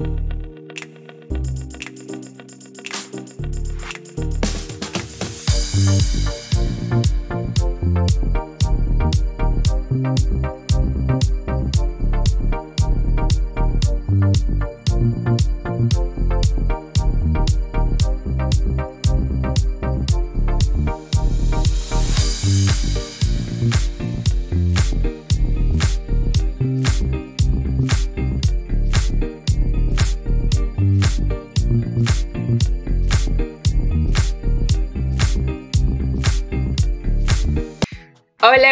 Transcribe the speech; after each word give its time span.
you. 0.00 0.27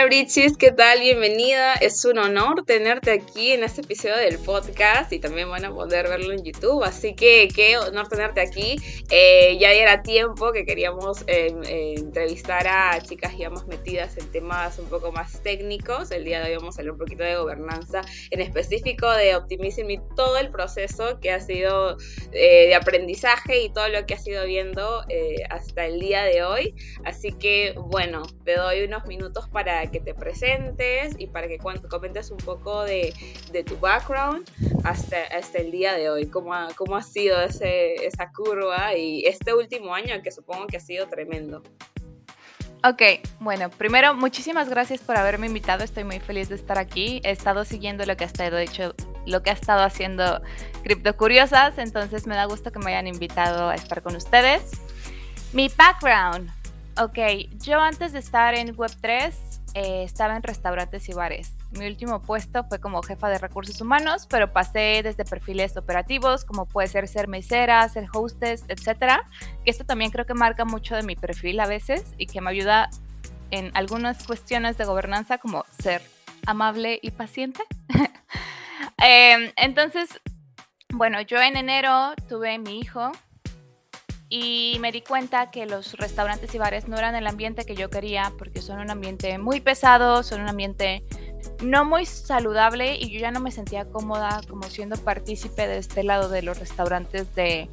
Brichis, 0.07 0.57
¿qué 0.57 0.73
tal? 0.73 1.01
Bienvenida. 1.01 1.75
Es 1.75 2.05
un 2.05 2.19
honor 2.19 2.65
tenerte 2.65 3.11
aquí 3.11 3.53
en 3.53 3.65
este 3.65 3.81
episodio 3.81 4.17
del 4.17 4.39
podcast 4.39 5.13
y 5.13 5.19
también 5.19 5.51
van 5.51 5.65
a 5.65 5.73
poder 5.73 6.09
verlo 6.09 6.33
en 6.33 6.45
YouTube. 6.45 6.85
Así 6.85 7.15
que 7.15 7.49
qué 7.53 7.77
honor 7.77 8.07
tenerte 8.07 8.41
aquí. 8.41 8.77
Eh, 9.11 9.59
ya 9.59 9.73
era 9.73 10.03
tiempo 10.03 10.53
que 10.53 10.65
queríamos 10.65 11.25
em, 11.27 11.61
eh, 11.65 11.95
entrevistar 11.97 12.69
a 12.69 13.01
chicas 13.03 13.37
ya 13.37 13.51
más 13.51 13.67
metidas 13.67 14.17
en 14.17 14.31
temas 14.31 14.79
un 14.79 14.87
poco 14.87 15.11
más 15.11 15.43
técnicos. 15.43 16.13
El 16.13 16.25
día 16.25 16.41
de 16.41 16.51
hoy 16.51 16.57
vamos 16.57 16.79
a 16.79 16.83
hablar 16.83 16.93
un 16.93 16.99
poquito 17.01 17.25
de 17.25 17.35
gobernanza, 17.35 18.03
en 18.31 18.41
específico 18.41 19.11
de 19.11 19.35
Optimism 19.35 19.91
y 19.91 19.99
todo 20.15 20.39
el 20.39 20.51
proceso 20.51 21.19
que 21.21 21.33
ha 21.33 21.41
sido 21.41 21.97
eh, 22.31 22.69
de 22.69 22.75
aprendizaje 22.77 23.61
y 23.61 23.73
todo 23.73 23.89
lo 23.89 24.07
que 24.07 24.15
has 24.15 24.25
ido 24.25 24.45
viendo 24.47 25.05
hasta 25.51 25.87
el 25.87 25.99
día 25.99 26.23
de 26.23 26.45
hoy. 26.45 26.75
Así 27.05 27.33
que 27.33 27.75
bueno, 27.77 28.23
te 28.45 28.55
doy 28.55 28.85
unos 28.85 29.05
minutos 29.07 29.49
para 29.49 29.67
para 29.67 29.91
que 29.97 30.13
te 30.13 30.15
presentes 30.15 31.15
y 31.19 31.27
para 31.27 31.49
que 31.49 31.59
comentes 31.59 32.31
un 32.31 32.37
poco 32.37 32.85
de, 32.85 33.15
tu 33.65 33.79
background 33.79 34.49
hasta, 34.85 35.23
hasta 35.37 35.59
el 35.59 35.71
día 35.71 35.95
de 35.95 36.11
hoy, 36.11 36.27
cómo 36.27 36.53
ha, 36.53 36.69
cómo 36.77 36.97
ha 36.97 37.03
sido 37.03 37.41
ese, 37.41 37.95
esa 38.07 38.31
curva 38.31 38.95
y 38.95 39.25
este 39.25 39.55
último 39.55 39.95
año 39.95 40.21
que 40.23 40.31
supongo 40.31 40.67
que 40.67 40.77
ha 40.77 40.81
sido 40.81 41.07
tremendo. 41.09 41.63
Ok, 42.85 43.03
bueno, 43.41 43.71
primero 43.71 44.15
muchísimas 44.15 44.69
gracias 44.69 45.01
por 45.01 45.17
haberme 45.17 45.47
invitado, 45.47 45.83
estoy 45.83 46.05
muy 46.05 46.21
feliz 46.21 46.51
de 46.51 46.57
estar 46.57 46.79
aquí, 46.79 47.21
he 47.25 47.31
estado 47.31 47.65
siguiendo 47.65 48.05
lo 48.05 48.17
que 48.17 48.25
ha 48.25 48.27
estado 48.27 48.59
hecho, 48.59 48.95
lo 49.25 49.43
que 49.43 49.51
ha 49.51 49.55
estado 49.55 49.83
haciendo 49.83 50.43
Cripto 50.85 51.17
Curiosas, 51.17 51.79
entonces 51.79 52.27
me 52.27 52.37
da 52.37 52.45
gusto 52.45 52.71
que 52.71 52.79
me 52.79 52.91
hayan 52.91 53.07
invitado 53.07 53.71
a 53.71 53.75
estar 53.75 54.03
con 54.03 54.15
ustedes. 54.15 54.71
Mi 55.55 55.69
background, 55.69 56.51
ok, 57.01 57.19
yo 57.65 57.81
antes 57.81 58.13
de 58.13 58.19
estar 58.19 58.55
en 58.55 58.77
Web3 58.77 59.46
eh, 59.79 60.05
estaba 60.05 60.35
en 60.35 60.43
restaurantes 60.43 61.07
y 61.11 61.13
bares. 61.13 61.53
Mi 61.73 61.87
último 61.87 62.23
puesto 62.23 62.65
fue 62.65 62.81
como 62.81 63.03
jefa 63.03 63.29
de 63.29 63.37
recursos 63.37 63.79
humanos, 63.83 64.27
pero 64.27 64.51
pasé 64.51 65.03
desde 65.05 65.27
perfiles 65.27 65.77
operativos, 65.77 66.47
como 66.47 66.65
puede 66.65 66.89
ser 66.89 67.07
ser 67.09 67.29
mesera, 67.29 67.87
ser 67.91 68.09
hostess, 68.15 68.65
etcétera. 68.69 69.23
Que 69.67 69.71
esto 69.71 69.85
también 69.85 70.11
creo 70.11 70.25
que 70.25 70.33
marca 70.33 70.65
mucho 70.65 70.97
de 70.97 71.03
mi 71.03 71.15
perfil 71.15 71.61
a 71.61 71.67
veces 71.67 72.15
y 72.17 72.27
que 72.27 72.41
me 72.41 72.49
ayuda 72.49 72.89
en 73.51 73.71
algunas 73.75 74.27
cuestiones 74.27 74.79
de 74.79 74.87
gobernanza, 74.87 75.37
como 75.37 75.67
ser 75.79 76.01
amable 76.47 76.99
y 77.03 77.11
paciente. 77.11 77.63
Em, 78.99 79.53
entonces, 79.57 80.23
bueno, 80.89 81.21
yo 81.21 81.39
en 81.39 81.59
enero 81.59 82.15
tuve 82.31 82.59
mi 82.59 82.79
hijo 82.79 83.13
y 84.29 84.79
me 84.81 84.91
di 84.91 85.03
cuenta 85.03 85.51
que 85.51 85.67
los 85.67 85.95
restaurantes 85.95 86.55
y 86.55 86.59
bares 86.59 86.89
no 86.89 86.97
eran 86.97 87.15
el 87.15 87.27
ambiente 87.27 87.65
que 87.65 87.77
yo 87.77 87.91
quería 87.91 88.33
porque 88.39 88.61
son 88.61 88.81
un 88.81 88.91
ambiente 88.91 89.39
muy 89.39 89.61
pesado, 89.61 90.23
son 90.23 90.41
un 90.41 90.49
ambiente 90.49 91.05
no 91.63 91.85
muy 91.85 92.07
saludable 92.07 92.97
y 92.97 93.11
yo 93.11 93.21
ya 93.21 93.31
no 93.31 93.41
me 93.41 93.53
sentía 93.53 93.85
cómoda 93.85 94.41
como 94.49 94.65
siendo 94.65 94.97
partícipe 94.97 95.69
de 95.69 95.79
este 95.79 96.03
lado 96.03 96.29
de 96.29 96.43
los 96.43 96.59
restaurantes 96.59 97.33
de, 97.37 97.71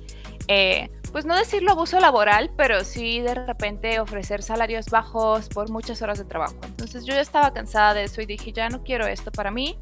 eh, 0.48 0.90
pues 1.12 1.26
no 1.26 1.36
decirlo 1.36 1.72
abuso 1.72 2.00
laboral, 2.00 2.52
pero 2.56 2.84
sí 2.84 3.20
de 3.22 3.34
repente 3.34 4.00
ofrecer 4.00 4.44
salarios 4.44 4.88
bajos 4.88 5.50
por 5.50 5.72
muchas 5.72 6.02
horas 6.02 6.20
de 6.20 6.26
trabajo. 6.26 6.56
Entonces 6.66 7.06
yo 7.06 7.14
ya 7.14 7.22
estaba 7.22 7.52
cansada 7.52 7.96
de 7.96 8.04
eso 8.04 8.22
y 8.22 8.26
dije, 8.28 8.52
ya 8.52 8.70
no 8.70 8.84
quiero 8.84 9.08
esto 9.08 9.32
para 9.32 9.50
mí. 9.50 9.78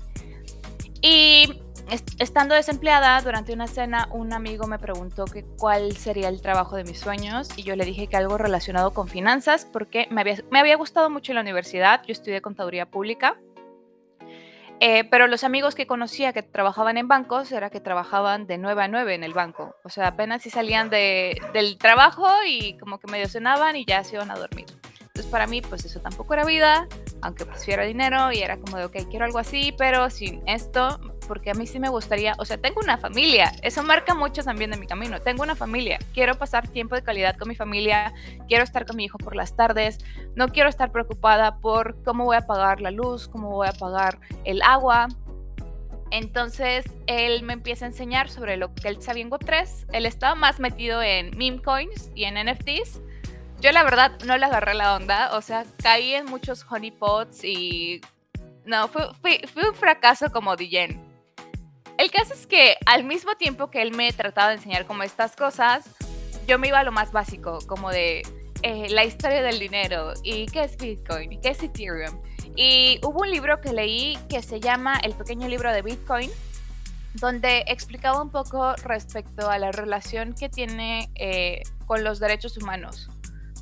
Y 1.02 1.62
estando 2.20 2.56
desempleada, 2.56 3.20
durante 3.22 3.54
una 3.54 3.68
cena, 3.68 4.08
un 4.12 4.34
amigo 4.34 4.66
me 4.66 4.80
preguntó 4.80 5.26
que 5.26 5.44
cuál 5.44 5.96
sería 5.98 6.30
el 6.30 6.42
trabajo 6.42 6.76
de 6.76 6.84
mis 6.84 7.00
sueños 7.00 7.50
y 7.58 7.64
yo 7.64 7.76
le 7.76 7.84
dije 7.84 8.08
que 8.08 8.16
algo 8.16 8.38
relacionado 8.38 8.94
con 8.94 9.08
finanzas 9.08 9.68
porque 9.72 10.08
me 10.10 10.22
había, 10.22 10.38
me 10.50 10.60
había 10.60 10.78
gustado 10.78 11.10
mucho 11.10 11.34
la 11.34 11.42
universidad, 11.42 12.02
yo 12.06 12.14
estudié 12.14 12.42
contaduría 12.42 12.86
pública, 12.86 13.38
eh, 14.80 15.04
pero 15.04 15.28
los 15.28 15.44
amigos 15.44 15.76
que 15.76 15.86
conocía 15.86 16.34
que 16.34 16.44
trabajaban 16.44 16.98
en 16.98 17.08
bancos 17.08 17.52
era 17.52 17.70
que 17.70 17.82
trabajaban 17.82 18.48
de 18.48 18.58
9 18.58 18.84
a 18.84 18.88
9 18.88 19.14
en 19.14 19.24
el 19.24 19.34
banco, 19.34 19.76
o 19.84 19.90
sea, 19.90 20.08
apenas 20.08 20.42
si 20.42 20.50
salían 20.50 20.90
de, 20.90 21.40
del 21.54 21.78
trabajo 21.78 22.28
y 22.48 22.78
como 22.78 23.00
que 23.00 23.12
medio 23.12 23.28
cenaban 23.28 23.76
y 23.76 23.86
ya 23.86 24.04
se 24.04 24.16
iban 24.16 24.32
a 24.32 24.36
dormir. 24.36 24.66
Entonces 25.02 25.30
para 25.30 25.46
mí 25.46 25.62
pues 25.62 25.84
eso 25.84 26.00
tampoco 26.00 26.34
era 26.34 26.46
vida, 26.46 26.88
aunque 27.22 27.46
prefiero 27.46 27.86
dinero 27.86 28.32
y 28.32 28.40
era 28.40 28.58
como 28.58 28.78
de, 28.78 28.86
ok, 28.86 29.10
quiero 29.10 29.26
algo 29.26 29.40
así, 29.40 29.74
pero 29.78 30.10
sin 30.10 30.42
esto 30.48 31.00
porque 31.32 31.50
a 31.50 31.54
mí 31.54 31.66
sí 31.66 31.80
me 31.80 31.88
gustaría, 31.88 32.36
o 32.40 32.44
sea, 32.44 32.58
tengo 32.58 32.82
una 32.82 32.98
familia, 32.98 33.54
eso 33.62 33.84
marca 33.84 34.14
mucho 34.14 34.44
también 34.44 34.70
de 34.70 34.76
mi 34.76 34.86
camino, 34.86 35.22
tengo 35.22 35.44
una 35.44 35.56
familia, 35.56 35.98
quiero 36.14 36.36
pasar 36.36 36.68
tiempo 36.68 36.94
de 36.94 37.04
calidad 37.04 37.38
con 37.38 37.48
mi 37.48 37.56
familia, 37.56 38.14
quiero 38.50 38.66
estar 38.66 38.86
con 38.86 38.98
mi 38.98 39.06
hijo 39.06 39.18
por 39.18 39.34
las 39.34 39.56
tardes, 39.56 40.00
no 40.36 40.50
quiero 40.50 40.68
estar 40.68 40.92
preocupada 40.92 41.56
por 41.60 42.04
cómo 42.04 42.26
voy 42.26 42.36
a 42.36 42.42
pagar 42.42 42.82
la 42.82 42.92
luz, 42.92 43.30
cómo 43.30 43.50
voy 43.52 43.70
a 43.70 43.72
pagar 43.72 44.20
el 44.44 44.62
agua. 44.62 45.08
Entonces 46.12 46.84
él 47.08 47.44
me 47.44 47.54
empieza 47.54 47.86
a 47.86 47.88
enseñar 47.88 48.28
sobre 48.28 48.58
lo 48.58 48.76
que 48.76 48.90
él 48.90 49.02
sabía 49.02 49.24
en 49.24 49.30
Web3. 49.30 49.86
Él 49.94 50.06
estaba 50.06 50.36
más 50.36 50.60
metido 50.60 51.02
en 51.02 51.32
meme 51.38 51.62
coins 51.62 52.12
y 52.14 52.26
en 52.26 52.36
NFTs. 52.46 53.00
Yo 53.62 53.72
la 53.72 53.86
verdad 53.86 54.20
no 54.26 54.38
le 54.38 54.48
agarré 54.48 54.74
la 54.74 54.98
onda, 54.98 55.38
o 55.38 55.42
sea, 55.42 55.64
caí 55.82 56.14
en 56.14 56.26
muchos 56.26 56.66
honeypots 56.70 57.46
y 57.46 58.02
no, 58.66 58.88
fue, 58.88 59.10
un 59.56 59.76
fracaso 59.76 60.32
como 60.32 60.56
DJ. 60.56 61.11
El 62.02 62.10
caso 62.10 62.34
es 62.34 62.48
que 62.48 62.78
al 62.88 63.04
mismo 63.04 63.36
tiempo 63.36 63.70
que 63.70 63.80
él 63.84 63.92
me 63.92 64.12
trataba 64.12 64.48
de 64.50 64.56
enseñar 64.56 64.88
como 64.88 65.04
estas 65.04 65.36
cosas, 65.36 65.86
yo 66.48 66.58
me 66.58 66.70
iba 66.70 66.80
a 66.80 66.84
lo 66.84 66.92
más 66.92 67.12
básico, 67.12 67.60
como 67.68 67.92
de 67.92 68.24
eh, 68.64 68.88
la 68.90 69.06
historia 69.06 69.44
del 69.44 69.60
dinero 69.60 70.14
y 70.24 70.48
qué 70.48 70.64
es 70.64 70.78
Bitcoin 70.78 71.34
y 71.34 71.38
qué 71.40 71.50
es 71.50 71.62
Ethereum. 71.62 72.20
Y 72.56 73.00
hubo 73.04 73.22
un 73.22 73.30
libro 73.30 73.62
que 73.62 73.72
leí 73.72 74.18
que 74.32 74.42
se 74.42 74.60
llama 74.60 75.00
El 75.04 75.14
pequeño 75.14 75.48
libro 75.48 75.72
de 75.72 75.84
Bitcoin, 75.84 76.32
donde 77.14 77.66
explicaba 77.68 78.20
un 78.20 78.32
poco 78.32 78.74
respecto 78.78 79.52
a 79.52 79.60
la 79.60 79.72
relación 79.72 80.34
que 80.34 80.50
tiene 80.50 81.12
eh, 81.14 81.62
con 81.86 82.04
los 82.04 82.20
derechos 82.20 82.58
humanos, 82.58 83.12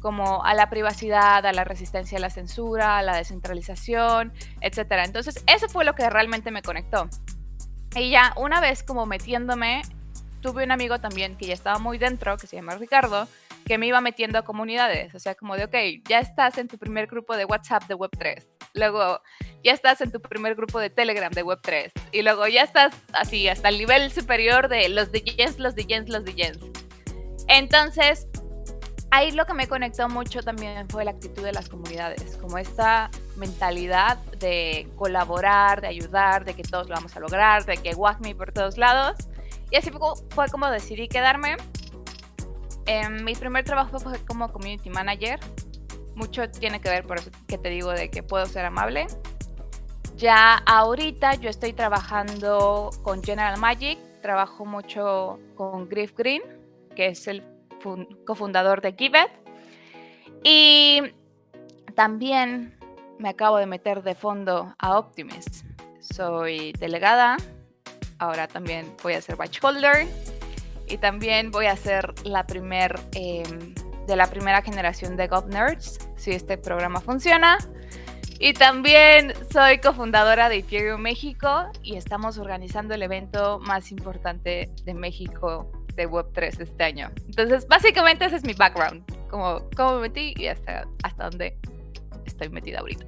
como 0.01 0.45
a 0.45 0.53
la 0.53 0.69
privacidad, 0.69 1.45
a 1.45 1.51
la 1.51 1.66
resistencia 1.66 2.17
a 2.17 2.22
la 2.22 2.29
censura, 2.29 2.99
a 2.99 3.03
la 3.03 3.17
descentralización, 3.17 4.31
etc. 4.61 4.94
Entonces, 5.03 5.44
eso 5.45 5.67
fue 5.67 5.83
lo 5.83 5.94
que 5.94 6.09
realmente 6.09 6.51
me 6.51 6.61
conectó. 6.61 7.09
Y 7.95 8.11
ya 8.11 8.33
una 8.38 8.61
vez 8.61 8.83
como 8.83 9.05
metiéndome, 9.05 9.81
tuve 10.41 10.63
un 10.63 10.72
amigo 10.72 11.00
también 11.00 11.35
que 11.35 11.47
ya 11.47 11.53
estaba 11.53 11.79
muy 11.79 11.97
dentro, 11.97 12.38
que 12.38 12.47
se 12.47 12.55
llama 12.55 12.75
Ricardo, 12.75 13.27
que 13.66 13.77
me 13.77 13.88
iba 13.88 14.01
metiendo 14.01 14.39
a 14.39 14.44
comunidades. 14.44 15.13
O 15.16 15.19
sea, 15.19 15.35
como 15.35 15.55
de, 15.55 15.66
ok, 15.66 16.07
ya 16.07 16.19
estás 16.19 16.57
en 16.57 16.67
tu 16.67 16.78
primer 16.78 17.07
grupo 17.07 17.35
de 17.35 17.45
WhatsApp 17.45 17.83
de 17.88 17.95
Web3. 17.95 18.45
Luego, 18.73 19.22
ya 19.63 19.73
estás 19.73 20.01
en 20.01 20.11
tu 20.11 20.22
primer 20.22 20.55
grupo 20.55 20.79
de 20.79 20.89
Telegram 20.89 21.31
de 21.31 21.44
Web3. 21.44 21.91
Y 22.11 22.22
luego 22.22 22.47
ya 22.47 22.63
estás 22.63 22.94
así, 23.13 23.47
hasta 23.47 23.69
el 23.69 23.78
nivel 23.78 24.11
superior 24.11 24.69
de 24.69 24.89
los 24.89 25.11
de 25.11 25.22
Jens, 25.22 25.59
los 25.59 25.75
de 25.75 25.85
Jens, 25.85 26.09
los 26.09 26.25
de 26.25 26.34
Jens. 26.34 26.59
Entonces, 27.47 28.28
ahí 29.11 29.32
lo 29.32 29.46
que 29.46 29.53
me 29.53 29.67
conectó 29.67 30.08
mucho 30.09 30.41
también 30.41 30.88
fue 30.90 31.03
la 31.06 31.11
actitud 31.11 31.44
de 31.44 31.52
las 31.52 31.70
comunidades, 31.70 32.38
como 32.38 32.58
esta 32.58 33.09
mentalidad 33.35 34.17
de 34.40 34.88
colaborar, 34.96 35.82
de 35.82 35.88
ayudar, 35.88 36.46
de 36.46 36.53
que 36.53 36.64
todos 36.64 36.88
lo 36.88 36.96
vamos 36.96 37.16
a 37.16 37.20
lograr, 37.20 37.66
de 37.66 37.78
que 37.78 37.96
WACME 37.96 38.35
por 38.35 38.52
todos 38.52 38.78
lados. 38.78 39.17
Y 39.72 39.78
así 39.78 39.91
fue 40.29 40.50
como 40.50 40.70
decidí 40.70 41.08
quedarme. 41.08 41.58
En 42.85 43.23
mi 43.23 43.35
primer 43.35 43.64
trabajo 43.66 44.00
fue 44.00 44.17
como 44.26 44.52
community 44.52 44.90
manager. 44.90 45.40
Mucho 46.16 46.50
tiene 46.50 46.82
que 46.82 46.90
ver 46.90 47.05
por 47.05 47.20
eso 47.20 47.29
que 47.47 47.58
te 47.58 47.70
digo 47.70 47.91
de 47.91 48.09
que 48.09 48.23
puedo 48.23 48.46
ser 48.46 48.66
amable. 48.66 49.08
Ya 50.16 50.55
ahorita 50.66 51.35
yo 51.35 51.50
estoy 51.50 51.72
trabajando 51.72 52.90
con 53.03 53.23
General 53.23 53.58
Magic, 53.58 53.97
trabajo 54.22 54.66
mucho 54.66 55.40
con 55.55 55.88
Griff 55.88 56.14
Green, 56.17 56.41
que 56.96 57.08
es 57.08 57.28
el 57.28 57.41
cofundador 58.26 58.81
de 58.81 58.93
Gibet. 58.93 59.31
Y 60.43 61.02
también 61.96 62.78
me 63.17 63.29
acabo 63.29 63.58
de 63.58 63.66
meter 63.66 64.03
de 64.03 64.16
fondo 64.16 64.76
a 64.78 64.97
Optimist. 64.97 65.66
Soy 65.99 66.72
delegada 66.73 67.37
ahora 68.20 68.47
también 68.47 68.93
voy 69.02 69.14
a 69.14 69.22
ser 69.22 69.35
batch 69.37 69.64
holder 69.64 70.08
y 70.87 70.97
también 70.97 71.52
voy 71.52 71.66
a 71.66 71.76
ser 71.76 72.14
la 72.23 72.46
primer 72.46 72.99
em, 73.14 73.73
de 74.05 74.16
la 74.16 74.28
primera 74.28 74.61
generación 74.61 75.16
de 75.17 75.28
GovNerds, 75.28 75.99
si 76.16 76.31
este 76.31 76.58
programa 76.58 76.99
funciona. 76.99 77.58
Y 78.40 78.53
también 78.53 79.34
soy 79.52 79.79
cofundadora 79.79 80.49
de 80.49 80.58
Ethereum 80.58 81.02
México 81.02 81.70
y 81.84 81.96
estamos 81.96 82.37
organizando 82.37 82.93
el 82.96 83.03
evento 83.03 83.59
más 83.59 83.91
importante 83.91 84.72
de 84.84 84.93
México 84.93 85.70
de 85.99 86.09
Web3 86.09 86.61
este 86.61 86.84
año. 86.84 87.11
Entonces, 87.28 87.67
básicamente 87.67 88.25
ese 88.25 88.37
es 88.37 88.43
mi 88.43 88.53
background, 88.53 89.03
como 89.29 89.69
cómo 89.75 89.96
me 89.96 90.01
metí 90.07 90.34
y 90.37 90.47
hasta, 90.47 90.87
hasta 91.03 91.25
dónde 91.29 91.57
estoy 92.25 92.49
metida 92.49 92.79
ahorita. 92.79 93.05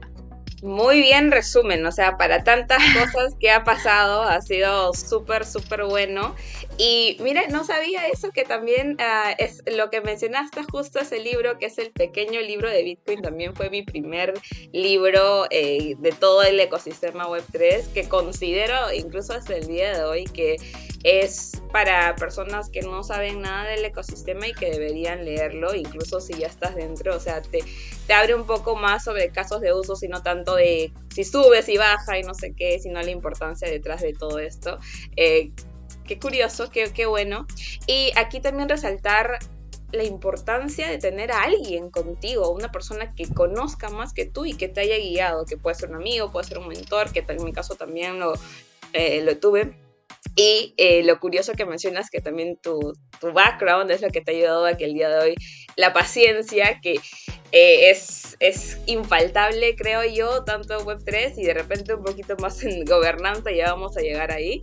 Muy 0.62 1.02
bien 1.02 1.32
resumen, 1.32 1.84
o 1.88 1.92
sea, 1.92 2.18
para 2.18 2.44
tantas 2.44 2.84
cosas 2.94 3.34
que 3.40 3.50
ha 3.50 3.64
pasado, 3.64 4.22
ha 4.22 4.42
sido 4.42 4.94
súper, 4.94 5.44
súper 5.44 5.86
bueno. 5.86 6.36
Y 6.78 7.18
mire, 7.20 7.48
no 7.48 7.64
sabía 7.64 8.08
eso, 8.10 8.30
que 8.30 8.44
también 8.44 8.96
ah, 9.00 9.34
es 9.40 9.64
lo 9.66 9.90
que 9.90 10.02
mencionaste 10.02 10.62
justo 10.72 11.00
ese 11.00 11.20
libro, 11.20 11.58
que 11.58 11.66
es 11.66 11.80
el 11.80 11.90
pequeño 11.90 12.42
libro 12.42 12.70
de 12.70 12.84
Bitcoin, 12.84 13.24
también 13.24 13.56
fue 13.56 13.72
mi 13.72 13.82
primer 13.82 14.34
libro 14.72 15.48
eh, 15.50 15.96
de 15.98 16.12
todo 16.12 16.44
el 16.44 16.60
ecosistema 16.60 17.26
Web3, 17.26 17.92
que 17.94 18.08
considero 18.08 18.94
incluso 18.94 19.34
hasta 19.34 19.56
el 19.56 19.66
día 19.66 19.98
de 19.98 20.04
hoy 20.04 20.26
que 20.26 20.58
es 21.04 21.62
para 21.72 22.16
personas 22.16 22.70
que 22.70 22.82
no 22.82 23.04
saben 23.04 23.42
nada 23.42 23.70
del 23.70 23.86
ecosistema 23.86 24.48
y 24.48 24.54
que 24.54 24.72
deberían 24.72 25.26
leerlo, 25.26 25.74
incluso 25.74 26.20
si 26.20 26.34
ya 26.34 26.48
estás 26.48 26.76
dentro, 26.76 27.16
o 27.16 27.20
sea, 27.20 27.42
te, 27.42 27.64
te 28.08 28.14
abre 28.14 28.36
un 28.36 28.46
poco 28.46 28.76
más 28.76 29.04
sobre 29.04 29.30
casos 29.32 29.62
de 29.62 29.74
uso, 29.74 29.96
sino 29.96 30.22
tanto 30.22 30.56
de 30.56 30.92
si 31.14 31.24
subes 31.24 31.68
y 31.70 31.78
baja 31.78 32.20
y 32.20 32.24
no 32.24 32.34
sé 32.34 32.54
qué, 32.54 32.80
sino 32.80 33.02
la 33.02 33.12
importancia 33.12 33.70
detrás 33.70 34.02
de 34.02 34.14
todo 34.14 34.40
esto. 34.40 34.78
Eh, 35.16 35.52
qué 36.06 36.20
curioso, 36.20 36.70
qué, 36.70 36.92
qué 36.94 37.06
bueno. 37.06 37.48
Y 37.88 38.12
aquí 38.16 38.40
también 38.40 38.70
resaltar 38.70 39.40
la 39.92 40.04
importancia 40.04 40.90
de 40.90 40.98
tener 40.98 41.32
a 41.32 41.44
alguien 41.44 41.90
contigo, 41.90 42.50
una 42.52 42.72
persona 42.72 43.14
que 43.14 43.28
conozca 43.28 43.90
más 43.90 44.14
que 44.14 44.26
tú 44.26 44.46
y 44.46 44.54
que 44.54 44.70
te 44.70 44.82
haya 44.82 44.98
guiado, 44.98 45.46
que 45.46 45.58
puede 45.58 45.76
ser 45.76 45.90
un 45.90 45.96
amigo, 45.96 46.32
puede 46.32 46.48
ser 46.48 46.60
un 46.60 46.68
mentor, 46.68 47.12
que 47.12 47.26
en 47.28 47.44
mi 47.44 47.52
caso 47.52 47.76
también 47.76 48.20
lo, 48.20 48.34
eh, 48.94 49.22
lo 49.24 49.38
tuve 49.38 49.74
y 50.36 50.74
eh, 50.78 51.04
lo 51.04 51.20
curioso 51.20 51.54
que 51.54 51.66
mencionas 51.66 52.10
que 52.10 52.22
también 52.22 52.58
tu, 52.62 52.94
tu, 53.20 53.34
background 53.34 53.92
es 53.92 54.02
lo 54.02 54.10
que 54.10 54.22
te 54.22 54.32
ha 54.32 54.36
ayudado 54.36 54.66
a 54.66 54.76
que 54.76 54.86
el 54.86 54.94
día 54.94 55.10
de 55.10 55.20
hoy 55.20 55.36
la 55.76 55.94
paciencia, 55.94 56.80
que 56.82 57.00
eh, 57.52 57.90
es, 57.90 58.38
es 58.40 58.80
infaltable, 58.86 59.76
creo 59.76 60.06
yo, 60.06 60.44
tanto 60.44 60.80
en 60.80 60.86
Web3 60.86 61.34
y 61.38 61.44
de 61.44 61.54
repente 61.54 61.94
un 61.94 62.04
poquito 62.04 62.36
más 62.38 62.64
en 62.64 62.86
gobernanza, 62.86 63.52
ya 63.52 63.72
vamos 63.72 63.98
a 63.98 64.02
llegar 64.02 64.32
ahí. 64.32 64.62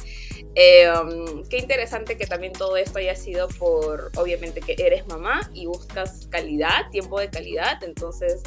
Eh, 0.54 0.90
um, 0.90 1.42
qué 1.48 1.58
interesante 1.58 2.16
que 2.16 2.26
también 2.26 2.52
todo 2.52 2.76
esto 2.76 2.98
haya 2.98 3.14
sido 3.14 3.48
por, 3.48 4.10
obviamente, 4.16 4.60
que 4.60 4.74
eres 4.78 5.06
mamá 5.06 5.50
y 5.52 5.66
buscas 5.66 6.26
calidad, 6.30 6.88
tiempo 6.90 7.20
de 7.20 7.28
calidad, 7.28 7.82
entonces 7.84 8.42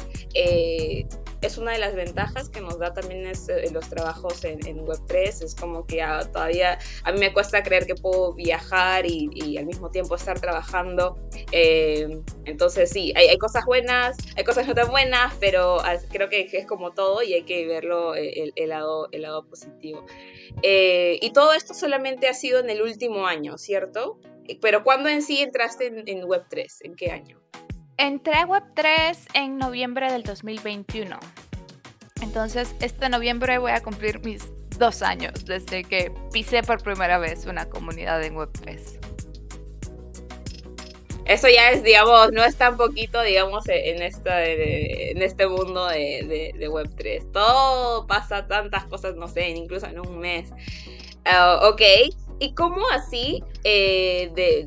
es 1.42 1.58
una 1.58 1.72
de 1.72 1.78
las 1.78 1.94
ventajas 1.94 2.48
que 2.48 2.60
nos 2.60 2.78
da 2.78 2.94
también 2.94 3.26
es, 3.26 3.48
los 3.72 3.88
trabajos 3.88 4.44
en, 4.44 4.64
en 4.66 4.86
Web3, 4.86 5.42
es 5.42 5.54
como 5.54 5.84
que 5.86 6.02
todavía 6.32 6.78
a 7.02 7.12
mí 7.12 7.18
me 7.18 7.32
cuesta 7.32 7.62
creer 7.62 7.84
que 7.86 7.96
puedo 7.96 8.32
viajar 8.32 9.04
y, 9.06 9.58
al 9.58 9.66
mismo 9.66 9.90
tiempo 9.90 10.14
estar 10.14 10.40
trabajando. 10.40 11.18
Eh, 11.50 12.20
entonces 12.44 12.90
sí, 12.90 13.12
hay, 13.16 13.36
cosas 13.38 13.64
buenas, 13.64 14.16
hay 14.36 14.44
cosas 14.44 14.66
no 14.66 14.74
tan 14.74 14.88
buenas, 14.88 15.34
pero 15.40 15.78
creo 16.10 16.28
que, 16.28 16.48
es 16.52 16.66
como 16.66 16.92
todo 16.92 17.22
y 17.22 17.34
hay 17.34 17.42
que 17.42 17.66
verlo 17.66 18.14
eh, 18.14 18.52
el, 18.54 18.68
lado, 18.68 19.08
el 19.10 19.22
lado 19.22 19.44
positivo. 19.46 20.06
Eh, 20.62 21.18
y 21.20 21.32
todo 21.32 21.52
esto 21.52 21.74
solamente 21.74 22.28
ha 22.28 22.34
sido 22.34 22.60
en 22.60 22.70
el 22.70 22.82
último 22.82 23.26
año, 23.26 23.58
¿cierto? 23.58 24.20
Pero 24.60 24.84
¿cuándo 24.84 25.08
en 25.08 25.22
sí 25.22 25.40
entraste 25.40 25.86
en, 25.86 26.08
en 26.08 26.22
Web3? 26.22 26.66
¿En 26.82 26.94
qué 26.94 27.10
año? 27.10 27.42
Entré 28.02 28.34
a 28.34 28.48
Web3 28.48 29.16
en 29.34 29.58
noviembre 29.58 30.10
del 30.10 30.24
2021. 30.24 31.20
Entonces, 32.20 32.74
este 32.80 33.08
noviembre 33.08 33.58
voy 33.58 33.70
a 33.70 33.80
cumplir 33.80 34.18
mis 34.24 34.50
dos 34.76 35.02
años 35.02 35.44
desde 35.44 35.84
que 35.84 36.10
pisé 36.32 36.64
por 36.64 36.82
primera 36.82 37.18
vez 37.18 37.46
una 37.46 37.70
comunidad 37.70 38.20
en 38.24 38.34
Web3. 38.34 38.98
Eso 41.26 41.48
ya 41.48 41.70
es, 41.70 41.84
digamos, 41.84 42.32
no 42.32 42.42
es 42.42 42.56
tan 42.56 42.76
poquito, 42.76 43.22
digamos, 43.22 43.68
en, 43.68 44.02
esta, 44.02 44.44
en 44.48 45.22
este 45.22 45.46
mundo 45.46 45.86
de, 45.86 46.52
Web3. 46.58 47.30
Todo 47.30 48.08
pasa 48.08 48.48
tantas 48.48 48.84
cosas, 48.86 49.14
no 49.14 49.28
sé, 49.28 49.48
incluso 49.50 49.86
en 49.86 50.00
un 50.00 50.18
mes. 50.18 50.50
Ah, 51.24 51.60
ok, 51.70 51.82
¿y 52.40 52.52
cómo 52.54 52.82
así 52.90 53.44
eh, 53.62 54.32
de, 54.34 54.64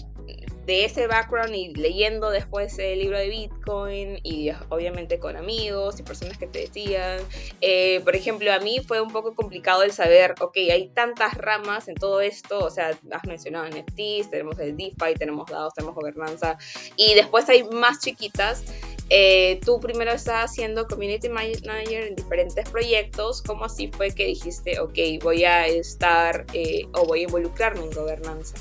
de 0.65 0.85
ese 0.85 1.07
background 1.07 1.53
y 1.55 1.73
leyendo 1.75 2.29
después 2.31 2.77
el 2.79 2.99
libro 2.99 3.17
de 3.17 3.29
Bitcoin 3.29 4.19
y 4.23 4.49
obviamente 4.69 5.19
con 5.19 5.35
amigos 5.35 5.99
y 5.99 6.03
personas 6.03 6.37
que 6.37 6.47
te 6.47 6.59
decían. 6.61 7.19
Eh, 7.61 8.01
por 8.03 8.15
ejemplo, 8.15 8.51
a 8.51 8.59
mí 8.59 8.81
fue 8.85 9.01
un 9.01 9.11
poco 9.11 9.35
complicado 9.35 9.83
el 9.83 9.91
saber, 9.91 10.35
ok, 10.39 10.57
hay 10.71 10.89
tantas 10.89 11.35
ramas 11.35 11.87
en 11.87 11.95
todo 11.95 12.21
esto, 12.21 12.59
o 12.59 12.69
sea, 12.69 12.97
has 13.11 13.27
mencionado 13.27 13.67
NFTs, 13.67 14.29
tenemos 14.31 14.57
el 14.59 14.75
DeFi, 14.75 15.13
tenemos 15.17 15.49
dados, 15.49 15.73
tenemos 15.73 15.95
gobernanza 15.95 16.57
y 16.95 17.13
después 17.13 17.47
hay 17.49 17.63
más 17.63 17.99
chiquitas. 17.99 18.63
Eh, 19.11 19.59
tú 19.63 19.79
primero 19.79 20.11
estás 20.11 20.51
haciendo 20.51 20.87
community 20.87 21.29
manager 21.29 22.07
en 22.07 22.15
diferentes 22.15 22.67
proyectos. 22.69 23.43
¿Cómo 23.43 23.65
así 23.65 23.87
fue 23.87 24.11
que 24.11 24.25
dijiste, 24.25 24.79
ok, 24.79 24.97
voy 25.21 25.43
a 25.45 25.67
estar 25.67 26.45
eh, 26.53 26.87
o 26.93 27.05
voy 27.05 27.19
a 27.19 27.23
involucrarme 27.23 27.83
en 27.83 27.91
gobernanza? 27.91 28.55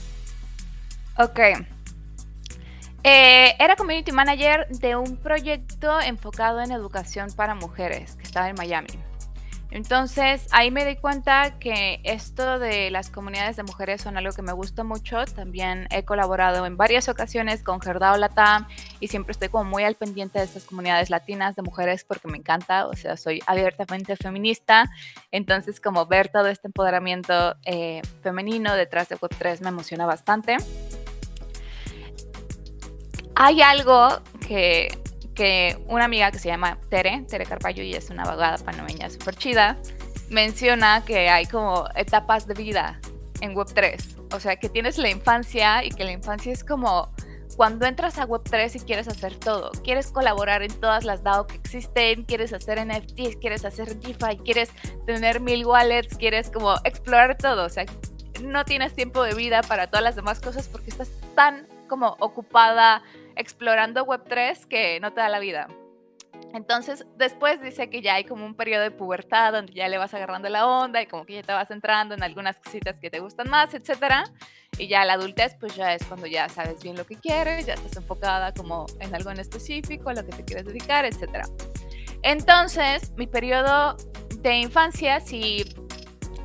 Ok, 1.18 1.40
eh, 3.04 3.54
era 3.58 3.76
community 3.76 4.12
manager 4.12 4.66
de 4.68 4.96
un 4.96 5.18
proyecto 5.18 6.00
enfocado 6.00 6.62
en 6.62 6.72
educación 6.72 7.28
para 7.36 7.54
mujeres 7.54 8.16
que 8.16 8.22
estaba 8.22 8.48
en 8.48 8.56
Miami. 8.56 8.88
Entonces 9.70 10.46
ahí 10.52 10.70
me 10.70 10.86
di 10.86 10.94
cuenta 10.96 11.58
que 11.58 12.00
esto 12.04 12.60
de 12.60 12.90
las 12.90 13.10
comunidades 13.10 13.56
de 13.56 13.64
mujeres 13.64 14.00
son 14.00 14.16
algo 14.16 14.32
que 14.32 14.40
me 14.40 14.52
gusta 14.52 14.84
mucho. 14.84 15.24
También 15.26 15.88
he 15.90 16.04
colaborado 16.04 16.64
en 16.64 16.76
varias 16.76 17.08
ocasiones 17.08 17.62
con 17.62 17.80
Gerdao 17.80 18.16
Latam 18.16 18.68
y 19.00 19.08
siempre 19.08 19.32
estoy 19.32 19.48
como 19.48 19.64
muy 19.64 19.82
al 19.82 19.96
pendiente 19.96 20.38
de 20.38 20.44
estas 20.44 20.64
comunidades 20.64 21.10
latinas 21.10 21.56
de 21.56 21.62
mujeres 21.62 22.04
porque 22.04 22.28
me 22.28 22.38
encanta. 22.38 22.86
O 22.86 22.94
sea, 22.94 23.16
soy 23.16 23.42
abiertamente 23.46 24.16
feminista. 24.16 24.90
Entonces 25.30 25.80
como 25.80 26.06
ver 26.06 26.28
todo 26.28 26.46
este 26.46 26.68
empoderamiento 26.68 27.56
eh, 27.64 28.00
femenino 28.22 28.76
detrás 28.76 29.08
de 29.08 29.18
Web3 29.18 29.60
me 29.60 29.70
emociona 29.70 30.06
bastante. 30.06 30.56
Hay 33.36 33.62
algo 33.62 34.08
que, 34.46 34.96
una 35.88 36.04
amiga 36.04 36.30
que 36.30 36.38
se 36.38 36.48
llama 36.48 36.78
Tere, 36.88 37.24
Tere 37.28 37.44
Carballo, 37.44 37.82
y 37.82 37.94
es 37.94 38.10
una 38.10 38.22
abogada 38.22 38.58
panameña 38.58 39.10
súper 39.10 39.34
chida, 39.36 39.76
menciona 40.30 41.04
que 41.04 41.28
hay 41.28 41.46
como 41.46 41.86
etapas 41.96 42.46
de 42.46 42.54
vida 42.54 43.00
en 43.40 43.54
Web3. 43.54 44.34
O 44.34 44.40
sea, 44.40 44.56
que 44.56 44.68
tienes 44.68 44.98
la 44.98 45.10
infancia 45.10 45.84
y 45.84 45.90
que 45.90 46.04
la 46.04 46.12
infancia 46.12 46.52
es 46.52 46.62
como 46.62 47.10
cuando 47.56 47.86
entras 47.86 48.18
a 48.18 48.26
Web3 48.26 48.76
y 48.76 48.80
quieres 48.80 49.08
hacer 49.08 49.36
todo. 49.36 49.70
Quieres 49.82 50.10
colaborar 50.10 50.62
en 50.62 50.72
todas 50.80 51.04
las 51.04 51.22
DAO 51.22 51.46
que 51.46 51.56
existen, 51.56 52.24
quieres 52.24 52.52
hacer 52.52 52.84
NFTs, 52.84 53.36
quieres 53.40 53.64
hacer 53.64 53.96
DeFi, 53.96 54.38
quieres 54.44 54.70
tener 55.06 55.40
mil 55.40 55.66
wallets, 55.66 56.16
quieres 56.16 56.50
como 56.50 56.74
explorar 56.84 57.36
todo. 57.36 57.64
O 57.64 57.68
sea, 57.68 57.84
no 58.42 58.64
tienes 58.64 58.94
tiempo 58.94 59.22
de 59.22 59.34
vida 59.34 59.62
para 59.62 59.88
todas 59.88 60.04
las 60.04 60.16
demás 60.16 60.40
cosas 60.40 60.68
porque 60.68 60.90
estás 60.90 61.10
tan 61.34 61.66
como 61.88 62.16
ocupada 62.20 63.02
explorando 63.36 64.06
Web3 64.06 64.66
que 64.66 65.00
no 65.00 65.12
te 65.12 65.20
da 65.20 65.28
la 65.28 65.38
vida. 65.38 65.68
Entonces, 66.52 67.04
después 67.16 67.60
dice 67.60 67.90
que 67.90 68.00
ya 68.00 68.14
hay 68.14 68.24
como 68.24 68.46
un 68.46 68.54
periodo 68.54 68.82
de 68.82 68.92
pubertad 68.92 69.52
donde 69.52 69.72
ya 69.72 69.88
le 69.88 69.98
vas 69.98 70.14
agarrando 70.14 70.48
la 70.48 70.66
onda 70.66 71.02
y 71.02 71.06
como 71.06 71.26
que 71.26 71.34
ya 71.34 71.42
te 71.42 71.52
vas 71.52 71.70
entrando 71.72 72.14
en 72.14 72.22
algunas 72.22 72.60
cositas 72.60 73.00
que 73.00 73.10
te 73.10 73.18
gustan 73.18 73.50
más, 73.50 73.74
etcétera. 73.74 74.24
Y 74.78 74.86
ya 74.86 75.04
la 75.04 75.14
adultez, 75.14 75.56
pues 75.58 75.74
ya 75.74 75.94
es 75.94 76.04
cuando 76.06 76.26
ya 76.26 76.48
sabes 76.48 76.80
bien 76.82 76.96
lo 76.96 77.06
que 77.06 77.16
quieres, 77.16 77.66
ya 77.66 77.74
estás 77.74 77.96
enfocada 77.96 78.52
como 78.54 78.86
en 79.00 79.12
algo 79.14 79.30
en 79.32 79.40
específico, 79.40 80.10
a 80.10 80.14
lo 80.14 80.24
que 80.24 80.32
te 80.32 80.44
quieres 80.44 80.66
dedicar, 80.66 81.04
etcétera. 81.04 81.44
Entonces, 82.22 83.12
mi 83.16 83.26
periodo 83.26 83.96
de 84.38 84.54
infancia 84.54 85.18
sí 85.20 85.64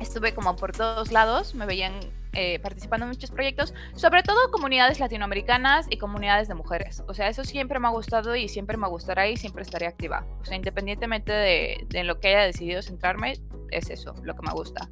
estuve 0.00 0.34
como 0.34 0.56
por 0.56 0.72
todos 0.72 1.12
lados, 1.12 1.54
me 1.54 1.66
veían 1.66 1.94
eh, 2.32 2.58
participando 2.60 3.06
en 3.06 3.10
muchos 3.10 3.30
proyectos, 3.30 3.74
sobre 3.94 4.22
todo 4.22 4.50
comunidades 4.50 5.00
latinoamericanas 5.00 5.86
y 5.90 5.98
comunidades 5.98 6.48
de 6.48 6.54
mujeres. 6.54 7.02
O 7.08 7.14
sea, 7.14 7.28
eso 7.28 7.44
siempre 7.44 7.78
me 7.78 7.88
ha 7.88 7.90
gustado 7.90 8.36
y 8.36 8.48
siempre 8.48 8.76
me 8.76 8.88
gustará 8.88 9.28
y 9.28 9.36
siempre 9.36 9.62
estaré 9.62 9.86
activa. 9.86 10.26
O 10.40 10.44
sea, 10.44 10.56
independientemente 10.56 11.32
de, 11.32 11.86
de 11.88 12.04
lo 12.04 12.20
que 12.20 12.28
haya 12.28 12.42
decidido 12.42 12.82
centrarme, 12.82 13.40
es 13.70 13.90
eso, 13.90 14.14
lo 14.22 14.34
que 14.34 14.42
me 14.46 14.52
gusta. 14.52 14.88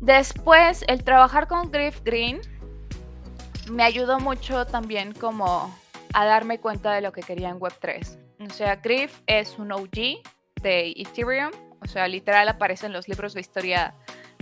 Después, 0.00 0.84
el 0.86 1.02
trabajar 1.02 1.48
con 1.48 1.70
Griff 1.70 2.02
Green 2.04 2.40
me 3.70 3.82
ayudó 3.82 4.20
mucho 4.20 4.66
también 4.66 5.12
como 5.12 5.74
a 6.14 6.24
darme 6.24 6.58
cuenta 6.60 6.92
de 6.92 7.00
lo 7.00 7.12
que 7.12 7.22
quería 7.22 7.48
en 7.48 7.58
Web3. 7.58 8.18
O 8.48 8.50
sea, 8.50 8.76
Griff 8.76 9.20
es 9.26 9.58
un 9.58 9.72
OG 9.72 10.22
de 10.62 10.92
Ethereum, 10.96 11.50
o 11.80 11.86
sea, 11.86 12.08
literal 12.08 12.48
aparece 12.48 12.86
en 12.86 12.92
los 12.92 13.08
libros 13.08 13.34
de 13.34 13.40
historia 13.40 13.94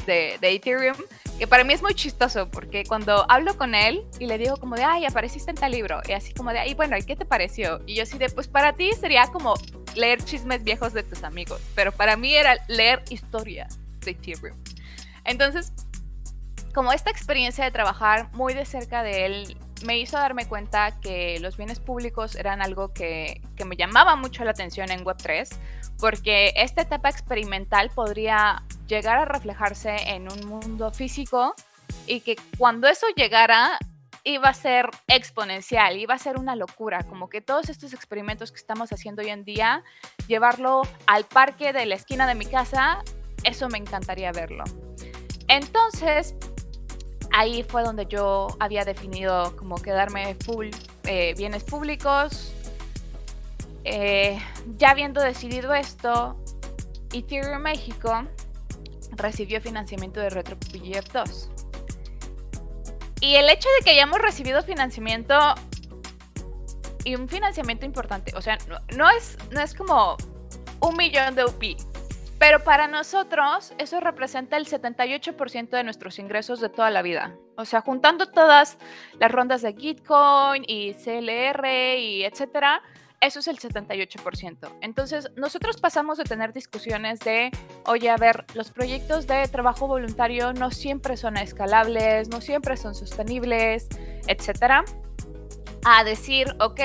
de, 0.06 0.38
de, 0.40 0.52
Ethereum, 0.52 0.96
que 1.38 1.46
para 1.46 1.64
mí 1.64 1.74
es 1.74 1.82
muy 1.82 1.94
chistoso, 1.94 2.48
porque 2.50 2.84
cuando 2.84 3.30
hablo 3.30 3.56
con 3.56 3.74
él 3.74 4.04
y 4.18 4.26
le 4.26 4.38
digo 4.38 4.56
como 4.56 4.76
de, 4.76 4.84
ay, 4.84 5.04
apareciste 5.04 5.50
en 5.50 5.56
tal 5.56 5.72
libro, 5.72 6.00
y 6.08 6.12
así 6.12 6.32
como 6.32 6.52
de, 6.52 6.60
ay, 6.60 6.74
bueno, 6.74 6.96
¿y 6.96 7.02
qué 7.02 7.16
te 7.16 7.24
pareció? 7.24 7.80
Y 7.86 7.96
yo 7.96 8.04
así 8.04 8.16
de, 8.18 8.30
pues 8.30 8.48
para 8.48 8.72
ti 8.72 8.92
sería 8.92 9.26
como 9.26 9.54
leer 9.94 10.22
chismes 10.24 10.62
viejos 10.64 10.92
de 10.92 11.02
tus 11.02 11.24
amigos, 11.24 11.60
pero 11.74 11.92
para 11.92 12.16
mí 12.16 12.34
era 12.34 12.56
leer 12.68 13.02
historia 13.10 13.68
de 14.00 14.12
Ethereum. 14.12 14.56
Entonces, 15.24 15.72
como 16.72 16.92
esta 16.92 17.10
experiencia 17.10 17.64
de 17.64 17.70
trabajar 17.70 18.30
muy 18.32 18.54
de 18.54 18.64
cerca 18.64 19.02
de 19.02 19.26
él 19.26 19.56
me 19.84 19.98
hizo 19.98 20.16
darme 20.16 20.46
cuenta 20.46 21.00
que 21.00 21.38
los 21.40 21.56
bienes 21.56 21.80
públicos 21.80 22.34
eran 22.34 22.62
algo 22.62 22.92
que, 22.92 23.40
que 23.56 23.64
me 23.64 23.76
llamaba 23.76 24.16
mucho 24.16 24.44
la 24.44 24.52
atención 24.52 24.90
en 24.90 25.04
Web3, 25.04 25.48
porque 25.98 26.52
esta 26.56 26.82
etapa 26.82 27.08
experimental 27.08 27.90
podría 27.94 28.62
llegar 28.86 29.18
a 29.18 29.24
reflejarse 29.24 29.96
en 30.08 30.30
un 30.30 30.46
mundo 30.46 30.90
físico 30.90 31.54
y 32.06 32.20
que 32.20 32.36
cuando 32.58 32.88
eso 32.88 33.06
llegara 33.16 33.78
iba 34.24 34.48
a 34.48 34.54
ser 34.54 34.90
exponencial, 35.06 35.96
iba 35.96 36.14
a 36.14 36.18
ser 36.18 36.36
una 36.36 36.56
locura, 36.56 37.04
como 37.04 37.28
que 37.28 37.40
todos 37.40 37.68
estos 37.68 37.92
experimentos 37.92 38.50
que 38.50 38.58
estamos 38.58 38.92
haciendo 38.92 39.22
hoy 39.22 39.28
en 39.28 39.44
día, 39.44 39.84
llevarlo 40.26 40.82
al 41.06 41.24
parque 41.24 41.72
de 41.72 41.86
la 41.86 41.94
esquina 41.94 42.26
de 42.26 42.34
mi 42.34 42.46
casa, 42.46 43.04
eso 43.44 43.68
me 43.68 43.78
encantaría 43.78 44.32
verlo. 44.32 44.64
Entonces, 45.46 46.34
ahí 47.32 47.62
fue 47.62 47.84
donde 47.84 48.06
yo 48.06 48.48
había 48.58 48.84
definido 48.84 49.54
como 49.56 49.76
quedarme 49.76 50.34
full 50.44 50.70
eh, 51.04 51.34
bienes 51.36 51.62
públicos. 51.62 52.52
Eh, 53.84 54.40
ya 54.76 54.90
habiendo 54.90 55.20
decidido 55.20 55.72
esto, 55.72 56.36
Ethereum 57.12 57.62
México 57.62 58.26
recibió 59.12 59.60
financiamiento 59.60 60.20
de 60.20 60.30
RetroPGF 60.30 61.12
2. 61.12 61.50
Y 63.20 63.36
el 63.36 63.48
hecho 63.48 63.68
de 63.78 63.84
que 63.84 63.90
hayamos 63.90 64.18
recibido 64.18 64.62
financiamiento 64.62 65.34
y 67.04 67.14
un 67.14 67.28
financiamiento 67.28 67.86
importante, 67.86 68.32
o 68.36 68.42
sea, 68.42 68.58
no, 68.96 69.10
es, 69.10 69.38
no 69.50 69.60
es 69.60 69.74
como 69.74 70.16
un 70.80 70.96
millón 70.96 71.34
de 71.34 71.44
UP, 71.44 71.62
pero 72.38 72.62
para 72.62 72.86
nosotros 72.88 73.72
eso 73.78 74.00
representa 74.00 74.56
el 74.56 74.66
78% 74.66 75.70
de 75.70 75.84
nuestros 75.84 76.18
ingresos 76.18 76.60
de 76.60 76.68
toda 76.68 76.90
la 76.90 77.02
vida. 77.02 77.34
O 77.56 77.64
sea, 77.64 77.80
juntando 77.80 78.26
todas 78.26 78.76
las 79.18 79.32
rondas 79.32 79.62
de 79.62 79.72
Gitcoin 79.72 80.64
y 80.66 80.94
CLR 80.94 81.66
y 81.98 82.24
etcétera, 82.24 82.82
eso 83.20 83.40
es 83.40 83.48
el 83.48 83.58
78%. 83.58 84.68
Entonces, 84.80 85.30
nosotros 85.36 85.80
pasamos 85.80 86.18
de 86.18 86.24
tener 86.24 86.52
discusiones 86.52 87.20
de, 87.20 87.50
oye, 87.86 88.10
a 88.10 88.16
ver, 88.16 88.44
los 88.54 88.70
proyectos 88.70 89.26
de 89.26 89.46
trabajo 89.48 89.86
voluntario 89.86 90.52
no 90.52 90.70
siempre 90.70 91.16
son 91.16 91.36
escalables, 91.36 92.28
no 92.28 92.40
siempre 92.40 92.76
son 92.76 92.94
sostenibles, 92.94 93.88
etcétera, 94.26 94.84
a 95.84 96.04
decir, 96.04 96.54
ok, 96.60 96.80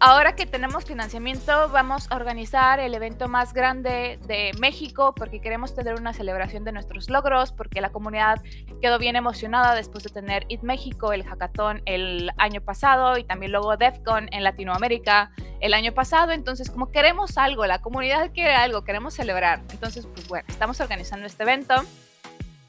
Ahora 0.00 0.36
que 0.36 0.46
tenemos 0.46 0.84
financiamiento, 0.84 1.70
vamos 1.70 2.06
a 2.10 2.14
organizar 2.14 2.78
el 2.78 2.94
evento 2.94 3.26
más 3.26 3.52
grande 3.52 4.20
de 4.28 4.52
México 4.60 5.12
porque 5.12 5.40
queremos 5.40 5.74
tener 5.74 5.94
una 5.94 6.12
celebración 6.12 6.62
de 6.62 6.70
nuestros 6.70 7.10
logros, 7.10 7.50
porque 7.50 7.80
la 7.80 7.90
comunidad 7.90 8.40
quedó 8.80 9.00
bien 9.00 9.16
emocionada 9.16 9.74
después 9.74 10.04
de 10.04 10.10
tener 10.10 10.46
IT 10.48 10.62
México, 10.62 11.12
el 11.12 11.24
hackathon 11.24 11.82
el 11.84 12.30
año 12.36 12.60
pasado 12.60 13.18
y 13.18 13.24
también 13.24 13.50
luego 13.50 13.76
DEFCON 13.76 14.28
en 14.30 14.44
Latinoamérica 14.44 15.32
el 15.58 15.74
año 15.74 15.92
pasado. 15.92 16.30
Entonces, 16.30 16.70
como 16.70 16.92
queremos 16.92 17.36
algo, 17.36 17.66
la 17.66 17.80
comunidad 17.80 18.30
quiere 18.32 18.54
algo, 18.54 18.84
queremos 18.84 19.14
celebrar. 19.14 19.62
Entonces, 19.72 20.06
pues 20.06 20.28
bueno, 20.28 20.46
estamos 20.46 20.80
organizando 20.80 21.26
este 21.26 21.42
evento. 21.42 21.74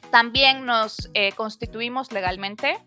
También 0.09 0.65
nos 0.65 1.11
eh, 1.13 1.33
constituimos 1.33 2.11
legalmente 2.11 2.79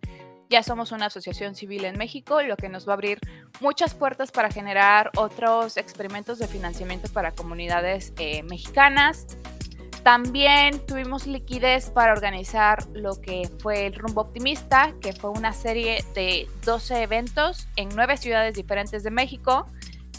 ya 0.53 0.63
somos 0.63 0.93
una 0.93 1.07
asociación 1.07 1.55
civil 1.55 1.87
en 1.87 1.97
México, 1.97 2.43
lo 2.43 2.59
que 2.59 2.69
nos 2.69 2.87
va 2.87 2.93
a 2.93 2.95
abrir 2.95 3.19
muchas 3.61 3.95
puertas 3.95 4.31
para 4.31 4.51
generar 4.51 5.11
otros 5.17 5.79
experimentos 5.79 6.39
de 6.39 6.47
financiamiento 6.47 7.11
para 7.11 7.33
comunidades 7.33 8.13
eh, 8.19 8.43
mexicanas. 8.43 9.27
También 10.03 10.85
tuvimos 10.85 11.27
liquidez 11.27 11.89
para 11.89 12.13
organizar 12.13 12.87
lo 12.93 13.19
que 13.19 13.49
fue 13.61 13.87
el 13.87 13.95
Rumbo 13.95 14.21
Optimista, 14.21 14.93
que 15.01 15.15
fue 15.15 15.31
una 15.31 15.55
serie 15.55 16.05
de 16.15 16.47
12 16.67 17.03
eventos 17.03 17.67
en 17.77 17.89
nueve 17.95 18.19
ciudades 18.19 18.55
diferentes 18.55 19.03
de 19.05 19.11
México 19.11 19.67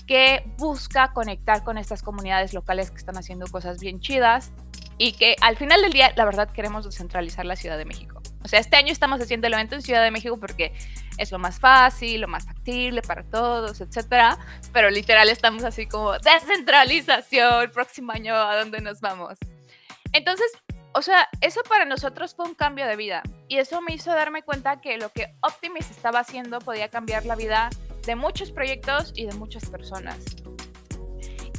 que 0.08 0.44
busca 0.58 1.14
conectar 1.14 1.64
con 1.64 1.78
estas 1.78 2.02
comunidades 2.02 2.56
locales 2.56 2.90
que 2.90 2.98
están 2.98 3.18
haciendo 3.18 3.46
cosas 3.48 3.80
bien 3.80 4.00
chidas 4.00 4.52
y 4.98 5.12
que 5.12 5.36
al 5.42 5.58
final 5.58 5.84
del 5.84 5.94
día, 5.94 6.12
la 6.16 6.26
verdad, 6.26 6.50
queremos 6.50 6.86
descentralizar 6.86 7.46
la 7.46 7.56
Ciudad 7.56 7.78
de 7.78 7.86
México. 7.86 8.23
O 8.44 8.48
sea, 8.48 8.60
este 8.60 8.76
año 8.76 8.92
estamos 8.92 9.22
haciendo 9.22 9.48
el 9.48 9.54
evento 9.54 9.76
en 9.76 9.82
Ciudad 9.82 10.04
de 10.04 10.12
México 10.12 10.38
porque 10.38 10.74
es 11.18 11.32
lo 11.32 11.40
más 11.40 11.60
fácil, 11.60 12.22
lo 12.22 12.28
más 12.28 12.46
factible 12.46 13.02
para 13.02 13.24
todos, 13.24 13.80
etcétera. 13.82 14.38
Pero 14.72 14.90
literal 14.90 15.30
estamos 15.30 15.64
así 15.64 15.88
como 15.88 16.14
descentralización, 16.20 17.72
próximo 17.72 18.12
año 18.12 18.36
a 18.36 18.58
dónde 18.58 18.82
nos 18.82 19.00
vamos. 19.00 19.38
Entonces, 20.12 20.52
o 20.94 21.02
sea, 21.02 21.28
eso 21.42 21.62
para 21.68 21.86
nosotros 21.86 22.36
fue 22.36 22.46
un 22.46 22.54
cambio 22.54 22.86
de 22.86 22.96
vida 22.96 23.24
y 23.48 23.58
eso 23.58 23.82
me 23.82 23.94
hizo 23.94 24.12
darme 24.12 24.44
cuenta 24.44 24.80
que 24.80 24.98
lo 24.98 25.10
que 25.10 25.34
Optimis 25.42 25.90
estaba 25.90 26.20
haciendo 26.20 26.60
podía 26.60 26.90
cambiar 26.90 27.26
la 27.26 27.36
vida 27.36 27.70
de 28.06 28.16
muchos 28.16 28.52
proyectos 28.52 29.12
y 29.16 29.26
de 29.26 29.34
muchas 29.34 29.70
personas. 29.70 30.20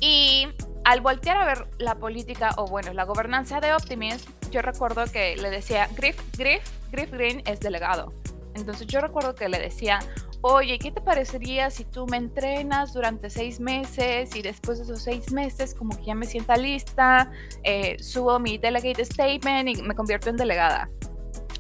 Y 0.01 0.47
al 0.85 1.01
voltear 1.01 1.39
a 1.39 1.47
ver 1.47 1.69
la 1.79 1.97
política 1.97 2.51
o 2.59 2.67
bueno, 2.67 2.93
la 2.93 3.05
gobernanza 3.05 3.61
de 3.61 3.73
Optimism, 3.73 4.31
yo 4.55 4.63
recuerdo 4.63 5.05
que 5.11 5.37
le 5.37 5.51
decía, 5.51 5.89
Griff, 5.97 6.17
Griff, 6.39 6.63
Griff 6.93 7.11
Green 7.11 7.43
es 7.45 7.59
delegado. 7.59 8.13
Entonces 8.55 8.87
yo 8.87 9.01
recuerdo 9.01 9.35
que 9.35 9.49
le 9.49 9.59
decía, 9.59 9.99
oye, 10.43 10.79
¿qué 10.79 10.93
te 10.93 11.01
parecería 11.01 11.71
si 11.71 11.85
tú 11.85 12.07
me 12.07 12.19
entrenas 12.19 12.93
durante 12.93 13.31
seis 13.31 13.59
meses 13.59 14.37
y 14.37 14.43
después 14.43 14.79
de 14.79 14.85
esos 14.85 15.03
seis 15.03 15.33
meses 15.33 15.75
como 15.75 15.97
que 15.97 16.05
ya 16.05 16.15
me 16.15 16.27
sienta 16.27 16.57
lista, 16.57 17.33
eh, 17.65 17.97
subo 18.01 18.39
mi 18.39 18.57
delegate 18.57 19.05
statement 19.05 19.71
y 19.71 19.83
me 19.83 19.97
convierto 19.97 20.31
en 20.31 20.37
delegada? 20.37 20.89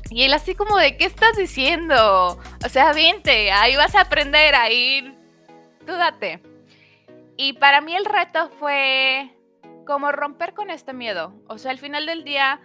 Y 0.08 0.22
él 0.22 0.32
así 0.32 0.54
como 0.54 0.76
de, 0.76 0.96
¿qué 0.96 1.06
estás 1.06 1.36
diciendo? 1.36 2.38
O 2.64 2.68
sea, 2.68 2.92
vente, 2.92 3.50
ahí 3.50 3.74
vas 3.74 3.96
a 3.96 4.02
aprender 4.02 4.54
a 4.54 4.70
ir, 4.70 5.16
tú 5.84 5.92
date. 5.94 6.40
Y 7.36 7.54
para 7.54 7.80
mí 7.80 7.96
el 7.96 8.04
reto 8.04 8.50
fue 8.60 9.34
como 9.84 10.12
romper 10.12 10.54
con 10.54 10.70
este 10.70 10.92
miedo. 10.92 11.34
O 11.48 11.58
sea, 11.58 11.72
al 11.72 11.78
final 11.78 12.06
del 12.06 12.22
día, 12.22 12.60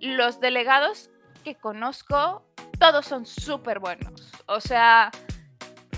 los 0.00 0.40
delegados 0.40 1.10
que 1.44 1.54
conozco, 1.54 2.42
todos 2.78 3.06
son 3.06 3.26
súper 3.26 3.78
buenos. 3.78 4.32
O 4.46 4.60
sea, 4.60 5.10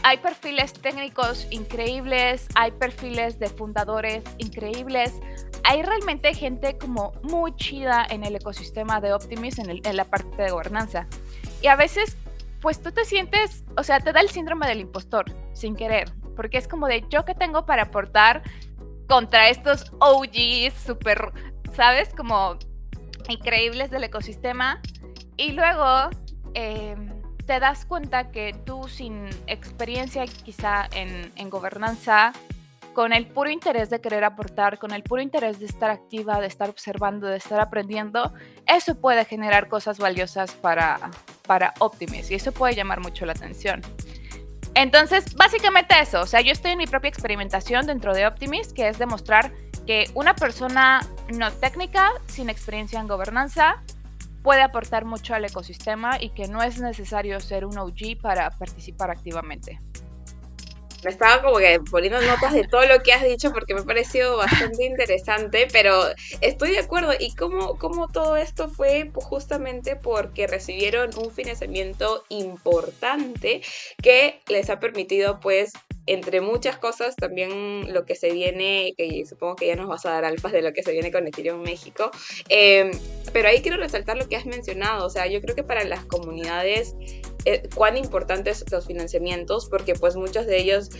hay 0.02 0.18
perfiles 0.18 0.72
técnicos 0.72 1.46
increíbles, 1.50 2.46
hay 2.54 2.70
perfiles 2.72 3.38
de 3.38 3.48
fundadores 3.48 4.22
increíbles. 4.38 5.14
Hay 5.64 5.82
realmente 5.82 6.32
gente 6.34 6.78
como 6.78 7.12
muy 7.22 7.54
chida 7.56 8.06
en 8.08 8.24
el 8.24 8.36
ecosistema 8.36 9.00
de 9.00 9.12
Optimis, 9.12 9.58
en, 9.58 9.70
en 9.84 9.96
la 9.96 10.04
parte 10.04 10.42
de 10.42 10.50
gobernanza. 10.50 11.06
Y 11.60 11.66
a 11.66 11.76
veces, 11.76 12.16
pues 12.60 12.80
tú 12.80 12.92
te 12.92 13.04
sientes, 13.04 13.64
o 13.76 13.82
sea, 13.82 14.00
te 14.00 14.12
da 14.12 14.20
el 14.20 14.30
síndrome 14.30 14.66
del 14.66 14.80
impostor, 14.80 15.24
sin 15.52 15.74
querer 15.74 16.12
porque 16.38 16.56
es 16.56 16.68
como 16.68 16.86
de 16.86 17.04
yo 17.10 17.24
que 17.24 17.34
tengo 17.34 17.66
para 17.66 17.82
aportar 17.82 18.44
contra 19.08 19.48
estos 19.48 19.90
OGs 19.98 20.72
súper, 20.72 21.32
¿sabes? 21.74 22.14
Como 22.14 22.56
increíbles 23.28 23.90
del 23.90 24.04
ecosistema. 24.04 24.80
Y 25.36 25.52
luego 25.52 26.10
em, 26.54 27.22
te 27.46 27.60
das 27.60 27.84
cuenta 27.84 28.30
que 28.30 28.54
tú 28.64 28.88
sin 28.88 29.26
experiencia 29.46 30.24
quizá 30.26 30.88
en, 30.92 31.32
en 31.36 31.50
gobernanza, 31.50 32.32
con 32.98 33.12
el 33.12 33.28
puro 33.28 33.48
interés 33.48 33.90
de 33.90 34.00
querer 34.00 34.24
aportar, 34.24 34.78
con 34.78 34.90
el 34.92 35.04
puro 35.04 35.22
interés 35.22 35.60
de 35.60 35.66
estar 35.66 35.88
activa, 35.88 36.40
de 36.40 36.48
estar 36.48 36.68
observando, 36.68 37.28
de 37.28 37.36
estar 37.36 37.60
aprendiendo, 37.60 38.32
eso 38.66 38.96
puede 39.00 39.24
generar 39.24 39.68
cosas 39.68 39.98
valiosas 39.98 40.50
para, 40.50 40.98
para 41.46 41.74
Optimis 41.78 42.28
y 42.32 42.34
eso 42.34 42.50
puede 42.50 42.74
llamar 42.74 43.00
mucho 43.00 43.24
la 43.24 43.34
atención. 43.34 43.82
Entonces, 44.78 45.34
básicamente 45.34 46.00
eso, 46.00 46.20
o 46.20 46.26
sea, 46.26 46.40
yo 46.40 46.52
estoy 46.52 46.70
en 46.70 46.78
mi 46.78 46.86
propia 46.86 47.08
experimentación 47.08 47.84
dentro 47.84 48.14
de 48.14 48.28
Optimist, 48.28 48.70
que 48.76 48.86
es 48.86 48.96
demostrar 48.96 49.52
que 49.88 50.08
una 50.14 50.36
persona 50.36 51.00
no 51.34 51.50
técnica, 51.50 52.12
sin 52.28 52.48
experiencia 52.48 53.00
en 53.00 53.08
gobernanza, 53.08 53.82
puede 54.44 54.62
aportar 54.62 55.04
mucho 55.04 55.34
al 55.34 55.44
ecosistema 55.44 56.22
y 56.22 56.30
que 56.30 56.46
no 56.46 56.62
es 56.62 56.78
necesario 56.78 57.40
ser 57.40 57.64
un 57.64 57.76
OG 57.76 58.20
para 58.22 58.50
participar 58.50 59.10
activamente 59.10 59.80
me 61.04 61.10
estaba 61.10 61.42
como 61.42 61.58
que 61.58 61.80
poniendo 61.90 62.20
notas 62.20 62.52
de 62.52 62.64
todo 62.64 62.84
lo 62.86 63.00
que 63.02 63.12
has 63.12 63.22
dicho 63.22 63.52
porque 63.52 63.74
me 63.74 63.80
ha 63.80 63.84
parecido 63.84 64.36
bastante 64.36 64.84
interesante, 64.84 65.68
pero 65.72 66.02
estoy 66.40 66.72
de 66.72 66.78
acuerdo. 66.78 67.12
¿Y 67.18 67.34
cómo, 67.34 67.78
cómo 67.78 68.08
todo 68.08 68.36
esto 68.36 68.68
fue 68.68 69.10
justamente 69.14 69.96
porque 69.96 70.46
recibieron 70.46 71.10
un 71.16 71.30
financiamiento 71.30 72.24
importante 72.28 73.62
que 74.02 74.40
les 74.48 74.70
ha 74.70 74.80
permitido 74.80 75.40
pues 75.40 75.72
entre 76.08 76.40
muchas 76.40 76.78
cosas, 76.78 77.16
también 77.16 77.92
lo 77.92 78.06
que 78.06 78.14
se 78.14 78.32
viene, 78.32 78.94
que 78.96 79.24
supongo 79.26 79.56
que 79.56 79.66
ya 79.66 79.76
nos 79.76 79.88
vas 79.88 80.06
a 80.06 80.12
dar 80.12 80.24
alfas 80.24 80.52
de 80.52 80.62
lo 80.62 80.72
que 80.72 80.82
se 80.82 80.92
viene 80.92 81.12
con 81.12 81.26
Ethereum 81.26 81.60
México, 81.60 82.10
em, 82.48 82.90
pero 83.32 83.48
ahí 83.48 83.60
quiero 83.60 83.76
resaltar 83.76 84.16
lo 84.16 84.26
que 84.26 84.36
has 84.36 84.46
mencionado, 84.46 85.04
o 85.04 85.10
sea, 85.10 85.26
yo 85.26 85.40
creo 85.42 85.54
que 85.54 85.64
para 85.64 85.84
las 85.84 86.06
comunidades, 86.06 86.94
eh, 87.48 87.68
cuán 87.74 87.96
importantes 87.96 88.62
los 88.70 88.86
financiamientos, 88.86 89.70
porque 89.70 89.94
pues 89.94 90.16
muchos 90.16 90.44
de 90.46 90.58
ellos 90.58 90.90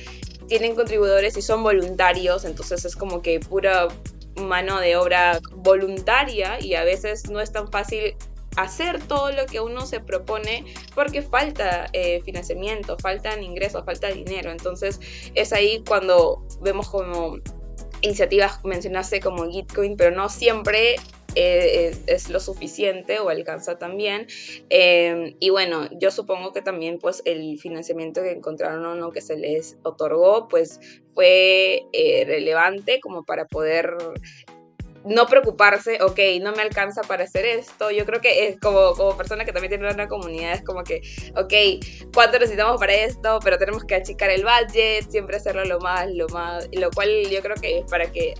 tienen 0.46 0.74
contribuidores 0.74 1.36
y 1.36 1.42
son 1.42 1.62
voluntarios, 1.62 2.46
entonces 2.46 2.86
es 2.86 2.96
como 2.96 3.20
que 3.20 3.38
pura 3.38 3.88
mano 4.36 4.80
de 4.80 4.96
obra 4.96 5.40
voluntaria 5.52 6.58
y 6.58 6.74
a 6.74 6.84
veces 6.84 7.28
no 7.28 7.40
es 7.40 7.52
tan 7.52 7.70
fácil 7.70 8.16
hacer 8.56 9.02
todo 9.02 9.30
lo 9.30 9.44
que 9.44 9.60
uno 9.60 9.84
se 9.84 10.00
propone 10.00 10.64
porque 10.94 11.20
falta 11.20 11.90
eh, 11.92 12.22
financiamiento, 12.24 12.96
faltan 12.98 13.42
ingresos, 13.42 13.84
falta 13.84 14.08
dinero. 14.08 14.50
Entonces 14.50 15.00
es 15.34 15.52
ahí 15.52 15.84
cuando 15.86 16.46
vemos 16.62 16.88
como 16.88 17.36
iniciativas, 18.00 18.64
mencionaste 18.64 19.20
como 19.20 19.50
Gitcoin, 19.50 19.98
pero 19.98 20.16
no 20.16 20.30
siempre 20.30 20.96
eh, 21.34 21.94
es, 22.06 22.30
lo 22.30 22.40
suficiente 22.40 23.20
o 23.20 23.28
alcanza 23.28 23.78
también. 23.78 24.26
Em, 24.70 25.36
y 25.40 25.50
bueno, 25.50 25.88
yo 25.98 26.10
supongo 26.10 26.52
que 26.52 26.62
también 26.62 26.98
pues 26.98 27.22
el 27.24 27.58
financiamiento 27.58 28.22
que 28.22 28.32
encontraron 28.32 28.84
o 28.84 28.94
no 28.94 29.12
que 29.12 29.20
se 29.20 29.36
les 29.36 29.76
otorgó 29.82 30.48
pues 30.48 30.80
fue 31.14 31.84
eh, 31.92 32.24
relevante 32.26 33.00
como 33.00 33.24
para 33.24 33.46
poder 33.46 33.96
no 35.04 35.26
preocuparse, 35.26 36.02
ok, 36.02 36.18
no 36.42 36.52
me 36.52 36.62
alcanza 36.62 37.02
para 37.02 37.24
hacer 37.24 37.46
esto. 37.46 37.90
Yo 37.90 38.04
creo 38.04 38.20
que 38.20 38.48
es 38.48 38.60
como, 38.60 38.92
como 38.94 39.16
persona 39.16 39.44
que 39.44 39.52
también 39.52 39.70
tiene 39.70 39.90
una 39.90 40.08
comunidad, 40.08 40.52
es 40.52 40.62
como 40.62 40.82
que, 40.84 41.00
ok, 41.36 42.12
¿cuánto 42.12 42.38
necesitamos 42.38 42.78
para 42.78 42.94
esto? 42.94 43.38
Pero 43.42 43.58
tenemos 43.58 43.84
que 43.84 43.94
achicar 43.94 44.30
el 44.30 44.44
budget, 44.44 45.10
siempre 45.10 45.36
hacerlo 45.36 45.64
lo 45.64 45.78
más, 45.80 46.08
lo 46.10 46.28
más, 46.28 46.68
lo 46.72 46.90
cual 46.90 47.08
yo 47.30 47.40
creo 47.42 47.56
que 47.56 47.78
es 47.78 47.84
para 47.90 48.10
que 48.12 48.34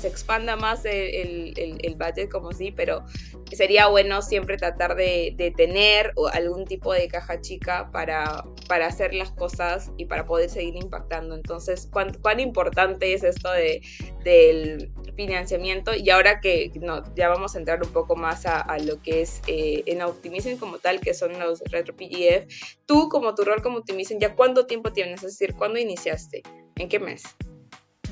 se 0.00 0.08
expanda 0.08 0.56
más 0.56 0.84
el, 0.84 1.54
el, 1.56 1.94
budget 1.94 2.30
como 2.30 2.52
sí, 2.52 2.72
pero 2.72 3.04
sería 3.52 3.88
bueno 3.88 4.22
siempre 4.22 4.56
tratar 4.56 4.96
de, 4.96 5.34
de, 5.36 5.50
tener 5.50 6.14
algún 6.32 6.64
tipo 6.64 6.92
de 6.92 7.08
caja 7.08 7.40
chica 7.40 7.90
para, 7.92 8.44
para 8.68 8.86
hacer 8.86 9.14
las 9.14 9.30
cosas 9.32 9.90
y 9.98 10.06
para 10.06 10.24
poder 10.24 10.48
seguir 10.48 10.76
impactando. 10.76 11.34
Entonces, 11.34 11.88
¿cuán, 11.92 12.14
cuán 12.22 12.40
importante 12.40 13.12
es 13.12 13.22
esto 13.22 13.50
de, 13.52 13.82
del 14.24 14.92
financiamiento? 15.16 15.94
Y 15.94 16.08
ahora 16.10 16.40
que 16.40 16.72
no, 16.80 17.02
ya 17.14 17.28
vamos 17.28 17.54
a 17.54 17.58
entrar 17.58 17.82
un 17.82 17.92
poco 17.92 18.16
más 18.16 18.46
a, 18.46 18.60
a 18.60 18.78
lo 18.78 19.02
que 19.02 19.20
es 19.20 19.42
eh, 19.46 19.82
en 19.86 20.00
Optimism 20.00 20.56
como 20.56 20.78
tal, 20.78 21.00
que 21.00 21.12
son 21.12 21.38
los 21.38 21.60
Retro 21.70 21.94
PGF, 21.94 22.46
tú 22.86 23.08
como 23.08 23.34
tu 23.34 23.44
rol 23.44 23.62
como 23.62 23.78
Optimism, 23.78 24.18
¿ya 24.18 24.34
cuánto 24.34 24.66
tiempo 24.66 24.92
tienes? 24.92 25.22
Es 25.22 25.38
decir, 25.38 25.54
¿cuándo 25.54 25.78
iniciaste? 25.78 26.42
¿En 26.76 26.88
qué 26.88 26.98
mes? 26.98 27.24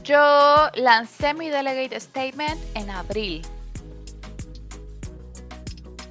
Yo 0.08 0.70
lancé 0.76 1.34
mi 1.34 1.50
delegate 1.50 2.00
statement 2.00 2.58
en 2.74 2.88
abril. 2.88 3.42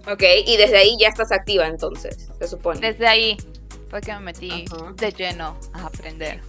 Ok, 0.07 0.21
y 0.45 0.55
desde 0.55 0.77
ahí 0.77 0.95
ya 0.99 1.07
estás 1.07 1.31
activa 1.31 1.65
entonces, 1.65 2.29
se 2.37 2.47
supone. 2.47 2.79
Desde 2.79 3.07
ahí 3.07 3.37
fue 3.89 3.99
que 4.01 4.13
me 4.13 4.19
metí 4.19 4.65
de 4.97 5.11
lleno 5.11 5.57
a 5.73 5.87
aprender. 5.87 6.41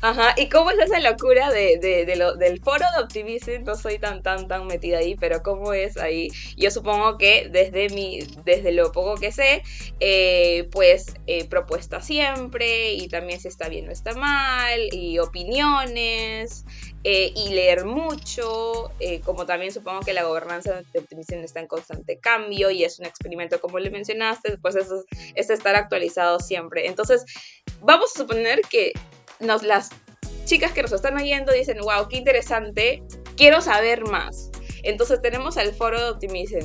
Ajá, 0.00 0.32
¿y 0.36 0.48
cómo 0.48 0.70
es 0.70 0.78
esa 0.78 1.00
locura 1.00 1.50
de, 1.50 1.76
del 1.80 2.60
foro 2.60 2.84
de 2.96 3.02
Optimism? 3.02 3.64
No 3.64 3.74
soy 3.74 3.98
tan, 3.98 4.22
tan, 4.22 4.46
tan 4.46 4.68
metida 4.68 4.98
ahí, 4.98 5.16
pero 5.16 5.42
¿cómo 5.42 5.72
es 5.72 5.96
ahí? 5.96 6.28
Yo 6.56 6.70
supongo 6.70 7.18
que 7.18 7.48
desde, 7.50 7.88
mi, 7.88 8.20
desde 8.44 8.70
lo 8.70 8.92
poco 8.92 9.16
que 9.16 9.32
sé, 9.32 9.64
eh, 9.98 10.68
pues 10.70 11.14
eh, 11.26 11.48
propuesta 11.48 12.00
siempre, 12.00 12.92
y 12.92 13.08
también 13.08 13.40
si 13.40 13.48
está 13.48 13.68
bien 13.68 13.88
o 13.88 13.90
está 13.90 14.14
mal, 14.14 14.78
y 14.92 15.18
opiniones, 15.18 16.64
eh, 17.02 17.32
y 17.34 17.48
leer 17.48 17.84
mucho, 17.84 18.92
como 19.24 19.46
también 19.46 19.72
supongo 19.72 20.00
que 20.00 20.12
la 20.12 20.22
gobernanza 20.22 20.80
de 20.92 21.00
Optimism 21.00 21.42
está 21.42 21.58
en 21.58 21.66
constante 21.66 22.20
cambio, 22.20 22.70
y 22.70 22.84
es 22.84 23.00
un 23.00 23.06
experimento 23.06 23.60
como 23.60 23.80
le 23.80 23.90
mencionaste, 23.90 24.58
pues 24.58 24.76
eso 24.76 25.02
es 25.34 25.50
estar 25.50 25.74
actualizado 25.74 26.38
siempre. 26.38 26.86
Entonces, 26.86 27.24
vamos 27.80 28.12
a 28.14 28.18
suponer 28.20 28.60
que 28.60 28.92
nos, 29.40 29.62
las 29.62 29.90
chicas 30.44 30.72
que 30.72 30.82
nos 30.82 30.92
están 30.92 31.16
oyendo 31.16 31.52
dicen, 31.52 31.78
wow, 31.78 32.08
qué 32.08 32.16
interesante, 32.16 33.02
quiero 33.36 33.60
saber 33.60 34.04
más. 34.04 34.50
Entonces 34.82 35.20
tenemos 35.20 35.56
el 35.56 35.72
foro 35.72 36.00
de 36.00 36.10
Optimism. 36.10 36.60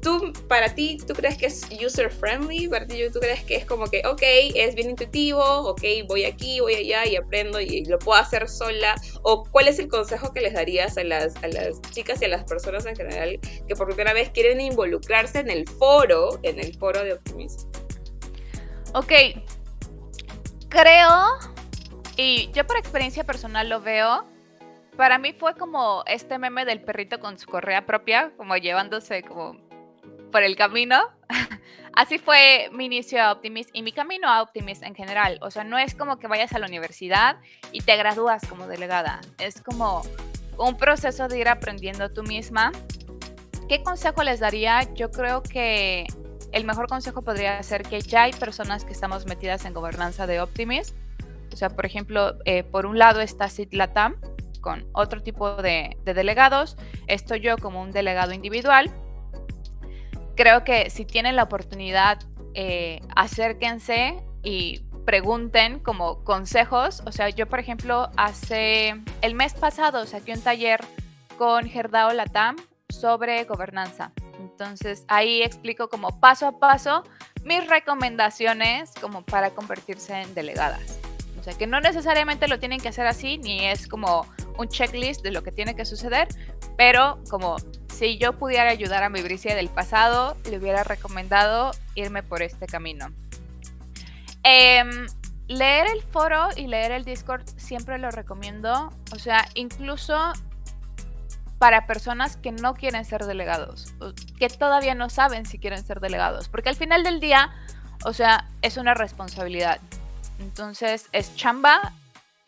Tú, 0.00 0.32
para 0.46 0.72
ti, 0.72 0.98
¿tú 1.04 1.14
crees 1.14 1.36
que 1.36 1.46
es 1.46 1.66
user 1.84 2.12
friendly? 2.12 2.68
¿Para 2.68 2.86
ti, 2.86 3.02
tú 3.12 3.18
crees 3.18 3.42
que 3.42 3.56
es 3.56 3.64
como 3.64 3.86
que, 3.86 4.02
ok, 4.06 4.22
es 4.54 4.76
bien 4.76 4.90
intuitivo, 4.90 5.42
ok, 5.42 5.82
voy 6.06 6.24
aquí, 6.24 6.60
voy 6.60 6.74
allá 6.74 7.06
y 7.06 7.16
aprendo 7.16 7.60
y 7.60 7.84
lo 7.86 7.98
puedo 7.98 8.20
hacer 8.20 8.48
sola? 8.48 8.94
¿O 9.22 9.42
cuál 9.44 9.66
es 9.66 9.80
el 9.80 9.88
consejo 9.88 10.32
que 10.32 10.42
les 10.42 10.54
darías 10.54 10.96
a 10.96 11.02
las, 11.02 11.34
a 11.42 11.48
las 11.48 11.80
chicas 11.90 12.22
y 12.22 12.26
a 12.26 12.28
las 12.28 12.44
personas 12.44 12.86
en 12.86 12.94
general 12.94 13.40
que 13.66 13.74
por 13.74 13.88
primera 13.88 14.12
vez 14.12 14.30
quieren 14.30 14.60
involucrarse 14.60 15.40
en 15.40 15.50
el 15.50 15.68
foro, 15.68 16.38
en 16.44 16.60
el 16.60 16.76
foro 16.78 17.02
de 17.02 17.14
Optimism? 17.14 17.68
Ok, 18.94 19.12
creo 20.68 21.55
y 22.16 22.50
yo 22.52 22.66
por 22.66 22.78
experiencia 22.78 23.24
personal 23.24 23.68
lo 23.68 23.80
veo. 23.80 24.24
Para 24.96 25.18
mí 25.18 25.34
fue 25.34 25.54
como 25.54 26.02
este 26.06 26.38
meme 26.38 26.64
del 26.64 26.80
perrito 26.80 27.20
con 27.20 27.38
su 27.38 27.46
correa 27.46 27.84
propia, 27.84 28.32
como 28.36 28.56
llevándose 28.56 29.22
como 29.22 29.58
por 30.32 30.42
el 30.42 30.56
camino. 30.56 31.02
Así 31.92 32.18
fue 32.18 32.68
mi 32.72 32.86
inicio 32.86 33.22
a 33.22 33.32
Optimist 33.32 33.70
y 33.72 33.82
mi 33.82 33.92
camino 33.92 34.28
a 34.28 34.42
Optimist 34.42 34.82
en 34.82 34.94
general. 34.94 35.38
O 35.42 35.50
sea, 35.50 35.64
no 35.64 35.78
es 35.78 35.94
como 35.94 36.18
que 36.18 36.26
vayas 36.26 36.52
a 36.54 36.58
la 36.58 36.66
universidad 36.66 37.36
y 37.72 37.80
te 37.80 37.96
gradúas 37.96 38.46
como 38.46 38.66
delegada. 38.66 39.20
Es 39.38 39.60
como 39.60 40.02
un 40.58 40.76
proceso 40.76 41.28
de 41.28 41.38
ir 41.38 41.48
aprendiendo 41.48 42.10
tú 42.10 42.22
misma. 42.22 42.72
¿Qué 43.68 43.82
consejo 43.82 44.22
les 44.22 44.40
daría? 44.40 44.82
Yo 44.94 45.10
creo 45.10 45.42
que 45.42 46.06
el 46.52 46.64
mejor 46.64 46.88
consejo 46.88 47.22
podría 47.22 47.62
ser 47.62 47.82
que 47.82 48.00
ya 48.00 48.24
hay 48.24 48.32
personas 48.32 48.84
que 48.84 48.92
estamos 48.92 49.26
metidas 49.26 49.64
en 49.66 49.74
gobernanza 49.74 50.26
de 50.26 50.40
Optimist 50.40 50.96
o 51.56 51.58
sea, 51.58 51.70
por 51.70 51.86
ejemplo, 51.86 52.36
eh, 52.44 52.64
por 52.64 52.84
un 52.84 52.98
lado 52.98 53.22
está 53.22 53.48
Citlatam 53.48 54.16
con 54.60 54.86
otro 54.92 55.22
tipo 55.22 55.54
de, 55.54 55.96
delegados, 56.04 56.76
estoy 57.06 57.40
yo 57.40 57.56
como 57.56 57.80
un 57.80 57.92
delegado 57.92 58.34
individual. 58.34 58.90
Creo 60.34 60.64
que 60.64 60.90
si 60.90 61.06
tienen 61.06 61.34
la 61.34 61.44
oportunidad, 61.44 62.18
eh, 62.52 63.00
acérquense 63.16 64.22
y 64.42 64.82
pregunten 65.06 65.78
como 65.78 66.22
consejos. 66.24 67.02
O 67.06 67.10
sea, 67.10 67.30
yo 67.30 67.46
por 67.46 67.58
ejemplo, 67.58 68.10
hace 68.18 69.02
el 69.22 69.34
mes 69.34 69.54
pasado 69.54 70.04
saqué 70.04 70.34
un 70.34 70.42
taller 70.42 70.84
con 71.38 71.70
Gerdao 71.70 72.12
Latam 72.12 72.56
sobre 72.90 73.44
gobernanza. 73.44 74.12
Entonces 74.40 75.06
ahí 75.08 75.42
explico 75.42 75.88
como 75.88 76.20
paso 76.20 76.48
a 76.48 76.58
paso 76.58 77.02
mis 77.44 77.66
recomendaciones 77.66 78.92
como 79.00 79.22
para 79.22 79.52
convertirse 79.52 80.20
en 80.20 80.34
delegadas 80.34 80.95
sea, 81.46 81.56
que 81.56 81.66
no 81.66 81.80
necesariamente 81.80 82.48
lo 82.48 82.58
tienen 82.58 82.80
que 82.80 82.88
hacer 82.88 83.06
así, 83.06 83.38
ni 83.38 83.66
es 83.66 83.86
como 83.86 84.26
un 84.58 84.68
checklist 84.68 85.22
de 85.22 85.30
lo 85.30 85.42
que 85.42 85.52
tiene 85.52 85.76
que 85.76 85.84
suceder, 85.84 86.28
pero 86.76 87.18
como 87.30 87.56
si 87.94 88.18
yo 88.18 88.34
pudiera 88.34 88.70
ayudar 88.70 89.02
a 89.02 89.08
mi 89.08 89.22
Bricia 89.22 89.54
del 89.54 89.68
pasado, 89.68 90.36
le 90.50 90.58
hubiera 90.58 90.84
recomendado 90.84 91.70
irme 91.94 92.22
por 92.22 92.42
este 92.42 92.66
camino. 92.66 93.06
Em, 94.42 95.06
leer 95.48 95.86
el 95.88 96.02
foro 96.02 96.48
y 96.56 96.66
leer 96.66 96.92
el 96.92 97.04
Discord 97.04 97.44
siempre 97.56 97.98
lo 97.98 98.10
recomiendo, 98.10 98.92
o 99.12 99.18
sea, 99.18 99.46
incluso 99.54 100.32
para 101.58 101.86
personas 101.86 102.36
que 102.36 102.52
no 102.52 102.74
quieren 102.74 103.04
ser 103.04 103.24
delegados, 103.24 103.94
que 104.38 104.48
todavía 104.48 104.94
no 104.94 105.08
saben 105.08 105.46
si 105.46 105.58
quieren 105.58 105.84
ser 105.84 106.00
delegados, 106.00 106.48
porque 106.48 106.68
al 106.68 106.76
final 106.76 107.02
del 107.02 107.20
día, 107.20 107.50
o 108.04 108.12
sea, 108.12 108.48
es 108.62 108.76
una 108.76 108.94
responsabilidad. 108.94 109.80
Entonces 110.38 111.08
es 111.12 111.34
chamba, 111.36 111.92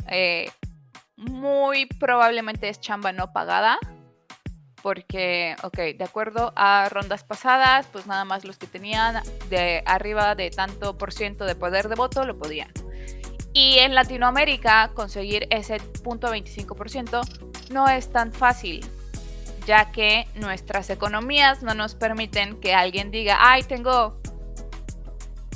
eh, 0.09 0.51
muy 1.17 1.87
probablemente 1.87 2.69
es 2.69 2.81
chamba 2.81 3.13
no 3.13 3.33
pagada, 3.33 3.79
porque, 4.83 5.57
ok, 5.63 5.77
de 5.77 6.05
acuerdo 6.05 6.53
a 6.57 6.89
rondas 6.89 7.25
pasadas, 7.25 7.87
pues 7.93 8.07
nada 8.07 8.25
más 8.25 8.45
los 8.45 8.59
que 8.59 8.67
tenían 8.67 9.23
de 9.51 9.83
arriba 9.87 10.35
de 10.35 10.51
tanto 10.51 10.97
por 10.97 11.13
ciento 11.13 11.45
de 11.45 11.55
poder 11.55 11.89
de 11.89 11.97
voto 11.97 12.25
lo 12.25 12.39
podían. 12.39 12.73
Y 13.53 13.79
en 13.79 13.95
Latinoamérica 13.95 14.93
conseguir 14.95 15.49
ese 15.51 15.81
punto 16.05 16.33
25% 16.33 17.23
no 17.71 17.89
es 17.89 18.11
tan 18.11 18.33
fácil, 18.33 18.87
ya 19.67 19.91
que 19.91 20.29
nuestras 20.37 20.91
economías 20.91 21.63
no 21.63 21.75
nos 21.75 21.95
permiten 21.95 22.61
que 22.61 22.75
alguien 22.75 23.11
diga, 23.11 23.39
ay, 23.41 23.65
tengo, 23.65 24.21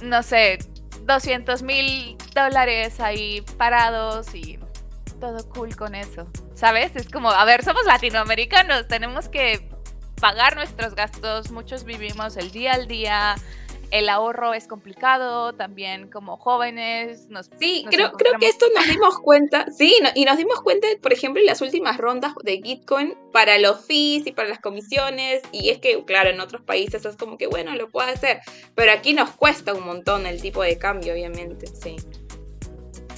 no 0.03 0.23
sé, 0.23 0.59
200 1.07 1.63
mil 1.63 2.17
dólares 2.35 3.01
ahí 3.01 3.43
parados 3.57 4.35
y 4.35 4.59
todo 5.21 5.49
cool 5.51 5.77
con 5.77 5.95
eso. 5.95 6.27
¿Sabes? 6.55 6.97
Es 6.97 7.09
como, 7.09 7.31
a 7.31 7.45
ver, 7.45 7.65
somos 7.65 7.85
latinoamericanos, 7.85 8.89
tenemos 8.89 9.29
que 9.29 9.69
pagar 10.21 10.57
nuestros 10.57 10.95
gastos, 10.95 11.51
muchos 11.51 11.85
vivimos 11.85 12.37
el 12.37 12.51
día 12.53 12.75
al 12.75 12.87
día 12.87 13.37
el 13.93 14.09
ahorro 14.09 14.55
es 14.55 14.67
complicado, 14.67 15.53
también 15.53 16.09
como 16.11 16.39
jóvenes. 16.39 17.29
Nos, 17.29 17.51
sí, 17.61 17.85
creo, 17.91 18.13
creo 18.13 18.39
que 18.41 18.49
esto 18.49 18.65
nos 18.75 18.89
dimos 18.89 19.19
cuenta, 19.19 19.67
sí, 19.71 19.95
y 20.15 20.25
nos 20.25 20.39
dimos 20.39 20.63
cuenta, 20.63 20.89
por 21.03 21.13
ejemplo, 21.13 21.41
en 21.41 21.47
las 21.47 21.61
últimas 21.61 21.99
rondas 21.99 22.33
de 22.43 22.63
Gitcoin 22.63 23.15
para 23.33 23.59
los 23.59 23.85
fees 23.85 24.27
y 24.27 24.33
para 24.33 24.49
las 24.49 24.61
comisiones, 24.61 25.43
y 25.53 25.69
es 25.69 25.79
que, 25.79 26.03
claro, 26.07 26.31
en 26.31 26.41
otros 26.41 26.63
países 26.63 27.05
es 27.05 27.17
como 27.17 27.37
que, 27.37 27.47
bueno, 27.47 27.77
lo 27.77 27.91
puedo 27.91 28.09
hacer, 28.09 28.41
pero 28.75 28.93
aquí 28.93 29.13
nos 29.13 29.31
cuesta 29.33 29.75
un 29.75 29.85
montón 29.85 30.27
el 30.27 30.41
tipo 30.41 30.63
de 30.63 30.79
cambio, 30.79 31.13
obviamente, 31.13 31.67
sí. 31.67 31.97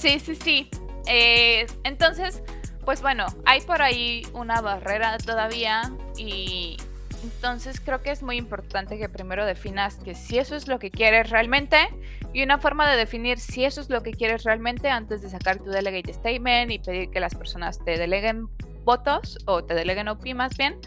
Sí, 0.05 0.19
sí, 0.19 0.35
sí. 0.35 0.69
Eh, 1.07 1.65
entonces, 1.83 2.43
pues 2.85 3.01
bueno, 3.01 3.25
hay 3.43 3.61
por 3.61 3.81
ahí 3.81 4.21
una 4.33 4.61
barrera 4.61 5.17
todavía 5.17 5.91
y 6.15 6.77
entonces 7.23 7.79
creo 7.79 8.03
que 8.03 8.11
es 8.11 8.21
muy 8.21 8.37
importante 8.37 8.99
que 8.99 9.09
primero 9.09 9.47
definas 9.47 9.95
que 9.95 10.13
si 10.13 10.37
eso 10.37 10.55
es 10.55 10.67
lo 10.67 10.77
que 10.77 10.91
quieres 10.91 11.31
realmente 11.31 11.77
y 12.33 12.43
una 12.43 12.59
forma 12.59 12.87
de 12.87 12.97
definir 12.97 13.39
si 13.39 13.65
eso 13.65 13.81
es 13.81 13.89
lo 13.89 14.03
que 14.03 14.11
quieres 14.11 14.43
realmente 14.43 14.91
antes 14.91 15.23
de 15.23 15.29
sacar 15.31 15.57
tu 15.57 15.71
delegate 15.71 16.13
statement 16.13 16.69
y 16.69 16.77
pedir 16.77 17.09
que 17.09 17.19
las 17.19 17.33
personas 17.33 17.83
te 17.83 17.97
deleguen 17.97 18.47
votos 18.83 19.39
o 19.47 19.63
te 19.63 19.73
deleguen 19.73 20.07
OP 20.07 20.35
más 20.35 20.55
bien. 20.55 20.79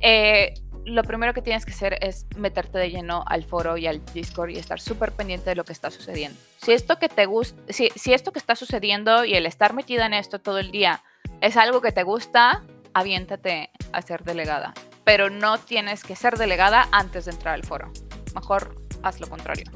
Eh, 0.00 0.54
lo 0.86 1.02
primero 1.02 1.34
que 1.34 1.42
tienes 1.42 1.66
que 1.66 1.72
hacer 1.72 1.98
es 2.00 2.26
meterte 2.36 2.78
de 2.78 2.90
lleno 2.90 3.24
al 3.26 3.44
foro 3.44 3.76
y 3.76 3.88
al 3.88 4.04
Discord 4.14 4.50
y 4.50 4.56
estar 4.56 4.80
súper 4.80 5.10
pendiente 5.10 5.50
de 5.50 5.56
lo 5.56 5.64
que 5.64 5.72
está 5.72 5.90
sucediendo. 5.90 6.38
Si 6.62 6.72
esto 6.72 6.98
que 6.98 7.08
te 7.08 7.26
gusta, 7.26 7.60
si, 7.68 7.90
si 7.96 8.14
esto 8.14 8.32
que 8.32 8.38
está 8.38 8.54
sucediendo 8.54 9.24
y 9.24 9.34
el 9.34 9.46
estar 9.46 9.74
metida 9.74 10.06
en 10.06 10.14
esto 10.14 10.38
todo 10.38 10.58
el 10.58 10.70
día 10.70 11.02
es 11.40 11.56
algo 11.56 11.80
que 11.80 11.90
te 11.90 12.04
gusta, 12.04 12.62
aviéntate 12.94 13.70
a 13.92 14.00
ser 14.00 14.22
delegada. 14.22 14.74
Pero 15.04 15.28
no 15.28 15.58
tienes 15.58 16.04
que 16.04 16.14
ser 16.14 16.38
delegada 16.38 16.88
antes 16.92 17.24
de 17.24 17.32
entrar 17.32 17.54
al 17.54 17.64
foro. 17.64 17.92
Mejor 18.34 18.76
haz 19.02 19.20
lo 19.20 19.28
contrario. 19.28 19.66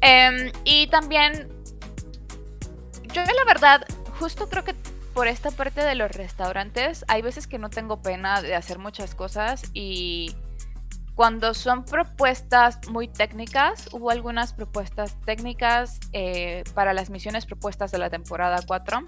Em, 0.00 0.52
y 0.64 0.88
también, 0.88 1.48
yo 3.12 3.22
la 3.22 3.44
verdad, 3.46 3.86
justo 4.18 4.48
creo 4.48 4.64
que 4.64 4.74
por 5.16 5.28
esta 5.28 5.50
parte 5.50 5.80
de 5.80 5.94
los 5.94 6.10
restaurantes, 6.10 7.06
hay 7.08 7.22
veces 7.22 7.46
que 7.46 7.56
no 7.56 7.70
tengo 7.70 8.02
pena 8.02 8.42
de 8.42 8.54
hacer 8.54 8.78
muchas 8.78 9.14
cosas 9.14 9.62
y 9.72 10.36
cuando 11.14 11.54
son 11.54 11.86
propuestas 11.86 12.86
muy 12.90 13.08
técnicas, 13.08 13.88
hubo 13.92 14.10
algunas 14.10 14.52
propuestas 14.52 15.18
técnicas 15.24 15.98
eh, 16.12 16.64
para 16.74 16.92
las 16.92 17.08
misiones 17.08 17.46
propuestas 17.46 17.90
de 17.92 17.96
la 17.96 18.10
temporada 18.10 18.60
4. 18.66 19.06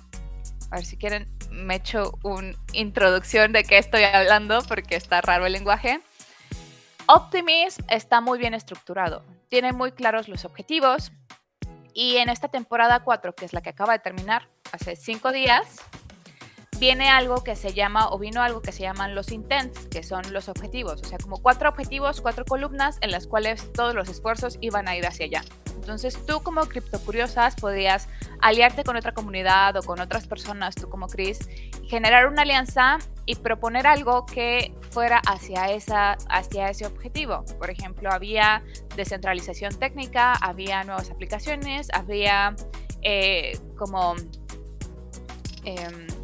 A 0.71 0.77
ver 0.77 0.85
si 0.87 0.97
quieren, 0.97 1.29
me 1.51 1.75
echo 1.75 2.19
una 2.23 2.53
introducción 2.73 3.53
de 3.53 3.65
qué 3.65 3.77
estoy 3.77 4.05
hablando 4.05 4.63
porque 4.63 4.97
está 4.97 5.21
raro 5.21 5.45
el 5.45 5.53
lenguaje. 5.53 6.01
Optimism 7.07 7.85
está 7.91 8.23
muy 8.23 8.39
bien 8.39 8.55
estructurado, 8.55 9.27
tiene 9.51 9.75
muy 9.75 9.93
claros 9.93 10.27
los 10.27 10.47
objetivos 10.47 11.13
y 11.99 12.19
en 12.19 12.29
esta 12.29 12.47
temporada 12.47 13.01
4, 13.01 13.35
que 13.35 13.45
es 13.45 13.53
la 13.53 13.61
que 13.61 13.71
acaba 13.71 13.93
de 13.93 13.99
terminar 13.99 14.49
hace 14.71 14.95
cinco 14.95 15.33
días, 15.33 15.81
viene 16.79 17.09
algo 17.09 17.43
que 17.43 17.57
se 17.57 17.73
llama, 17.73 18.09
o 18.11 18.19
vino 18.19 18.43
algo 18.43 18.63
que 18.63 18.73
se 18.73 18.83
llaman 18.83 19.15
los 19.15 19.33
intents, 19.33 19.87
que 19.87 20.03
son 20.03 20.23
los 20.33 20.49
objetivos, 20.49 21.01
o 21.03 21.05
sea, 21.05 21.19
como 21.19 21.39
cuatro 21.39 21.69
objetivos, 21.69 22.21
cuatro 22.21 22.45
columnas 22.45 22.99
en 23.01 23.11
las 23.11 23.27
cuales 23.27 23.73
todos 23.73 23.95
los 23.95 24.09
esfuerzos 24.09 24.59
iban 24.61 24.89
a 24.89 24.97
ir 24.97 25.07
hacia 25.07 25.27
allá. 25.27 25.43
Entonces 25.75 26.19
tú 26.27 26.41
como 26.43 26.67
criptocuriosas 26.67 27.55
podrías 27.55 28.09
aliarte 28.41 28.85
con 28.85 28.97
otra 28.97 29.13
comunidad 29.13 29.75
o 29.77 29.83
con 29.83 30.01
otras 30.01 30.27
personas, 30.27 30.75
tú 30.75 30.91
como 30.91 31.07
Chris, 31.07 31.39
generar 31.89 32.27
una 32.27 32.43
alianza 32.43 32.99
y 33.25 33.37
proponer 33.37 33.87
algo 33.87 34.27
que 34.27 34.75
fuera 34.91 35.23
hacia, 35.27 35.71
esa, 35.71 36.19
hacia 36.29 36.69
ese 36.69 36.85
objetivo. 36.87 37.45
Por 37.59 37.71
ejemplo, 37.71 38.11
había 38.13 38.63
descentralización 38.97 39.79
técnica, 39.79 40.35
había 40.35 40.85
nuevas 40.85 41.11
aplicaciones, 41.11 41.89
había 41.93 42.55
eh, 43.03 43.59
como... 43.77 44.15
Em, 45.65 46.18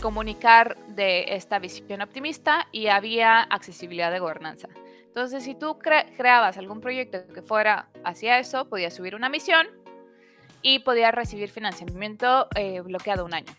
comunicar 0.00 0.76
de 0.88 1.34
esta 1.34 1.58
visión 1.58 2.02
optimista 2.02 2.66
y 2.72 2.88
había 2.88 3.42
accesibilidad 3.42 4.10
de 4.10 4.18
gobernanza. 4.18 4.68
Entonces, 5.06 5.42
si 5.44 5.54
tú 5.54 5.78
creabas 5.78 6.56
algún 6.56 6.80
proyecto 6.80 7.26
que 7.32 7.42
fuera 7.42 7.88
hacia 8.04 8.38
eso, 8.38 8.68
podías 8.68 8.94
subir 8.94 9.14
una 9.14 9.28
misión 9.28 9.66
y 10.62 10.80
podías 10.80 11.12
recibir 11.12 11.50
financiamiento 11.50 12.48
eh, 12.54 12.80
bloqueado 12.80 13.24
un 13.24 13.34
año. 13.34 13.52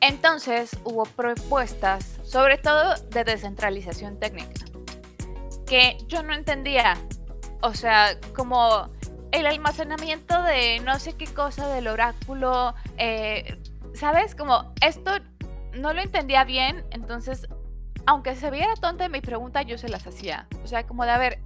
Entonces, 0.00 0.76
hubo 0.84 1.04
propuestas, 1.04 2.18
sobre 2.24 2.58
todo 2.58 2.94
de 3.10 3.24
descentralización 3.24 4.18
técnica, 4.18 4.64
que 5.66 5.96
yo 6.08 6.22
no 6.22 6.34
entendía. 6.34 6.98
O 7.62 7.72
sea, 7.72 8.18
como 8.34 8.90
el 9.30 9.46
almacenamiento 9.46 10.42
de 10.42 10.80
no 10.80 10.98
sé 10.98 11.14
qué 11.14 11.26
cosa 11.26 11.68
del 11.68 11.88
oráculo, 11.88 12.74
eh, 12.98 13.56
¿sabes? 13.94 14.34
Como 14.34 14.72
esto 14.80 15.12
no 15.74 15.92
lo 15.92 16.00
entendía 16.00 16.44
bien, 16.44 16.84
entonces, 16.90 17.46
aunque 18.06 18.34
se 18.36 18.50
viera 18.50 18.74
tonta 18.74 19.08
mi 19.08 19.20
pregunta, 19.20 19.62
yo 19.62 19.78
se 19.78 19.88
las 19.88 20.06
hacía. 20.06 20.46
O 20.62 20.66
sea, 20.66 20.86
como 20.86 21.04
de, 21.04 21.10
a 21.10 21.18
ver, 21.18 21.38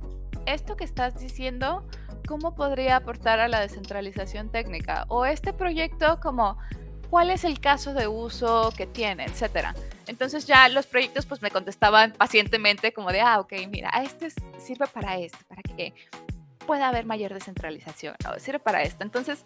esto 0.46 0.76
que 0.76 0.84
estás 0.84 1.18
diciendo, 1.18 1.86
¿cómo 2.26 2.54
podría 2.54 2.96
aportar 2.96 3.40
a 3.40 3.48
la 3.48 3.60
descentralización 3.60 4.50
técnica? 4.50 5.04
O 5.08 5.26
este 5.26 5.52
proyecto, 5.52 6.20
como, 6.20 6.58
¿cuál 7.10 7.30
es 7.30 7.44
el 7.44 7.60
caso 7.60 7.94
de 7.94 8.08
uso 8.08 8.72
que 8.76 8.86
tiene? 8.86 9.24
Etcétera. 9.24 9.74
Entonces 10.06 10.46
ya 10.46 10.68
los 10.68 10.86
proyectos 10.86 11.26
pues 11.26 11.42
me 11.42 11.50
contestaban 11.50 12.12
pacientemente 12.12 12.92
como 12.92 13.10
de, 13.10 13.20
ah, 13.20 13.40
ok, 13.40 13.52
mira, 13.68 13.90
este 14.02 14.30
sirve 14.58 14.86
para 14.86 15.16
esto, 15.16 15.38
para 15.48 15.62
que 15.62 15.94
pueda 16.66 16.88
haber 16.88 17.06
mayor 17.06 17.32
descentralización, 17.32 18.16
o 18.28 18.38
sirve 18.38 18.58
para 18.58 18.82
esto. 18.82 19.04
Entonces, 19.04 19.44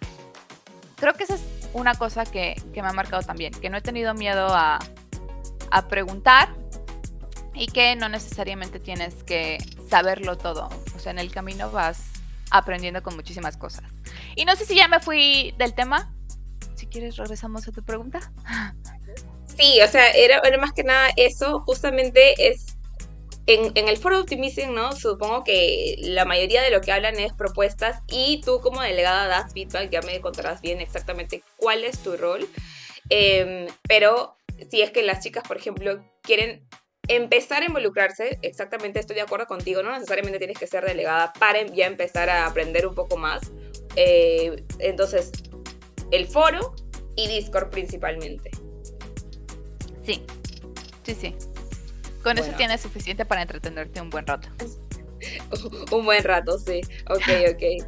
creo 1.01 1.15
que 1.15 1.25
esa 1.25 1.35
es 1.35 1.43
una 1.73 1.95
cosa 1.95 2.25
que, 2.25 2.61
me 2.75 2.81
ha 2.81 2.93
marcado 2.93 3.23
también, 3.23 3.53
que 3.55 3.71
no 3.71 3.79
he 3.79 3.81
tenido 3.81 4.15
miedo 4.15 4.49
a, 4.51 4.79
preguntar 5.89 6.49
y 7.55 7.69
que 7.69 7.95
no 7.95 8.09
necesariamente 8.09 8.81
tienes 8.81 9.23
que 9.25 9.59
saberlo 9.89 10.37
todo. 10.37 10.69
O 10.97 10.99
sea, 10.99 11.13
en 11.13 11.19
el 11.19 11.31
camino 11.31 11.71
vas 11.71 12.03
aprendiendo 12.51 13.03
con 13.03 13.15
muchísimas 13.15 13.57
cosas. 13.57 13.85
Y 14.35 14.45
no 14.45 14.57
sé 14.57 14.65
si 14.65 14.75
ya 14.75 14.89
me 14.89 15.01
fui 15.01 15.55
del 15.59 15.75
tema. 15.75 16.13
Si 16.75 16.87
quieres, 16.87 17.17
regresamos 17.17 17.67
a 17.69 17.73
tu 17.73 17.83
pregunta. 17.83 18.33
Sí, 19.57 19.79
o 19.83 19.89
sea, 19.89 20.11
era, 20.11 20.39
era 20.39 20.59
más 20.59 20.73
que 20.73 20.83
nada 20.83 21.11
eso. 21.17 21.61
Justamente 21.61 22.51
es 22.51 22.70
en, 23.47 23.89
el 23.89 23.97
foro 23.97 24.21
Optimism, 24.21 24.73
¿no? 24.73 24.93
Supongo 24.93 25.45
que 25.45 25.97
la 25.99 26.25
mayoría 26.25 26.63
de 26.63 26.71
lo 26.71 26.81
que 26.81 26.93
hablan 26.93 27.19
es 27.19 27.33
propuestas 27.33 28.03
y 28.09 28.41
tú 28.45 28.61
como 28.61 28.81
delegada 28.81 29.27
das 29.27 29.53
feedback, 29.53 29.91
ya 29.91 30.03
me 30.03 30.21
contarás 30.21 30.61
bien 30.61 30.81
exactamente 30.81 31.43
cuál 31.57 31.85
es 31.85 31.99
tu 32.03 32.17
rol. 32.17 32.49
Em, 33.09 33.67
pero 33.89 34.37
si 34.71 34.83
es 34.83 34.91
que 34.91 35.03
las 35.03 35.23
chicas, 35.23 35.43
por 35.47 35.57
ejemplo, 35.57 36.05
quieren 36.23 36.67
empezar 37.09 37.63
a 37.63 37.67
involucrarse, 37.67 38.39
exactamente 38.43 39.01
estoy 39.01 39.17
de 39.17 39.23
acuerdo 39.23 39.47
contigo, 39.47 39.83
no 39.83 39.93
necesariamente 39.93 40.39
tienes 40.39 40.59
que 40.59 40.67
ser 40.67 40.85
delegada 40.85 41.33
para 41.33 41.63
ya 41.67 41.87
empezar 41.87 42.31
a 42.31 42.47
aprender 42.47 42.87
un 42.87 42.95
poco 42.95 43.17
más. 43.17 43.41
Eh, 43.97 44.65
entonces, 44.79 45.33
el 46.13 46.27
foro 46.27 46.75
y 47.17 47.27
Discord 47.27 47.71
principalmente. 47.71 48.51
Sí, 50.05 50.25
sí, 51.03 51.15
sí. 51.15 51.35
Con 52.23 52.39
eso 52.39 52.53
tienes 52.57 52.81
suficiente 52.81 53.25
para 53.25 53.43
entretenerte 53.43 54.01
un 54.01 54.11
buen 54.11 54.27
rato. 54.27 54.49
un 55.93 56.05
buen 56.05 56.23
rato, 56.25 56.59
sí. 56.59 56.81
Ok, 57.09 57.53
ok. 57.53 57.87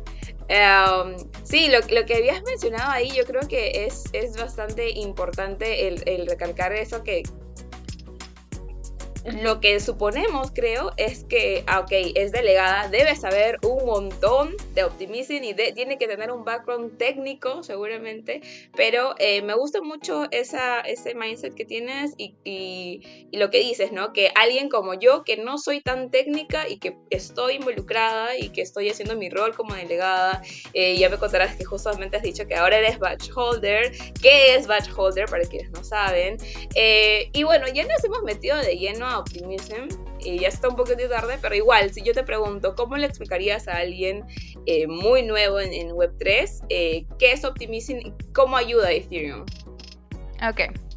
Em, 0.48 1.16
sí, 1.44 1.68
lo, 1.68 1.78
lo, 1.94 2.04
que 2.04 2.16
habías 2.16 2.42
mencionado 2.42 2.90
ahí, 2.90 3.10
yo 3.12 3.24
creo 3.24 3.46
que 3.48 3.86
es, 3.86 4.04
es 4.12 4.36
bastante 4.36 4.90
importante 4.90 5.88
el, 5.88 6.02
el 6.06 6.26
recalcar 6.26 6.72
eso 6.72 7.02
que 7.02 7.22
lo 9.24 9.61
que 9.61 9.78
suponemos, 9.80 10.50
creo, 10.52 10.92
es 10.96 11.24
que, 11.24 11.62
ah, 11.66 11.80
ok, 11.80 11.92
es 12.14 12.32
delegada, 12.32 12.88
debe 12.88 13.14
saber 13.14 13.58
un 13.62 13.85
montón 13.85 14.56
de 14.74 14.85
optimism 14.85 15.44
y 15.44 15.54
tiene 15.54 15.98
que 15.98 16.08
tener 16.08 16.32
un 16.32 16.44
background 16.44 16.98
técnico, 16.98 17.62
seguramente, 17.62 18.40
pero 18.76 19.14
eh, 19.18 19.42
me 19.42 19.54
gusta 19.54 19.80
mucho 19.80 20.26
esa, 20.30 20.80
ese 20.80 21.14
mindset 21.14 21.54
que 21.54 21.64
tienes 21.64 22.14
y, 22.16 22.35
y, 22.44 23.37
lo 23.37 23.50
que 23.50 23.61
dices, 23.61 23.92
¿no? 23.92 24.12
Que 24.12 24.30
alguien 24.35 24.68
como 24.68 24.94
yo, 24.94 25.24
que 25.24 25.37
no 25.37 25.58
soy 25.58 25.80
tan 25.80 26.11
técnica 26.11 26.68
y 26.68 26.78
que 26.78 26.96
estoy 27.11 27.54
involucrada 27.54 28.37
y 28.37 28.50
que 28.50 28.62
estoy 28.62 28.88
haciendo 28.88 29.16
mi 29.16 29.30
rol 29.30 29.54
como 29.54 29.74
delegada, 29.74 30.42
eh, 30.74 30.96
ya 30.96 31.08
me 31.08 31.18
contarás 31.18 31.56
que 31.56 31.64
justamente 31.64 32.16
has 32.16 32.22
dicho 32.22 32.46
que 32.46 32.54
ahora 32.54 32.78
eres 32.78 32.98
batch 32.98 33.30
holder. 33.35 33.92
¿Qué 34.20 34.54
es 34.54 34.66
batch 34.66 34.90
holder? 34.94 35.26
Para 35.26 35.44
quienes 35.44 35.70
no 35.70 35.82
saben. 35.82 36.37
Eh, 36.74 37.30
y 37.32 37.42
bueno, 37.44 37.66
ya 37.68 37.85
nos 37.85 38.04
hemos 38.04 38.22
metido 38.22 38.56
de 38.58 38.76
lleno 38.76 39.12
Optimism 39.18 39.88
y 40.20 40.40
ya 40.40 40.48
está 40.48 40.68
un 40.68 40.77
poquito 40.77 41.09
tarde, 41.09 41.38
pero 41.40 41.55
igual, 41.55 41.92
si 41.92 42.03
yo 42.03 42.12
te 42.12 42.22
pregunto, 42.22 42.75
¿cómo 42.75 42.96
le 42.96 43.07
explicarías 43.07 43.68
a 43.68 43.79
alguien 43.79 44.25
eh, 44.66 44.87
muy 44.87 45.22
nuevo 45.22 45.61
en, 45.61 45.90
Web3 45.90 46.66
eh, 46.68 47.07
qué 47.18 47.33
es 47.33 47.44
Optimism 47.44 47.98
y 47.98 48.14
cómo 48.33 48.57
ayuda 48.57 48.88
a 48.88 48.92
Ethereum? 48.92 49.44
Ok. 50.48 50.91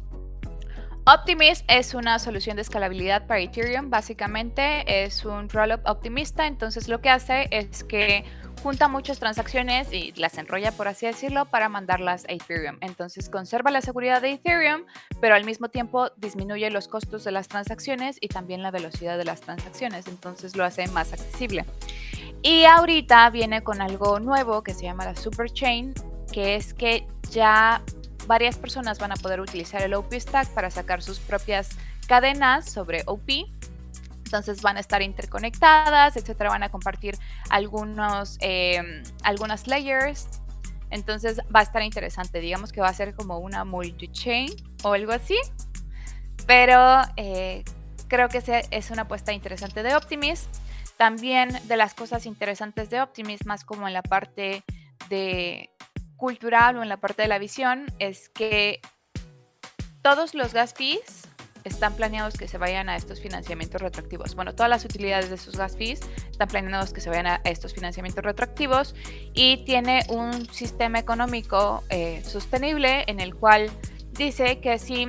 Optimist 1.08 1.64
es 1.68 1.94
una 1.94 2.18
solución 2.18 2.56
de 2.56 2.62
escalabilidad 2.62 3.28
para 3.28 3.38
Ethereum. 3.38 3.90
Básicamente 3.90 5.04
es 5.04 5.24
un 5.24 5.48
rollup 5.48 5.86
optimista. 5.86 6.48
Entonces 6.48 6.88
lo 6.88 7.00
que 7.00 7.10
hace 7.10 7.46
es 7.52 7.84
que 7.84 8.24
junta 8.60 8.88
muchas 8.88 9.20
transacciones 9.20 9.92
y 9.92 10.12
las 10.16 10.36
enrolla, 10.36 10.72
por 10.72 10.88
así 10.88 11.06
decirlo, 11.06 11.44
para 11.44 11.68
mandarlas 11.68 12.24
a 12.24 12.32
Ethereum. 12.32 12.78
Entonces 12.80 13.30
conserva 13.30 13.70
la 13.70 13.82
seguridad 13.82 14.20
de 14.20 14.32
Ethereum, 14.32 14.82
pero 15.20 15.36
al 15.36 15.44
mismo 15.44 15.68
tiempo 15.68 16.10
disminuye 16.16 16.68
los 16.72 16.88
costos 16.88 17.22
de 17.22 17.30
las 17.30 17.46
transacciones 17.46 18.18
y 18.20 18.26
también 18.26 18.64
la 18.64 18.72
velocidad 18.72 19.16
de 19.16 19.26
las 19.26 19.42
transacciones. 19.42 20.08
Entonces 20.08 20.56
lo 20.56 20.64
hace 20.64 20.88
más 20.88 21.12
accesible. 21.12 21.66
Y 22.42 22.64
ahorita 22.64 23.30
viene 23.30 23.62
con 23.62 23.80
algo 23.80 24.18
nuevo 24.18 24.64
que 24.64 24.74
se 24.74 24.82
llama 24.82 25.04
la 25.04 25.14
Super 25.14 25.52
Chain, 25.52 25.94
que 26.32 26.56
es 26.56 26.74
que 26.74 27.06
ya 27.30 27.80
varias 28.26 28.56
personas 28.56 28.98
van 28.98 29.12
a 29.12 29.16
poder 29.16 29.40
utilizar 29.40 29.82
el 29.82 29.94
OP 29.94 30.12
Stack 30.12 30.48
para 30.50 30.70
sacar 30.70 31.02
sus 31.02 31.18
propias 31.18 31.70
cadenas 32.06 32.70
sobre 32.70 33.02
OP. 33.06 33.46
Entonces 34.24 34.60
van 34.62 34.76
a 34.76 34.80
estar 34.80 35.02
interconectadas, 35.02 36.16
etcétera, 36.16 36.50
van 36.50 36.64
a 36.64 36.68
compartir 36.68 37.16
algunos, 37.48 38.38
em, 38.40 39.02
algunas 39.22 39.66
layers. 39.66 40.28
Entonces 40.90 41.40
va 41.54 41.60
a 41.60 41.62
estar 41.62 41.82
interesante. 41.82 42.40
Digamos 42.40 42.72
que 42.72 42.80
va 42.80 42.88
a 42.88 42.94
ser 42.94 43.14
como 43.14 43.38
una 43.38 43.64
multi-chain 43.64 44.50
o 44.82 44.92
algo 44.92 45.12
así. 45.12 45.36
Pero 46.46 47.02
eh, 47.16 47.64
creo 48.08 48.28
que 48.28 48.42
es 48.70 48.90
una 48.90 49.02
apuesta 49.02 49.32
interesante 49.32 49.82
de 49.82 49.94
Optimism. 49.94 50.48
También 50.96 51.50
de 51.64 51.76
las 51.76 51.94
cosas 51.94 52.26
interesantes 52.26 52.88
de 52.90 53.00
Optimism, 53.00 53.46
más 53.46 53.64
como 53.64 53.86
en 53.86 53.94
la 53.94 54.02
parte 54.02 54.64
de 55.08 55.70
cultural 56.16 56.76
o 56.76 56.82
en 56.82 56.88
la 56.88 56.96
parte 56.98 57.22
de 57.22 57.28
la 57.28 57.38
visión 57.38 57.86
es 57.98 58.28
que 58.28 58.80
todos 60.02 60.34
los 60.34 60.52
gas 60.52 60.74
fees 60.74 61.28
están 61.66 61.94
planeados 61.94 62.36
que 62.36 62.46
se 62.46 62.58
vayan 62.58 62.88
a 62.88 62.96
estos 62.96 63.20
financiamientos 63.20 63.82
retroactivos. 63.82 64.36
Bueno, 64.36 64.54
todas 64.54 64.70
las 64.70 64.84
utilidades 64.84 65.30
de 65.30 65.34
esos 65.34 65.56
gas 65.56 65.76
fees 65.76 66.00
están 66.30 66.48
planeados 66.48 66.92
que 66.92 67.00
se 67.00 67.10
vayan 67.10 67.26
a 67.26 67.40
estos 67.44 67.74
financiamientos 67.74 68.24
retroactivos 68.24 68.94
y 69.34 69.64
tiene 69.64 70.04
un 70.08 70.48
sistema 70.52 71.00
económico 71.00 71.82
eh, 71.90 72.22
sostenible 72.24 73.04
en 73.08 73.18
el 73.18 73.34
cual 73.34 73.70
dice 74.12 74.60
que 74.60 74.78
si 74.78 75.08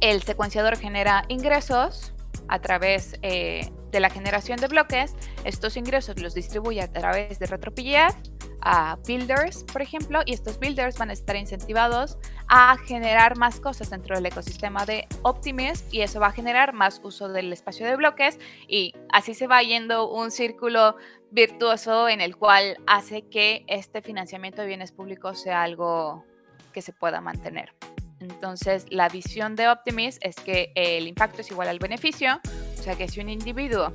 el 0.00 0.22
secuenciador 0.22 0.76
genera 0.76 1.24
ingresos 1.28 2.12
a 2.48 2.58
través 2.58 3.16
eh, 3.22 3.70
de 3.92 4.00
la 4.00 4.10
generación 4.10 4.58
de 4.58 4.66
bloques, 4.66 5.14
estos 5.44 5.76
ingresos 5.76 6.20
los 6.20 6.34
distribuye 6.34 6.82
a 6.82 6.90
través 6.90 7.38
de 7.38 7.46
retropillar 7.46 8.12
a 8.62 8.96
builders, 9.06 9.64
por 9.64 9.82
ejemplo, 9.82 10.20
y 10.26 10.32
estos 10.32 10.58
builders 10.58 10.98
van 10.98 11.10
a 11.10 11.12
estar 11.12 11.36
incentivados 11.36 12.18
a 12.48 12.76
generar 12.78 13.36
más 13.36 13.60
cosas 13.60 13.90
dentro 13.90 14.16
del 14.16 14.26
ecosistema 14.26 14.84
de 14.86 15.06
Optimist 15.22 15.92
y 15.92 16.02
eso 16.02 16.20
va 16.20 16.28
a 16.28 16.32
generar 16.32 16.72
más 16.72 17.00
uso 17.04 17.28
del 17.28 17.52
espacio 17.52 17.86
de 17.86 17.96
bloques 17.96 18.38
y 18.68 18.94
así 19.12 19.34
se 19.34 19.46
va 19.46 19.62
yendo 19.62 20.10
un 20.10 20.30
círculo 20.30 20.96
virtuoso 21.30 22.08
en 22.08 22.20
el 22.20 22.36
cual 22.36 22.76
hace 22.86 23.22
que 23.22 23.64
este 23.68 24.02
financiamiento 24.02 24.62
de 24.62 24.68
bienes 24.68 24.92
públicos 24.92 25.40
sea 25.40 25.62
algo 25.62 26.24
que 26.72 26.82
se 26.82 26.92
pueda 26.92 27.20
mantener. 27.20 27.74
Entonces, 28.20 28.86
la 28.90 29.08
visión 29.08 29.56
de 29.56 29.68
Optimist 29.68 30.18
es 30.24 30.36
que 30.36 30.72
el 30.74 31.06
impacto 31.06 31.40
es 31.40 31.50
igual 31.50 31.68
al 31.68 31.78
beneficio, 31.78 32.40
o 32.78 32.82
sea 32.82 32.94
que 32.94 33.08
si 33.08 33.20
un 33.20 33.30
individuo 33.30 33.94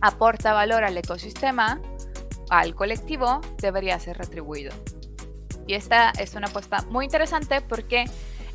aporta 0.00 0.54
valor 0.54 0.82
al 0.82 0.96
ecosistema, 0.96 1.80
al 2.50 2.74
colectivo 2.74 3.40
debería 3.58 3.98
ser 3.98 4.18
retribuido. 4.18 4.72
Y 5.66 5.74
esta 5.74 6.10
es 6.18 6.34
una 6.34 6.48
apuesta 6.48 6.82
muy 6.90 7.04
interesante 7.04 7.60
porque 7.60 8.04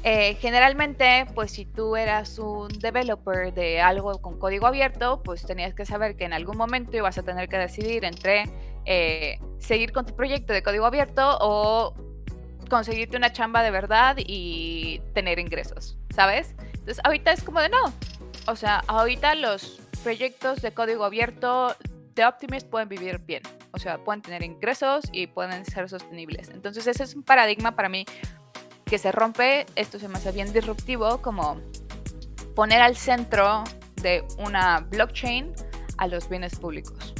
eh, 0.03 0.35
generalmente, 0.35 1.25
pues 1.33 1.51
si 1.51 1.65
tú 1.65 1.95
eras 1.95 2.37
un 2.37 2.67
developer 2.67 3.53
de 3.53 3.81
algo 3.81 4.21
con 4.21 4.37
código 4.37 4.67
abierto, 4.67 5.23
pues 5.23 5.43
tenías 5.45 5.73
que 5.73 5.85
saber 5.85 6.15
que 6.15 6.25
en 6.25 6.33
algún 6.33 6.57
momento 6.57 6.95
ibas 6.95 7.17
a 7.17 7.23
tener 7.23 7.49
que 7.49 7.57
decidir 7.57 8.05
entre 8.05 8.43
eh, 8.85 9.39
seguir 9.57 9.91
con 9.91 10.05
tu 10.05 10.15
proyecto 10.15 10.53
de 10.53 10.61
código 10.61 10.85
abierto 10.85 11.37
o 11.41 11.95
conseguirte 12.69 13.17
una 13.17 13.31
chamba 13.31 13.63
de 13.63 13.71
verdad 13.71 14.17
y 14.19 15.01
tener 15.13 15.39
ingresos, 15.39 15.97
¿sabes? 16.13 16.53
Entonces 16.73 16.99
ahorita 17.03 17.31
es 17.31 17.43
como 17.43 17.61
de 17.61 17.69
no. 17.69 17.93
O 18.47 18.55
sea, 18.55 18.83
ahorita 18.87 19.33
los 19.33 19.79
proyectos 20.03 20.61
de 20.61 20.71
código 20.71 21.03
abierto 21.03 21.75
de 22.15 22.25
Optimist 22.25 22.67
pueden 22.67 22.87
vivir 22.87 23.19
bien. 23.19 23.43
O 23.71 23.77
sea, 23.77 23.97
pueden 23.97 24.21
tener 24.21 24.41
ingresos 24.43 25.05
y 25.11 25.27
pueden 25.27 25.65
ser 25.65 25.89
sostenibles. 25.89 26.49
Entonces 26.49 26.87
ese 26.87 27.03
es 27.03 27.15
un 27.15 27.23
paradigma 27.23 27.75
para 27.75 27.89
mí 27.89 28.05
que 28.85 28.97
se 28.97 29.11
rompe. 29.11 29.65
Esto 29.75 29.99
se 29.99 30.07
me 30.07 30.17
hace 30.17 30.31
bien 30.31 30.51
disruptivo 30.53 31.21
como 31.21 31.59
poner 32.55 32.81
al 32.81 32.95
centro 32.95 33.63
de 34.01 34.23
una 34.37 34.79
blockchain 34.79 35.53
a 35.97 36.07
los 36.07 36.29
bienes 36.29 36.55
públicos. 36.57 37.13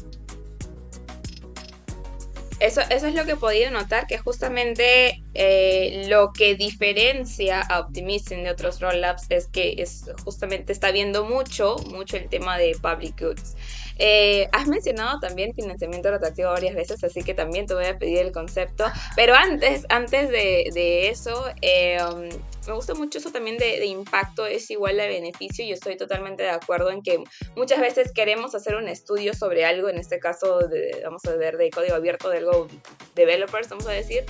Eso, 2.62 2.82
eso, 2.90 3.08
es 3.08 3.16
lo 3.16 3.26
que 3.26 3.32
he 3.32 3.36
podido 3.36 3.70
notar, 3.70 4.08
que 4.08 4.18
justamente 4.18 5.25
eh, 5.36 6.06
lo 6.08 6.32
que 6.32 6.56
diferencia 6.56 7.62
a 7.62 7.82
Optimism 7.82 8.44
de 8.44 8.50
otros 8.50 8.80
rollups 8.80 9.26
es 9.30 9.48
que 9.48 9.76
es, 9.78 10.06
justamente 10.24 10.72
está 10.72 10.92
viendo 10.92 11.26
mucho, 11.26 11.76
mucho 11.90 12.16
el 12.16 12.30
tema 12.30 12.58
de 12.58 12.76
public 12.82 13.22
goods. 13.22 13.56
Eh, 13.98 14.50
has 14.52 14.68
mencionado 14.68 15.20
también 15.20 15.54
financiamiento 15.54 16.12
rotativo 16.12 16.50
varias 16.50 16.76
veces, 16.76 17.04
así 17.04 17.22
que 17.22 17.34
también 17.34 17.66
te 17.66 17.74
voy 17.74 17.86
a 17.86 17.98
pedir 17.98 18.20
el 18.20 18.32
concepto. 18.32 18.86
Pero 19.16 19.36
antes, 19.36 19.86
antes 19.90 20.30
de, 20.30 21.10
eso, 21.10 21.46
eh, 21.62 21.98
me 22.68 22.74
gusta 22.74 22.94
mucho 22.94 23.20
eso 23.20 23.32
también 23.32 23.58
de, 23.58 23.86
impacto 23.86 24.46
es 24.46 24.70
igual 24.72 25.00
a 25.00 25.08
beneficio. 25.08 25.66
Yo 25.66 25.74
estoy 25.74 25.98
totalmente 25.98 26.44
de 26.44 26.50
acuerdo 26.50 26.92
en 26.92 27.02
que 27.02 27.24
muchas 27.56 27.80
veces 27.80 28.12
queremos 28.14 28.56
hacer 28.56 28.76
un 28.76 28.88
estudio 28.88 29.34
sobre 29.34 29.66
algo, 29.66 29.90
en 29.90 29.98
este 29.98 30.20
caso, 30.20 30.60
vamos 31.04 31.24
a 31.26 31.36
ver, 31.36 31.58
de 31.58 31.70
código 31.70 31.96
abierto, 31.96 32.30
de 32.30 32.40
algo 32.40 32.68
developers, 33.16 33.70
vamos 33.70 33.88
a 33.88 33.92
decir, 33.92 34.26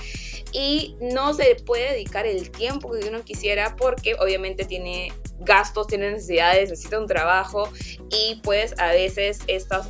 y 0.52 0.95
no 1.00 1.34
se 1.34 1.56
puede 1.56 1.92
dedicar 1.92 2.26
el 2.26 2.50
tiempo 2.50 2.90
que 2.92 3.08
uno 3.08 3.22
quisiera 3.24 3.76
porque 3.76 4.14
obviamente 4.18 4.64
tiene 4.64 5.12
gastos, 5.40 5.86
tiene 5.86 6.10
necesidades, 6.10 6.70
necesita 6.70 6.98
un 6.98 7.06
trabajo 7.06 7.68
y 8.10 8.40
pues 8.42 8.74
a 8.78 8.92
veces 8.92 9.40
estas, 9.46 9.88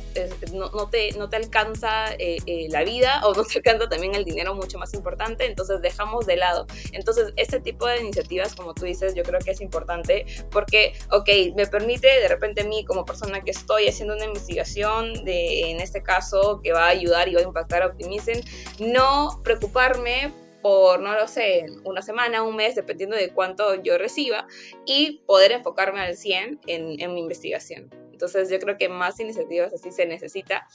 no, 0.53 0.69
no, 0.71 0.89
te, 0.89 1.13
no 1.13 1.29
te 1.29 1.37
alcanza 1.37 2.13
eh, 2.15 2.37
eh, 2.45 2.67
la 2.69 2.83
vida 2.83 3.21
o 3.25 3.33
no 3.33 3.43
te 3.43 3.57
alcanza 3.57 3.87
también 3.87 4.15
el 4.15 4.25
dinero 4.25 4.53
mucho 4.55 4.77
más 4.77 4.93
importante, 4.93 5.45
entonces 5.45 5.81
dejamos 5.81 6.25
de 6.25 6.35
lado. 6.37 6.67
Entonces 6.91 7.33
este 7.37 7.59
tipo 7.59 7.87
de 7.87 8.01
iniciativas, 8.01 8.55
como 8.55 8.73
tú 8.73 8.85
dices, 8.85 9.15
yo 9.15 9.23
creo 9.23 9.39
que 9.39 9.51
es 9.51 9.61
importante 9.61 10.25
porque, 10.51 10.93
ok, 11.11 11.29
me 11.55 11.65
permite 11.67 12.07
de 12.07 12.27
repente 12.27 12.61
a 12.61 12.65
mí 12.65 12.83
como 12.85 13.05
persona 13.05 13.41
que 13.41 13.51
estoy 13.51 13.87
haciendo 13.87 14.15
una 14.15 14.25
investigación 14.25 15.23
de, 15.23 15.71
en 15.71 15.79
este 15.79 16.03
caso, 16.03 16.59
que 16.61 16.73
va 16.73 16.85
a 16.85 16.89
ayudar 16.89 17.27
y 17.29 17.35
va 17.35 17.41
a 17.41 17.43
impactar 17.43 17.83
a 17.83 17.87
Optimicen, 17.87 18.41
no 18.79 19.41
preocuparme 19.43 20.33
por, 20.61 20.99
no 20.99 21.13
lo 21.13 21.27
sé, 21.27 21.65
una 21.83 22.01
semana, 22.01 22.43
un 22.43 22.55
mes, 22.55 22.75
dependiendo 22.75 23.15
de 23.15 23.29
cuánto 23.29 23.75
yo 23.81 23.97
reciba, 23.97 24.47
y 24.85 25.23
poder 25.25 25.51
enfocarme 25.51 26.01
al 26.01 26.15
100 26.15 26.61
en, 26.67 26.99
en 26.99 27.13
mi 27.13 27.21
investigación. 27.21 27.89
Entonces 28.11 28.49
yo 28.49 28.59
creo 28.59 28.77
que 28.77 28.89
más 28.89 29.19
iniciativas 29.19 29.73
así 29.73 29.91
se 29.91 30.05
necesita 30.05 30.67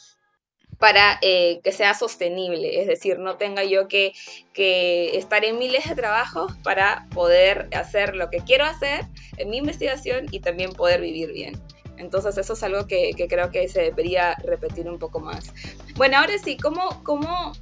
para 0.82 1.18
eh, 1.22 1.60
que 1.62 1.70
sea 1.70 1.94
sostenible, 1.94 2.80
es 2.80 2.88
decir, 2.88 3.20
no 3.20 3.36
tenga 3.36 3.62
yo 3.62 3.86
que, 3.86 4.12
que, 4.52 5.16
estar 5.16 5.44
en 5.44 5.56
miles 5.56 5.88
de 5.88 5.94
trabajos 5.94 6.56
para 6.64 7.06
poder 7.14 7.68
hacer 7.72 8.16
lo 8.16 8.30
que 8.30 8.38
quiero 8.38 8.64
hacer 8.64 9.04
en 9.36 9.50
mi 9.50 9.58
investigación 9.58 10.26
y 10.32 10.40
también 10.40 10.72
poder 10.72 11.00
vivir 11.00 11.32
bien. 11.32 11.54
Entonces 11.98 12.36
eso 12.36 12.54
es 12.54 12.62
algo 12.64 12.88
que, 12.88 13.12
que 13.16 13.28
creo 13.28 13.52
que 13.52 13.68
se 13.68 13.82
debería 13.82 14.34
repetir 14.42 14.88
un 14.88 14.98
poco 14.98 15.20
más. 15.20 15.54
Bueno, 15.94 16.18
ahora 16.18 16.36
sí, 16.38 16.56
¿cómo, 16.56 17.00
cómo 17.04 17.52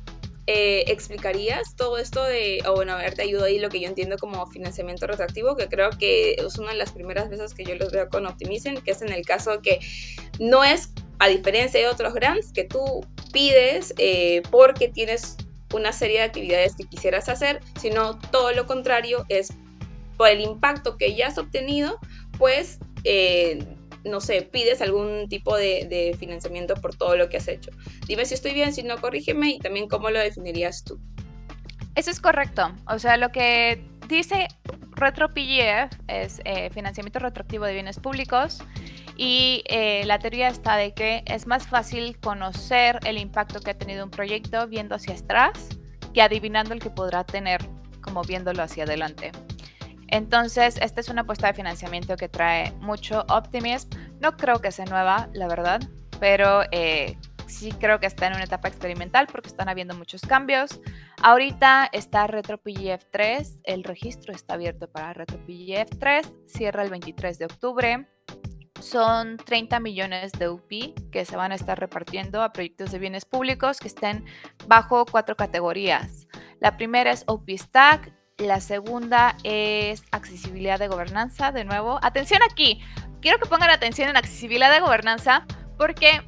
eh, 0.52 0.84
¿explicarías 0.88 1.76
todo 1.76 1.96
esto 1.96 2.24
de, 2.24 2.60
o 2.66 2.74
bueno, 2.74 2.94
a 2.94 2.96
ver, 2.96 3.14
te 3.14 3.22
ayudo 3.22 3.44
ahí 3.44 3.60
lo 3.60 3.68
que 3.68 3.78
yo 3.78 3.86
entiendo 3.86 4.18
como 4.18 4.44
financiamiento 4.48 5.06
retroactivo, 5.06 5.54
que 5.54 5.68
creo 5.68 5.90
que 5.90 6.32
es 6.32 6.58
una 6.58 6.72
de 6.72 6.76
las 6.76 6.90
primeras 6.90 7.30
veces 7.30 7.54
que 7.54 7.62
yo 7.62 7.76
los 7.76 7.92
veo 7.92 8.08
con 8.08 8.26
Optimizing, 8.26 8.80
que 8.80 8.90
es 8.90 9.00
en 9.00 9.12
el 9.12 9.24
caso 9.24 9.62
que 9.62 9.78
no 10.40 10.64
es, 10.64 10.90
a 11.20 11.28
diferencia 11.28 11.78
de 11.78 11.86
otros 11.86 12.14
grants, 12.14 12.52
que 12.52 12.64
tú 12.64 13.06
pides 13.32 13.94
eh, 13.96 14.42
porque 14.50 14.88
tienes 14.88 15.36
una 15.72 15.92
serie 15.92 16.18
de 16.18 16.24
actividades 16.24 16.74
que 16.74 16.82
quisieras 16.82 17.28
hacer, 17.28 17.60
sino 17.80 18.18
todo 18.18 18.50
lo 18.50 18.66
contrario, 18.66 19.26
es 19.28 19.52
por 20.16 20.30
el 20.30 20.40
impacto 20.40 20.96
que 20.96 21.14
ya 21.14 21.28
has 21.28 21.38
obtenido, 21.38 22.00
pues... 22.38 22.80
Eh, 23.04 23.64
no 24.04 24.20
sé, 24.20 24.42
pides 24.42 24.80
algún 24.80 25.28
tipo 25.28 25.56
de, 25.56 26.16
financiamiento 26.18 26.74
por 26.74 26.94
todo 26.94 27.16
lo 27.16 27.28
que 27.28 27.36
has 27.36 27.48
hecho. 27.48 27.70
Dime 28.06 28.24
si 28.24 28.34
estoy 28.34 28.52
bien, 28.52 28.72
si 28.72 28.82
no, 28.82 29.00
corrígeme 29.00 29.50
y 29.50 29.58
también 29.58 29.88
cómo 29.88 30.10
lo 30.10 30.18
definirías 30.18 30.84
tú. 30.84 30.98
Eso 31.94 32.10
es 32.10 32.20
correcto. 32.20 32.72
O 32.88 32.98
sea, 32.98 33.16
lo 33.16 33.30
que 33.30 33.84
dice 34.08 34.48
RetroPGF 34.92 35.92
es 36.08 36.40
eh, 36.44 36.70
financiamiento 36.70 37.18
retroactivo 37.18 37.64
de 37.64 37.74
bienes 37.74 37.98
públicos 37.98 38.62
y 39.16 39.62
eh, 39.66 40.04
la 40.06 40.18
teoría 40.18 40.48
está 40.48 40.76
de 40.76 40.94
que 40.94 41.22
es 41.26 41.46
más 41.46 41.66
fácil 41.66 42.18
conocer 42.20 42.98
el 43.04 43.18
impacto 43.18 43.60
que 43.60 43.70
ha 43.70 43.78
tenido 43.78 44.04
un 44.04 44.10
proyecto 44.10 44.66
viendo 44.66 44.94
hacia 44.94 45.14
atrás 45.14 45.68
que 46.14 46.22
adivinando 46.22 46.74
el 46.74 46.80
que 46.80 46.90
podrá 46.90 47.24
tener 47.24 47.60
como 48.00 48.22
viéndolo 48.22 48.62
hacia 48.62 48.84
adelante. 48.84 49.32
Entonces, 50.10 50.76
esta 50.82 51.00
es 51.00 51.08
una 51.08 51.22
apuesta 51.22 51.46
de 51.46 51.54
financiamiento 51.54 52.16
que 52.16 52.28
trae 52.28 52.72
mucho 52.80 53.24
optimismo. 53.28 53.90
No 54.20 54.36
creo 54.36 54.60
que 54.60 54.72
sea 54.72 54.84
nueva, 54.84 55.28
la 55.32 55.46
verdad, 55.46 55.80
pero 56.18 56.62
eh, 56.72 57.16
sí 57.46 57.72
creo 57.72 58.00
que 58.00 58.06
está 58.06 58.26
en 58.26 58.34
una 58.34 58.44
etapa 58.44 58.68
experimental 58.68 59.26
porque 59.30 59.48
están 59.48 59.68
habiendo 59.68 59.94
muchos 59.94 60.22
cambios. 60.22 60.80
Ahorita 61.22 61.88
está 61.92 62.26
RetroPGF 62.26 63.04
3, 63.10 63.60
el 63.64 63.84
registro 63.84 64.32
está 64.32 64.54
abierto 64.54 64.88
para 64.88 65.12
RetroPGF 65.12 65.98
3, 65.98 66.32
cierra 66.46 66.82
el 66.82 66.90
23 66.90 67.38
de 67.38 67.44
octubre. 67.44 68.08
Son 68.80 69.36
30 69.36 69.78
millones 69.80 70.32
de 70.32 70.48
UP 70.48 70.68
que 71.12 71.24
se 71.26 71.36
van 71.36 71.52
a 71.52 71.54
estar 71.54 71.78
repartiendo 71.78 72.42
a 72.42 72.52
proyectos 72.52 72.90
de 72.90 72.98
bienes 72.98 73.26
públicos 73.26 73.78
que 73.78 73.88
estén 73.88 74.24
bajo 74.66 75.04
cuatro 75.04 75.36
categorías. 75.36 76.26
La 76.60 76.78
primera 76.78 77.10
es 77.10 77.24
OP 77.26 77.50
Stack, 77.50 78.19
la 78.40 78.60
segunda 78.60 79.36
es 79.44 80.02
accesibilidad 80.10 80.78
de 80.78 80.88
gobernanza, 80.88 81.52
de 81.52 81.64
nuevo. 81.64 81.98
Atención 82.02 82.40
aquí, 82.50 82.82
quiero 83.20 83.38
que 83.38 83.48
pongan 83.48 83.70
atención 83.70 84.08
en 84.08 84.16
accesibilidad 84.16 84.72
de 84.72 84.80
gobernanza 84.80 85.46
porque 85.76 86.22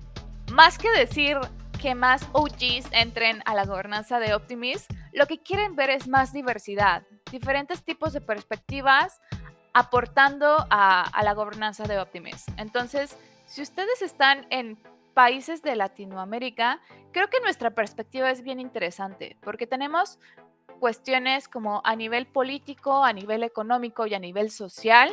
más 0.52 0.78
que 0.78 0.90
decir 0.90 1.38
que 1.80 1.94
más 1.94 2.28
OGs 2.32 2.86
entren 2.92 3.42
a 3.44 3.54
la 3.54 3.64
gobernanza 3.64 4.20
de 4.20 4.34
Optimis, 4.34 4.86
lo 5.12 5.26
que 5.26 5.42
quieren 5.42 5.74
ver 5.74 5.90
es 5.90 6.06
más 6.06 6.32
diversidad, 6.32 7.02
diferentes 7.30 7.82
tipos 7.82 8.12
de 8.12 8.20
perspectivas 8.20 9.20
aportando 9.74 10.66
a, 10.70 11.10
la 11.24 11.34
gobernanza 11.34 11.84
de 11.84 11.98
Optimis. 11.98 12.44
Entonces, 12.56 13.16
si 13.46 13.62
ustedes 13.62 14.02
están 14.02 14.46
en 14.50 14.78
países 15.14 15.62
de 15.62 15.76
Latinoamérica, 15.76 16.80
creo 17.12 17.28
que 17.28 17.40
nuestra 17.40 17.70
perspectiva 17.70 18.30
es 18.30 18.42
bien 18.42 18.60
interesante, 18.60 19.36
porque 19.42 19.66
tenemos 19.66 20.18
cuestiones 20.82 21.46
como 21.46 21.80
a 21.84 21.94
nivel 21.94 22.26
político, 22.26 23.04
a 23.04 23.12
nivel 23.12 23.44
económico 23.44 24.04
y 24.08 24.14
a 24.14 24.18
nivel 24.18 24.50
social 24.50 25.12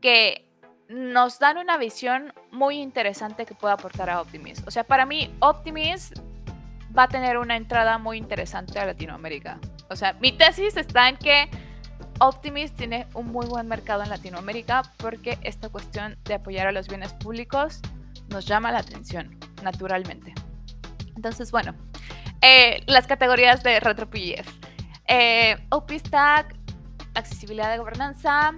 que 0.00 0.48
nos 0.88 1.40
dan 1.40 1.58
una 1.58 1.76
visión 1.78 2.32
muy 2.52 2.80
interesante 2.80 3.44
que 3.44 3.56
puede 3.56 3.74
aportar 3.74 4.08
a 4.08 4.20
Optimis. 4.20 4.62
O 4.68 4.70
sea, 4.70 4.84
para 4.84 5.04
mí 5.04 5.34
Optimis 5.40 6.12
va 6.96 7.02
a 7.02 7.08
tener 7.08 7.38
una 7.38 7.56
entrada 7.56 7.98
muy 7.98 8.18
interesante 8.18 8.78
a 8.78 8.86
Latinoamérica. 8.86 9.58
O 9.90 9.96
sea, 9.96 10.12
mi 10.20 10.30
tesis 10.30 10.76
está 10.76 11.08
en 11.08 11.16
que 11.16 11.50
Optimis 12.20 12.72
tiene 12.72 13.08
un 13.14 13.32
muy 13.32 13.46
buen 13.46 13.66
mercado 13.66 14.04
en 14.04 14.10
Latinoamérica 14.10 14.82
porque 14.98 15.38
esta 15.42 15.70
cuestión 15.70 16.16
de 16.22 16.34
apoyar 16.34 16.68
a 16.68 16.72
los 16.72 16.86
bienes 16.86 17.12
públicos 17.14 17.80
nos 18.28 18.46
llama 18.46 18.70
la 18.70 18.78
atención, 18.78 19.40
naturalmente. 19.64 20.32
Entonces, 21.16 21.50
bueno, 21.50 21.74
eh, 22.42 22.84
las 22.86 23.08
categorías 23.08 23.64
de 23.64 23.80
RetroPGF. 23.80 24.73
Eh, 25.06 25.56
OpenStack, 25.70 26.54
accesibilidad 27.14 27.70
de 27.70 27.78
gobernanza, 27.78 28.52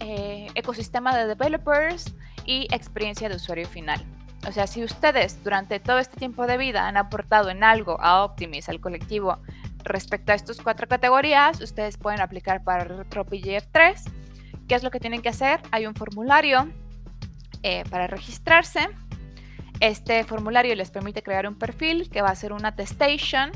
eh, 0.00 0.48
ecosistema 0.54 1.16
de 1.16 1.26
developers 1.26 2.14
y 2.44 2.66
experiencia 2.74 3.28
de 3.28 3.36
usuario 3.36 3.68
final. 3.68 4.04
O 4.48 4.52
sea, 4.52 4.66
si 4.66 4.82
ustedes 4.82 5.42
durante 5.44 5.80
todo 5.80 5.98
este 5.98 6.16
tiempo 6.16 6.46
de 6.46 6.56
vida 6.56 6.88
han 6.88 6.96
aportado 6.96 7.50
en 7.50 7.62
algo 7.62 8.00
a 8.00 8.24
Optimis, 8.24 8.68
al 8.70 8.80
colectivo, 8.80 9.38
respecto 9.84 10.32
a 10.32 10.34
estas 10.34 10.60
cuatro 10.60 10.88
categorías, 10.88 11.60
ustedes 11.60 11.98
pueden 11.98 12.20
aplicar 12.20 12.64
para 12.64 12.84
RetroPGF 12.84 13.66
3. 13.70 14.04
¿Qué 14.66 14.74
es 14.74 14.82
lo 14.82 14.90
que 14.90 15.00
tienen 15.00 15.20
que 15.20 15.28
hacer? 15.28 15.60
Hay 15.70 15.86
un 15.86 15.94
formulario 15.94 16.70
eh, 17.62 17.84
para 17.90 18.06
registrarse. 18.06 18.88
Este 19.80 20.24
formulario 20.24 20.74
les 20.74 20.90
permite 20.90 21.22
crear 21.22 21.46
un 21.46 21.58
perfil 21.58 22.08
que 22.10 22.22
va 22.22 22.28
a 22.28 22.34
ser 22.34 22.52
una 22.52 22.68
attestation. 22.68 23.50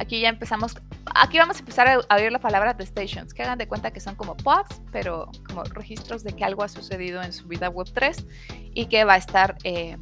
Aquí 0.00 0.20
ya 0.20 0.30
empezamos, 0.30 0.74
aquí 1.14 1.38
vamos 1.38 1.56
a 1.56 1.60
empezar 1.60 1.86
a 1.86 2.00
abrir 2.08 2.32
la 2.32 2.40
palabra 2.40 2.70
attestations, 2.70 3.34
que 3.34 3.42
hagan 3.42 3.58
de 3.58 3.68
cuenta 3.68 3.90
que 3.90 4.00
son 4.00 4.14
como 4.16 4.36
pods, 4.36 4.80
pero 4.90 5.30
como 5.46 5.62
registros 5.64 6.24
de 6.24 6.32
que 6.32 6.44
algo 6.44 6.62
ha 6.62 6.68
sucedido 6.68 7.22
en 7.22 7.32
su 7.32 7.46
vida 7.46 7.68
web 7.68 7.86
3 7.92 8.26
y 8.74 8.86
que 8.86 9.04
va 9.04 9.14
a 9.14 9.18
estar 9.18 9.56
eh, 9.62 9.96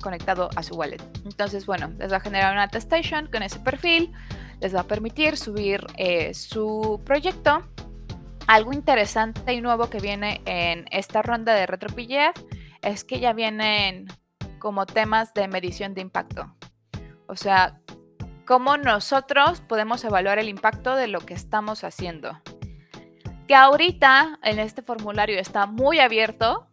conectado 0.00 0.48
a 0.54 0.62
su 0.62 0.76
wallet. 0.76 1.02
Entonces, 1.24 1.66
bueno, 1.66 1.88
les 1.98 2.12
va 2.12 2.18
a 2.18 2.20
generar 2.20 2.52
una 2.52 2.62
attestation 2.62 3.26
con 3.26 3.42
ese 3.42 3.58
perfil 3.58 4.14
les 4.60 4.74
va 4.74 4.80
a 4.80 4.84
permitir 4.84 5.36
subir 5.36 5.86
eh, 5.96 6.34
su 6.34 7.00
proyecto. 7.04 7.62
Algo 8.46 8.72
interesante 8.72 9.52
y 9.52 9.60
nuevo 9.60 9.90
que 9.90 10.00
viene 10.00 10.40
en 10.46 10.86
esta 10.90 11.22
ronda 11.22 11.54
de 11.54 11.66
RetroPGF 11.66 12.42
es 12.82 13.04
que 13.04 13.20
ya 13.20 13.32
vienen 13.32 14.06
como 14.58 14.86
temas 14.86 15.34
de 15.34 15.48
medición 15.48 15.94
de 15.94 16.00
impacto. 16.00 16.54
O 17.26 17.36
sea, 17.36 17.78
cómo 18.48 18.78
nosotros 18.78 19.60
podemos 19.60 20.02
evaluar 20.04 20.38
el 20.38 20.48
impacto 20.48 20.96
de 20.96 21.06
lo 21.06 21.20
que 21.20 21.34
estamos 21.34 21.84
haciendo. 21.84 22.40
Que 23.46 23.54
ahorita 23.54 24.38
en 24.42 24.58
este 24.58 24.80
formulario 24.80 25.38
está 25.38 25.66
muy 25.66 25.98
abierto, 25.98 26.66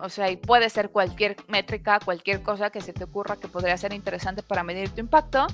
o 0.00 0.10
sea, 0.10 0.30
y 0.30 0.36
puede 0.36 0.68
ser 0.68 0.90
cualquier 0.90 1.36
métrica, 1.48 1.98
cualquier 2.04 2.42
cosa 2.42 2.68
que 2.68 2.82
se 2.82 2.92
te 2.92 3.04
ocurra 3.04 3.36
que 3.36 3.48
podría 3.48 3.78
ser 3.78 3.94
interesante 3.94 4.42
para 4.42 4.64
medir 4.64 4.90
tu 4.90 5.00
impacto 5.00 5.46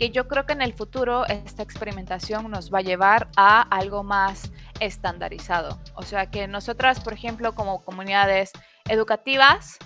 que 0.00 0.10
yo 0.10 0.26
creo 0.26 0.46
que 0.46 0.54
en 0.54 0.62
el 0.62 0.72
futuro 0.72 1.24
esta 1.26 1.62
experimentación 1.62 2.50
nos 2.50 2.74
va 2.74 2.78
a 2.78 2.82
llevar 2.82 3.28
a 3.36 3.62
algo 3.62 4.02
más 4.02 4.50
estandarizado. 4.80 5.78
O 5.94 6.02
sea, 6.02 6.28
que 6.28 6.48
nosotras, 6.48 6.98
por 6.98 7.12
ejemplo, 7.12 7.54
como 7.54 7.84
comunidades 7.84 8.50
educativas, 8.88 9.78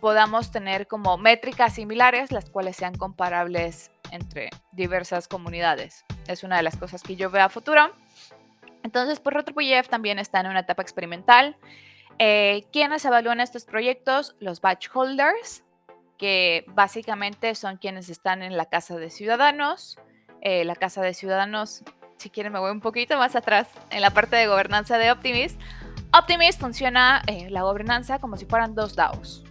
podamos 0.00 0.50
tener 0.50 0.86
como 0.86 1.18
métricas 1.18 1.74
similares, 1.74 2.32
las 2.32 2.48
cuales 2.48 2.76
sean 2.76 2.94
comparables 2.94 3.90
entre 4.12 4.50
diversas 4.72 5.28
comunidades. 5.28 6.04
Es 6.26 6.42
una 6.44 6.56
de 6.56 6.62
las 6.62 6.76
cosas 6.76 7.02
que 7.02 7.16
yo 7.16 7.30
veo 7.30 7.44
a 7.44 7.48
futuro. 7.48 7.92
Entonces, 8.82 9.20
por 9.20 9.34
RetroPGF 9.34 9.88
también 9.88 10.18
está 10.18 10.40
en 10.40 10.46
una 10.46 10.60
etapa 10.60 10.82
experimental. 10.82 11.56
Eh, 12.18 12.66
¿Quiénes 12.72 13.04
evalúan 13.04 13.40
estos 13.40 13.64
proyectos? 13.64 14.36
Los 14.40 14.60
batch 14.60 14.88
holders, 14.92 15.64
que 16.18 16.64
básicamente 16.68 17.54
son 17.54 17.76
quienes 17.76 18.08
están 18.08 18.42
en 18.42 18.56
la 18.56 18.66
Casa 18.66 18.96
de 18.96 19.10
Ciudadanos. 19.10 19.98
Eh, 20.42 20.64
la 20.64 20.74
Casa 20.74 21.02
de 21.02 21.14
Ciudadanos, 21.14 21.82
si 22.16 22.30
quieren 22.30 22.52
me 22.52 22.58
voy 22.58 22.70
un 22.70 22.80
poquito 22.80 23.16
más 23.18 23.36
atrás, 23.36 23.68
en 23.90 24.00
la 24.00 24.10
parte 24.10 24.36
de 24.36 24.46
gobernanza 24.46 24.98
de 24.98 25.10
Optimist. 25.10 25.60
Optimist 26.12 26.60
funciona 26.60 27.22
eh, 27.26 27.48
la 27.50 27.62
gobernanza 27.62 28.18
como 28.18 28.36
si 28.36 28.44
fueran 28.44 28.74
dos 28.74 28.96
DAOs. 28.96 29.44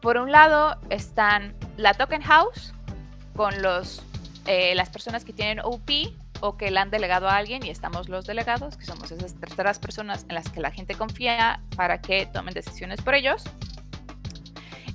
Por 0.00 0.18
un 0.18 0.30
lado 0.30 0.78
están 0.88 1.56
la 1.76 1.94
Token 1.94 2.22
House, 2.22 2.72
con 3.36 3.62
los, 3.62 4.02
eh, 4.46 4.74
las 4.74 4.90
personas 4.90 5.24
que 5.24 5.32
tienen 5.32 5.60
OP 5.60 5.90
o 6.40 6.56
que 6.56 6.70
le 6.70 6.80
han 6.80 6.90
delegado 6.90 7.28
a 7.28 7.36
alguien 7.36 7.64
y 7.64 7.70
estamos 7.70 8.08
los 8.08 8.26
delegados, 8.26 8.76
que 8.76 8.84
somos 8.84 9.10
esas 9.10 9.34
terceras 9.34 9.78
personas 9.78 10.26
en 10.28 10.34
las 10.34 10.48
que 10.48 10.60
la 10.60 10.70
gente 10.70 10.94
confía 10.94 11.60
para 11.76 12.00
que 12.00 12.26
tomen 12.26 12.54
decisiones 12.54 13.00
por 13.02 13.14
ellos. 13.14 13.44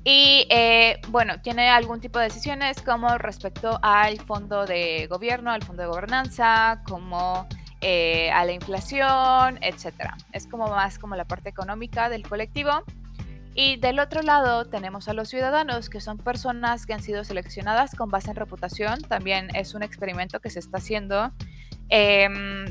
Y 0.04 0.48
eh, 0.50 1.00
bueno, 1.10 1.42
tiene 1.42 1.70
algún 1.70 2.00
tipo 2.02 2.18
de 2.18 2.26
decisiones 2.26 2.82
como 2.82 3.18
respecto 3.20 3.80
al 3.84 4.20
fondo 4.20 4.66
de 4.66 5.06
gobierno, 5.08 5.52
al 5.52 5.64
fondo 5.64 5.84
de 5.84 5.90
gobernanza, 5.90 6.82
como 6.88 7.48
eh, 7.82 8.32
a 8.32 8.44
la 8.46 8.52
inflación, 8.52 9.60
etcétera. 9.62 10.18
Es 10.32 10.48
como 10.48 10.68
más 10.68 10.98
como 10.98 11.16
la 11.16 11.26
parte 11.26 11.50
económica 11.50 12.10
del 12.10 12.28
colectivo. 12.28 12.84
Y 13.54 13.76
del 13.78 14.00
otro 14.00 14.22
lado 14.22 14.66
tenemos 14.66 15.10
a 15.10 15.14
los 15.14 15.30
ciudadanos, 15.30 15.90
que 15.90 16.00
son 16.00 16.18
personas 16.18 16.86
que 16.86 16.94
han 16.94 17.02
sido 17.02 17.24
seleccionadas 17.24 17.96
con 17.96 18.10
base 18.10 18.30
en 18.30 18.38
reputación. 18.38 19.02
También 19.02 19.54
es 19.56 19.74
un 19.74 19.84
experimento 19.84 20.40
que 20.40 20.50
se 20.50 20.60
está 20.60 20.78
haciendo. 20.78 21.32
Em, 21.90 22.66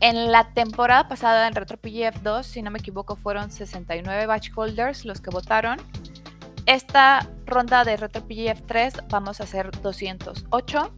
en 0.00 0.32
la 0.32 0.52
temporada 0.54 1.08
pasada 1.08 1.46
en 1.46 1.54
RetroPGF 1.54 2.22
2, 2.22 2.46
si 2.46 2.62
no 2.62 2.70
me 2.70 2.78
equivoco, 2.78 3.16
fueron 3.16 3.50
69 3.50 4.26
batch 4.26 4.50
holders 4.54 5.04
los 5.04 5.20
que 5.20 5.30
votaron. 5.30 5.78
Esta 6.66 7.28
ronda 7.44 7.84
de 7.84 7.98
RetroPGF 7.98 8.62
3 8.66 8.94
vamos 9.10 9.40
a 9.40 9.44
hacer 9.44 9.70
208. 9.82 10.94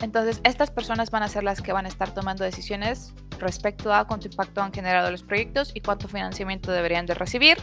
Entonces, 0.00 0.40
estas 0.44 0.70
personas 0.70 1.10
van 1.10 1.22
a 1.22 1.28
ser 1.28 1.44
las 1.44 1.60
que 1.60 1.72
van 1.72 1.84
a 1.84 1.88
estar 1.88 2.12
tomando 2.14 2.44
decisiones 2.44 3.14
respecto 3.38 3.92
a 3.92 4.06
cuánto 4.06 4.28
impacto 4.28 4.62
han 4.62 4.72
generado 4.72 5.10
los 5.10 5.22
proyectos 5.22 5.72
y 5.74 5.80
cuánto 5.80 6.08
financiamiento 6.08 6.72
deberían 6.72 7.06
de 7.06 7.14
recibir. 7.14 7.58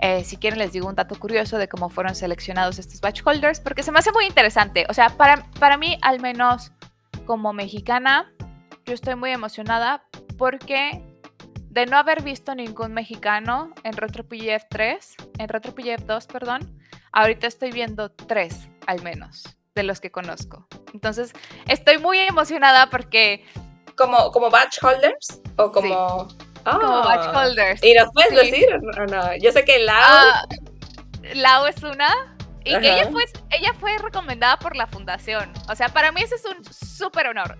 Eh, 0.00 0.24
si 0.24 0.36
quieren 0.36 0.58
les 0.58 0.72
digo 0.72 0.88
un 0.88 0.94
dato 0.94 1.18
curioso 1.18 1.58
de 1.58 1.68
cómo 1.68 1.88
fueron 1.88 2.14
seleccionados 2.14 2.78
estos 2.78 3.00
batch 3.00 3.22
holders, 3.24 3.60
porque 3.60 3.82
se 3.82 3.90
me 3.90 3.98
hace 3.98 4.12
muy 4.12 4.26
interesante. 4.26 4.86
O 4.88 4.94
sea, 4.94 5.10
para, 5.10 5.50
para 5.58 5.76
mí, 5.76 5.98
al 6.02 6.20
menos 6.20 6.72
como 7.24 7.52
mexicana, 7.52 8.32
yo 8.84 8.94
estoy 8.94 9.16
muy 9.16 9.30
emocionada 9.30 10.04
porque 10.38 11.02
de 11.70 11.86
no 11.86 11.96
haber 11.96 12.22
visto 12.22 12.54
ningún 12.54 12.92
mexicano 12.92 13.72
en 13.82 13.94
RetroPGF 13.94 14.64
3, 14.70 15.14
en 15.38 15.48
RetroPGF 15.48 16.04
2, 16.04 16.26
perdón, 16.26 16.80
ahorita 17.12 17.46
estoy 17.46 17.72
viendo 17.72 18.10
tres 18.10 18.68
al 18.86 19.02
menos 19.02 19.55
de 19.76 19.84
los 19.84 20.00
que 20.00 20.10
conozco. 20.10 20.66
Entonces, 20.92 21.32
estoy 21.68 21.98
muy 21.98 22.18
emocionada 22.18 22.90
porque... 22.90 23.44
¿Como, 23.96 24.32
como 24.32 24.50
batch 24.50 24.82
holders? 24.82 25.40
¿O 25.56 25.70
como...? 25.70 26.26
como 26.64 27.04
batch 27.04 27.32
holders. 27.32 27.84
¿Y 27.84 27.94
nos 27.94 28.08
puedes 28.12 28.34
decir 28.34 28.66
o 28.74 29.06
no? 29.06 29.36
Yo 29.36 29.52
sé 29.52 29.64
que 29.64 29.78
Lau... 29.78 30.34
Lau 31.34 31.66
es 31.66 31.80
una... 31.84 32.36
Y 32.64 32.76
que 32.80 32.94
ella 32.94 33.08
fue, 33.12 33.22
ella 33.50 33.72
fue 33.78 33.96
recomendada 33.98 34.58
por 34.58 34.74
la 34.74 34.88
fundación. 34.88 35.52
O 35.70 35.76
sea, 35.76 35.88
para 35.90 36.10
mí 36.10 36.20
ese 36.20 36.34
es 36.34 36.44
un 36.46 36.64
súper 36.64 37.28
honor. 37.28 37.56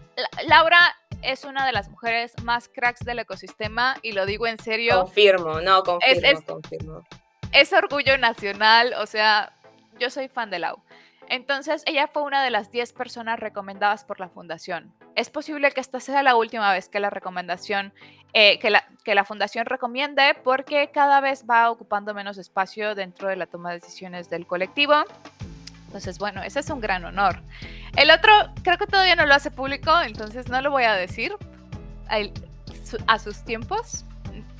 Laura 0.48 0.96
es 1.22 1.44
una 1.44 1.64
de 1.64 1.70
las 1.70 1.88
mujeres 1.88 2.32
más 2.42 2.68
cracks 2.68 3.04
del 3.04 3.20
ecosistema 3.20 3.96
y 4.02 4.10
lo 4.10 4.26
digo 4.26 4.48
en 4.48 4.58
serio. 4.58 5.02
Confirmo, 5.02 5.60
no, 5.60 5.84
confirmo, 5.84 6.26
es, 6.26 6.44
confirmo. 6.44 7.04
Es 7.52 7.72
orgullo 7.72 8.18
nacional, 8.18 8.94
o 8.98 9.06
sea, 9.06 9.52
yo 10.00 10.10
soy 10.10 10.26
fan 10.26 10.50
de 10.50 10.58
Lau. 10.58 10.82
Entonces, 11.28 11.82
ella 11.86 12.08
fue 12.12 12.22
una 12.22 12.42
de 12.42 12.50
las 12.50 12.70
10 12.70 12.92
personas 12.92 13.40
recomendadas 13.40 14.04
por 14.04 14.20
la 14.20 14.28
fundación. 14.28 14.92
Es 15.14 15.30
posible 15.30 15.70
que 15.72 15.80
esta 15.80 16.00
sea 16.00 16.22
la 16.22 16.36
última 16.36 16.72
vez 16.72 16.88
que 16.88 17.00
la 17.00 17.10
recomendación, 17.10 17.92
eh, 18.32 18.58
que, 18.58 18.70
la, 18.70 18.86
que 19.04 19.14
la 19.14 19.24
fundación 19.24 19.66
recomiende, 19.66 20.36
porque 20.44 20.90
cada 20.92 21.20
vez 21.20 21.44
va 21.48 21.70
ocupando 21.70 22.14
menos 22.14 22.38
espacio 22.38 22.94
dentro 22.94 23.28
de 23.28 23.36
la 23.36 23.46
toma 23.46 23.70
de 23.70 23.80
decisiones 23.80 24.30
del 24.30 24.46
colectivo. 24.46 24.94
Entonces, 25.86 26.18
bueno, 26.18 26.42
ese 26.42 26.60
es 26.60 26.70
un 26.70 26.80
gran 26.80 27.04
honor. 27.04 27.40
El 27.96 28.10
otro, 28.10 28.32
creo 28.62 28.76
que 28.78 28.86
todavía 28.86 29.16
no 29.16 29.26
lo 29.26 29.34
hace 29.34 29.50
público, 29.50 30.00
entonces 30.02 30.48
no 30.48 30.60
lo 30.60 30.70
voy 30.70 30.84
a 30.84 30.94
decir 30.94 31.34
a, 33.06 33.18
sus 33.18 33.42
tiempos. 33.44 34.04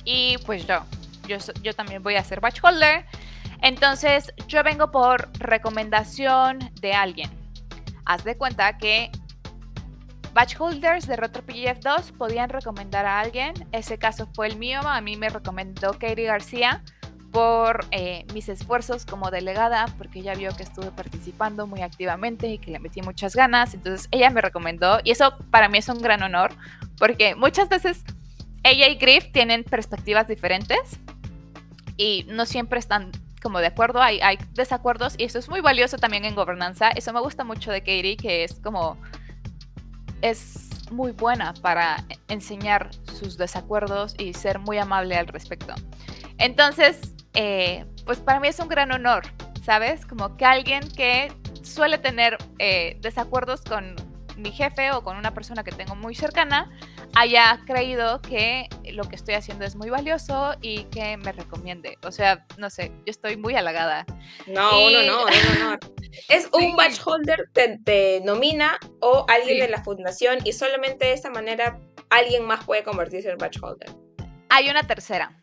Y 0.03 0.37
pues 0.45 0.65
yo, 0.65 0.83
yo, 1.27 1.37
yo 1.61 1.73
también 1.73 2.01
voy 2.01 2.15
a 2.15 2.23
ser 2.23 2.39
batch 2.41 2.59
holder. 2.63 3.05
Entonces, 3.61 4.33
yo 4.47 4.63
vengo 4.63 4.91
por 4.91 5.29
recomendación 5.39 6.59
de 6.81 6.93
alguien. 6.93 7.29
Haz 8.05 8.23
de 8.23 8.37
cuenta 8.37 8.77
que 8.77 9.11
batch 10.33 10.55
holders 10.59 11.07
de 11.07 11.15
RetroPGF 11.15 11.79
2 11.79 12.11
podían 12.13 12.49
recomendar 12.49 13.05
a 13.05 13.19
alguien. 13.19 13.53
Ese 13.71 13.97
caso 13.97 14.29
fue 14.33 14.47
el 14.47 14.57
mío. 14.57 14.79
A 14.81 15.01
mí 15.01 15.17
me 15.17 15.29
recomendó 15.29 15.93
Katie 15.93 16.25
García 16.25 16.83
por 17.31 17.85
eh, 17.91 18.25
mis 18.33 18.47
esfuerzos 18.49 19.05
como 19.05 19.31
delegada, 19.31 19.85
porque 19.97 20.19
ella 20.19 20.33
vio 20.35 20.55
que 20.55 20.63
estuve 20.63 20.91
participando 20.91 21.67
muy 21.67 21.81
activamente 21.81 22.47
y 22.47 22.57
que 22.57 22.71
le 22.71 22.79
metí 22.79 23.01
muchas 23.01 23.35
ganas. 23.35 23.73
Entonces 23.73 24.07
ella 24.11 24.29
me 24.29 24.41
recomendó 24.41 24.99
y 25.03 25.11
eso 25.11 25.37
para 25.51 25.69
mí 25.69 25.79
es 25.79 25.89
un 25.89 26.01
gran 26.01 26.23
honor, 26.23 26.51
porque 26.97 27.35
muchas 27.35 27.69
veces 27.69 28.03
ella 28.63 28.87
y 28.87 28.95
Griff 28.95 29.31
tienen 29.31 29.63
perspectivas 29.63 30.27
diferentes 30.27 30.99
y 31.97 32.25
no 32.29 32.45
siempre 32.45 32.79
están 32.79 33.11
como 33.47 33.59
de 33.59 33.67
acuerdo, 33.67 34.01
hay, 34.01 34.19
desacuerdos 34.55 35.15
y 35.17 35.23
eso 35.23 35.39
es 35.39 35.47
muy 35.47 35.61
valioso 35.61 35.97
también 35.97 36.25
en 36.25 36.35
gobernanza. 36.35 36.89
Eso 36.89 37.13
me 37.13 37.21
gusta 37.21 37.45
mucho 37.45 37.71
de 37.71 37.79
Katie, 37.79 38.17
que 38.17 38.43
es 38.43 38.59
como, 38.59 38.97
es 40.21 40.67
muy 40.91 41.13
buena 41.13 41.53
para 41.61 42.03
enseñar 42.27 42.89
sus 43.17 43.37
desacuerdos 43.37 44.15
y 44.19 44.33
ser 44.33 44.59
muy 44.59 44.79
amable 44.79 45.15
al 45.15 45.27
respecto. 45.27 45.73
Entonces, 46.37 47.13
eh, 47.35 47.85
pues 48.05 48.19
para 48.19 48.41
mí 48.41 48.49
es 48.49 48.59
un 48.59 48.67
gran 48.67 48.91
honor, 48.91 49.23
¿sabes? 49.63 50.05
Como 50.05 50.35
que 50.35 50.43
alguien 50.43 50.81
que 50.91 51.31
suele 51.63 51.97
tener 51.97 52.37
eh, 52.59 52.97
desacuerdos 52.99 53.61
con 53.61 53.95
mi 54.37 54.51
jefe 54.51 54.91
o 54.91 55.03
con 55.03 55.17
una 55.17 55.33
persona 55.33 55.63
que 55.63 55.71
tengo 55.71 55.95
muy 55.95 56.15
cercana 56.15 56.71
haya 57.15 57.59
creído 57.65 58.21
que 58.21 58.69
lo 58.93 59.03
que 59.05 59.15
estoy 59.15 59.35
haciendo 59.35 59.65
es 59.65 59.75
muy 59.75 59.89
valioso 59.89 60.55
y 60.61 60.83
que 60.85 61.17
me 61.17 61.31
recomiende. 61.31 61.97
O 62.03 62.11
sea, 62.11 62.45
no 62.57 62.69
sé, 62.69 62.91
yo 63.05 63.11
estoy 63.11 63.37
muy 63.37 63.55
halagada. 63.55 64.05
No, 64.45 64.85
uno 64.87 65.03
no, 65.03 65.25
no, 65.25 65.71
no. 65.71 65.77
Es 66.29 66.49
un 66.51 66.75
batch 66.75 66.99
holder, 67.05 67.49
te, 67.53 68.21
nomina 68.21 68.79
o 69.01 69.25
alguien 69.27 69.59
de 69.59 69.67
la 69.67 69.83
fundación 69.83 70.39
y 70.45 70.53
solamente 70.53 71.05
de 71.05 71.13
esa 71.13 71.29
manera 71.29 71.79
alguien 72.09 72.45
más 72.45 72.63
puede 72.63 72.83
convertirse 72.83 73.29
en 73.29 73.37
batch 73.37 73.61
holder. 73.61 73.89
Hay 74.49 74.69
una 74.69 74.83
tercera. 74.87 75.39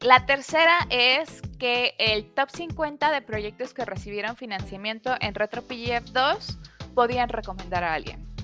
La 0.00 0.26
tercera 0.26 0.78
es 0.90 1.42
que 1.58 1.94
el 1.98 2.32
top 2.34 2.50
50 2.50 3.10
de 3.12 3.22
proyectos 3.22 3.72
que 3.72 3.84
recibieron 3.84 4.36
financiamiento 4.36 5.14
en 5.20 5.34
RetroPGF 5.34 6.10
2 6.12 6.58
podían 6.94 7.28
recomendar 7.28 7.84
a 7.84 7.94
alguien. 7.94 8.35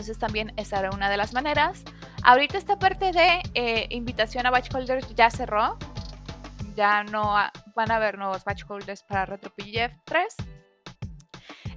Entonces 0.00 0.18
también 0.18 0.54
esa 0.56 0.78
era 0.78 0.90
una 0.92 1.10
de 1.10 1.18
las 1.18 1.34
maneras. 1.34 1.84
Ahorita 2.22 2.56
esta 2.56 2.78
parte 2.78 3.12
de 3.12 3.42
eh, 3.52 3.86
invitación 3.90 4.46
a 4.46 4.50
batch 4.50 4.74
holders 4.74 5.14
ya 5.14 5.30
cerró. 5.30 5.76
Ya 6.74 7.04
no 7.04 7.34
van 7.76 7.90
a 7.90 7.96
haber 7.96 8.16
nuevos 8.16 8.42
batch 8.42 8.62
holders 8.66 9.02
para 9.02 9.26
RetroPGF 9.26 9.92
3. 10.04 10.36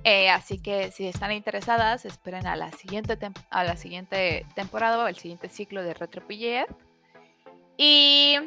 Eh, 0.05 0.29
así 0.29 0.57
que 0.61 0.89
si 0.91 1.05
están 1.05 1.33
interesadas, 1.33 2.05
esperen 2.05 2.47
a 2.47 2.55
la 2.55 2.71
siguiente, 2.71 3.17
a 3.49 3.63
la 3.65 3.75
siguiente 3.75 4.45
temporada 4.55 5.03
o 5.03 5.07
el 5.07 5.17
siguiente 5.17 5.49
ciclo 5.49 5.83
de 5.83 5.93
RetroPGF. 5.93 6.73
Y 7.75 8.37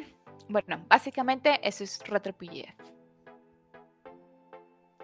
bueno, 0.49 0.83
básicamente 0.87 1.59
eso 1.61 1.83
es 1.83 1.99
RetroPGF. 2.03 2.73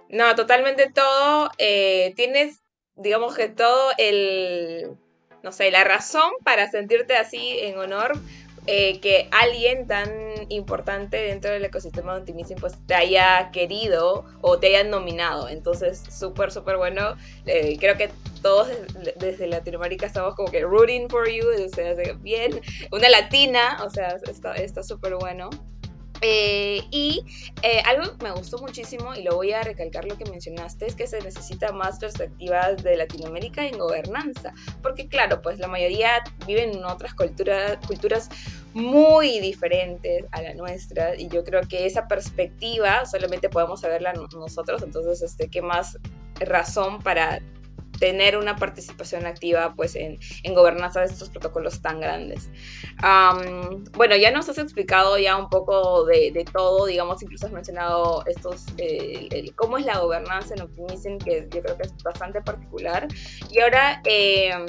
No, 0.09 0.33
totalmente 0.33 0.91
todo. 0.91 1.51
Eh, 1.59 2.13
tienes, 2.15 2.62
digamos 2.95 3.35
que 3.35 3.49
todo 3.49 3.91
el, 3.97 4.91
no 5.43 5.51
sé, 5.51 5.71
la 5.71 5.83
razón 5.83 6.31
para 6.43 6.69
sentirte 6.69 7.15
así 7.15 7.59
en 7.59 7.77
honor 7.77 8.13
eh, 8.65 9.01
que 9.01 9.27
alguien 9.31 9.87
tan 9.87 10.09
importante 10.47 11.17
dentro 11.17 11.51
del 11.51 11.65
ecosistema 11.65 12.13
de 12.13 12.21
Optimism 12.21 12.55
pues 12.61 12.75
te 12.87 12.95
haya 12.95 13.51
querido 13.51 14.25
o 14.41 14.57
te 14.57 14.67
haya 14.67 14.85
nominado. 14.85 15.49
Entonces, 15.49 16.01
súper, 16.09 16.49
súper 16.49 16.77
bueno. 16.77 17.15
Eh, 17.45 17.77
creo 17.77 17.97
que 17.97 18.09
todos 18.41 18.69
desde 19.17 19.47
Latinoamérica 19.47 20.05
estamos 20.05 20.35
como 20.35 20.49
que 20.49 20.61
rooting 20.61 21.09
for 21.09 21.29
you, 21.29 21.45
o 21.45 21.69
sea, 21.69 21.93
bien. 22.21 22.61
Una 22.91 23.09
latina, 23.09 23.79
o 23.83 23.89
sea, 23.89 24.15
está 24.55 24.81
súper 24.81 25.15
bueno. 25.15 25.49
Eh, 26.25 26.81
y 26.89 27.25
eh, 27.63 27.81
algo 27.85 28.17
que 28.17 28.23
me 28.23 28.31
gustó 28.31 28.57
muchísimo, 28.59 29.13
y 29.13 29.23
lo 29.23 29.35
voy 29.35 29.51
a 29.51 29.61
recalcar 29.61 30.05
lo 30.05 30.17
que 30.17 30.23
mencionaste, 30.23 30.85
es 30.85 30.95
que 30.95 31.05
se 31.05 31.19
necesita 31.19 31.73
más 31.73 31.99
perspectivas 31.99 32.81
de 32.81 32.95
Latinoamérica 32.95 33.67
en 33.67 33.77
gobernanza, 33.77 34.53
porque 34.81 35.09
claro, 35.09 35.41
pues 35.41 35.59
la 35.59 35.67
mayoría 35.67 36.23
viven 36.47 36.71
en 36.71 36.85
otras 36.85 37.13
culturas, 37.13 37.77
culturas 37.85 38.29
muy 38.73 39.41
diferentes 39.41 40.23
a 40.31 40.41
la 40.41 40.53
nuestra, 40.53 41.13
y 41.19 41.27
yo 41.27 41.43
creo 41.43 41.59
que 41.67 41.85
esa 41.85 42.07
perspectiva 42.07 43.05
solamente 43.05 43.49
podemos 43.49 43.81
saberla 43.81 44.13
nosotros, 44.13 44.81
entonces, 44.81 45.21
este, 45.21 45.49
¿qué 45.49 45.61
más 45.61 45.99
razón 46.39 46.99
para 46.99 47.41
tener 47.99 48.37
una 48.37 48.55
participación 48.55 49.25
activa 49.25 49.73
pues 49.75 49.95
en, 49.95 50.19
en 50.43 50.53
gobernanza 50.53 51.01
de 51.01 51.07
estos 51.07 51.29
protocolos 51.29 51.81
tan 51.81 51.99
grandes. 51.99 52.49
bueno, 53.93 54.15
ya 54.15 54.31
nos 54.31 54.49
has 54.49 54.57
explicado 54.57 55.17
ya 55.17 55.37
un 55.37 55.49
poco 55.49 56.05
de, 56.05 56.31
de 56.31 56.45
todo, 56.45 56.85
digamos, 56.85 57.21
incluso 57.23 57.45
has 57.45 57.51
mencionado 57.51 58.23
estos, 58.25 58.65
eh, 58.77 59.51
cómo 59.55 59.77
es 59.77 59.85
la 59.85 59.99
gobernanza 59.99 60.53
en 60.55 60.61
Optimism, 60.61 61.17
que 61.17 61.47
yo 61.53 61.61
creo 61.61 61.77
que 61.77 61.83
es 61.83 62.03
bastante 62.03 62.41
particular. 62.41 63.07
Y 63.49 63.59
ahora... 63.59 64.01
Em, 64.05 64.65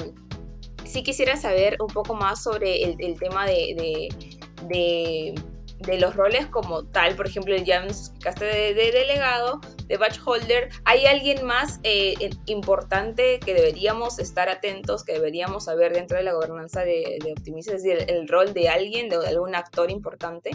sí 0.85 1.01
quisiera 1.01 1.35
saber 1.35 1.77
un 1.81 1.87
poco 1.87 2.13
más 2.13 2.43
sobre 2.43 2.83
el, 2.83 2.95
el 2.99 3.17
tema 3.17 3.47
de, 3.47 3.73
de 3.75 4.35
de 4.67 5.35
los 5.79 6.15
roles 6.15 6.47
como 6.47 6.83
tal, 6.85 7.15
por 7.15 7.27
ejemplo, 7.27 7.55
ya 7.55 7.81
nos 7.81 7.99
explicaste 7.99 8.45
de, 8.45 8.73
delegado, 8.73 9.59
de 9.85 9.97
batch 9.97 10.19
holder, 10.23 10.69
¿hay 10.85 11.05
alguien 11.05 11.45
más 11.45 11.79
eh, 11.83 12.15
importante 12.45 13.39
que 13.39 13.53
deberíamos 13.53 14.19
estar 14.19 14.49
atentos, 14.49 15.03
que 15.03 15.13
deberíamos 15.13 15.65
saber 15.65 15.93
dentro 15.93 16.17
de 16.17 16.23
la 16.23 16.33
gobernanza 16.33 16.81
de, 16.81 17.19
de 17.23 17.35
Es 17.59 17.65
decir, 17.65 18.05
el, 18.07 18.27
rol 18.27 18.53
de 18.53 18.69
alguien, 18.69 19.09
de, 19.09 19.17
algún 19.27 19.55
actor 19.55 19.91
importante? 19.91 20.51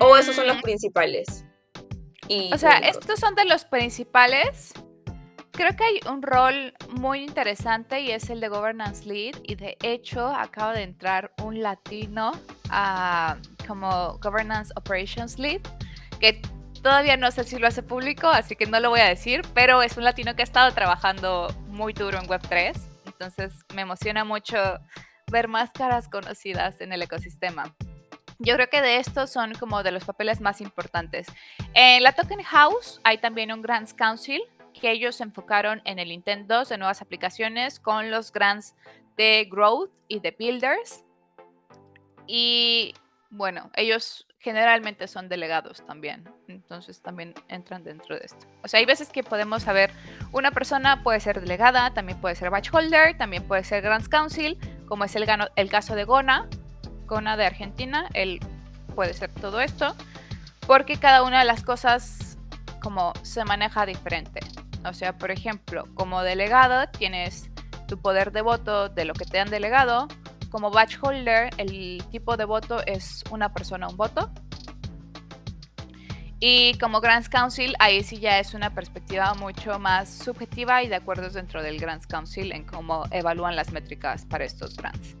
¿O 0.00 0.16
esos 0.16 0.36
son 0.36 0.46
los 0.46 0.58
mm. 0.58 0.62
principales? 0.62 1.44
Y, 2.28 2.52
o 2.52 2.58
sea, 2.58 2.78
estos 2.78 3.18
son 3.18 3.34
de 3.34 3.44
los 3.44 3.64
principales. 3.64 4.72
Creo 5.52 5.74
que 5.74 5.82
hay 5.82 6.00
un 6.08 6.22
rol 6.22 6.72
muy 6.90 7.24
interesante 7.24 8.00
y 8.00 8.12
es 8.12 8.30
el 8.30 8.40
de 8.40 8.48
Governance 8.48 9.04
Lead 9.06 9.34
y 9.42 9.56
de 9.56 9.76
hecho 9.82 10.28
acaba 10.28 10.72
de 10.72 10.82
entrar 10.82 11.32
un 11.42 11.62
latino 11.62 12.30
a, 12.70 13.38
como 13.68 14.18
Governance 14.18 14.72
Operations 14.74 15.38
Lead 15.38 15.60
que 16.18 16.42
todavía 16.82 17.16
no 17.16 17.30
sé 17.30 17.44
si 17.44 17.58
lo 17.58 17.68
hace 17.68 17.82
público, 17.82 18.28
así 18.28 18.56
que 18.56 18.66
no 18.66 18.80
lo 18.80 18.90
voy 18.90 19.00
a 19.00 19.08
decir, 19.08 19.42
pero 19.54 19.82
es 19.82 19.96
un 19.96 20.04
latino 20.04 20.34
que 20.34 20.42
ha 20.42 20.44
estado 20.44 20.72
trabajando 20.72 21.48
muy 21.66 21.92
duro 21.92 22.18
en 22.18 22.26
Web3, 22.26 22.76
entonces 23.06 23.52
me 23.74 23.82
emociona 23.82 24.24
mucho 24.24 24.56
ver 25.30 25.48
más 25.48 25.70
caras 25.70 26.08
conocidas 26.08 26.80
en 26.80 26.92
el 26.92 27.02
ecosistema. 27.02 27.74
Yo 28.38 28.54
creo 28.54 28.70
que 28.70 28.80
de 28.80 28.98
estos 28.98 29.30
son 29.30 29.54
como 29.54 29.82
de 29.82 29.90
los 29.90 30.04
papeles 30.04 30.40
más 30.40 30.60
importantes. 30.60 31.26
En 31.74 32.02
la 32.04 32.12
Token 32.12 32.42
House 32.42 33.00
hay 33.02 33.18
también 33.18 33.52
un 33.52 33.62
Grants 33.62 33.92
Council 33.92 34.40
que 34.78 34.92
ellos 34.92 35.16
se 35.16 35.24
enfocaron 35.24 35.82
en 35.84 35.98
el 35.98 36.12
Intent 36.12 36.46
2 36.46 36.68
de 36.68 36.78
nuevas 36.78 37.02
aplicaciones 37.02 37.80
con 37.80 38.10
los 38.12 38.32
grants 38.32 38.76
de 39.16 39.48
Growth 39.50 39.90
y 40.06 40.20
de 40.20 40.30
Builders. 40.38 41.04
Y 42.28 42.94
bueno, 43.30 43.70
ellos 43.74 44.26
generalmente 44.38 45.08
son 45.08 45.28
delegados 45.28 45.84
también, 45.84 46.28
entonces 46.46 47.02
también 47.02 47.34
entran 47.48 47.84
dentro 47.84 48.16
de 48.16 48.24
esto. 48.24 48.46
O 48.62 48.68
sea, 48.68 48.80
hay 48.80 48.86
veces 48.86 49.10
que 49.10 49.22
podemos 49.22 49.64
saber, 49.64 49.90
una 50.32 50.50
persona 50.50 51.02
puede 51.02 51.20
ser 51.20 51.40
delegada, 51.40 51.92
también 51.92 52.20
puede 52.20 52.36
ser 52.36 52.50
batch 52.50 52.72
holder, 52.72 53.18
también 53.18 53.46
puede 53.46 53.64
ser 53.64 53.82
Grants 53.82 54.08
Council, 54.08 54.58
como 54.86 55.04
es 55.04 55.16
el, 55.16 55.26
el 55.56 55.70
caso 55.70 55.94
de 55.94 56.04
Gona, 56.04 56.48
Gona 57.06 57.36
de 57.36 57.46
Argentina, 57.46 58.08
él 58.14 58.40
puede 58.94 59.12
ser 59.14 59.30
todo 59.32 59.60
esto, 59.60 59.94
porque 60.66 60.98
cada 60.98 61.22
una 61.22 61.40
de 61.40 61.44
las 61.44 61.62
cosas 61.62 62.38
como 62.80 63.12
se 63.22 63.44
maneja 63.44 63.86
diferente. 63.86 64.40
O 64.84 64.92
sea, 64.92 65.18
por 65.18 65.30
ejemplo, 65.30 65.86
como 65.94 66.22
delegado 66.22 66.88
tienes 66.90 67.50
tu 67.88 68.00
poder 68.00 68.32
de 68.32 68.42
voto 68.42 68.88
de 68.88 69.04
lo 69.04 69.14
que 69.14 69.24
te 69.24 69.40
han 69.40 69.50
delegado. 69.50 70.08
Como 70.50 70.70
batch 70.70 70.98
holder, 71.00 71.50
el 71.58 72.02
tipo 72.10 72.36
de 72.36 72.44
voto 72.44 72.84
es 72.86 73.24
una 73.30 73.52
persona, 73.52 73.88
un 73.88 73.96
voto. 73.96 74.30
Y 76.40 76.78
como 76.78 77.00
Grants 77.00 77.28
Council, 77.28 77.74
ahí 77.80 78.04
sí 78.04 78.18
ya 78.18 78.38
es 78.38 78.54
una 78.54 78.72
perspectiva 78.72 79.34
mucho 79.34 79.78
más 79.80 80.08
subjetiva 80.08 80.82
y 80.84 80.88
de 80.88 80.94
acuerdo 80.94 81.28
dentro 81.30 81.62
del 81.62 81.80
Grants 81.80 82.06
Council 82.06 82.52
en 82.52 82.64
cómo 82.64 83.04
evalúan 83.10 83.56
las 83.56 83.72
métricas 83.72 84.24
para 84.24 84.44
estos 84.44 84.76
grants. 84.76 85.16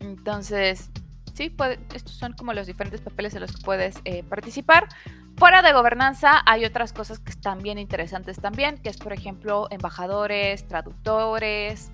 Entonces, 0.00 0.90
sí, 1.34 1.54
estos 1.94 2.14
son 2.16 2.32
como 2.32 2.52
los 2.52 2.66
diferentes 2.66 3.00
papeles 3.00 3.34
en 3.34 3.42
los 3.42 3.52
que 3.52 3.62
puedes 3.62 4.00
eh, 4.04 4.24
participar. 4.24 4.88
Fuera 5.36 5.62
de 5.62 5.72
gobernanza 5.72 6.42
hay 6.44 6.64
otras 6.64 6.92
cosas 6.92 7.20
que 7.20 7.30
están 7.30 7.60
bien 7.60 7.78
interesantes 7.78 8.40
también, 8.40 8.76
que 8.78 8.88
es 8.90 8.98
por 8.98 9.12
ejemplo 9.12 9.68
embajadores, 9.70 10.66
traductores, 10.66 11.92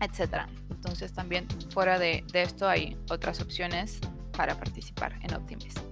etc. 0.00 0.48
Entonces 0.78 1.12
también 1.12 1.46
fuera 1.70 1.98
de, 1.98 2.24
de 2.32 2.42
esto 2.42 2.68
hay 2.68 2.96
otras 3.10 3.40
opciones 3.40 3.98
para 4.32 4.56
participar 4.56 5.18
en 5.22 5.34
Optimism. 5.34 5.82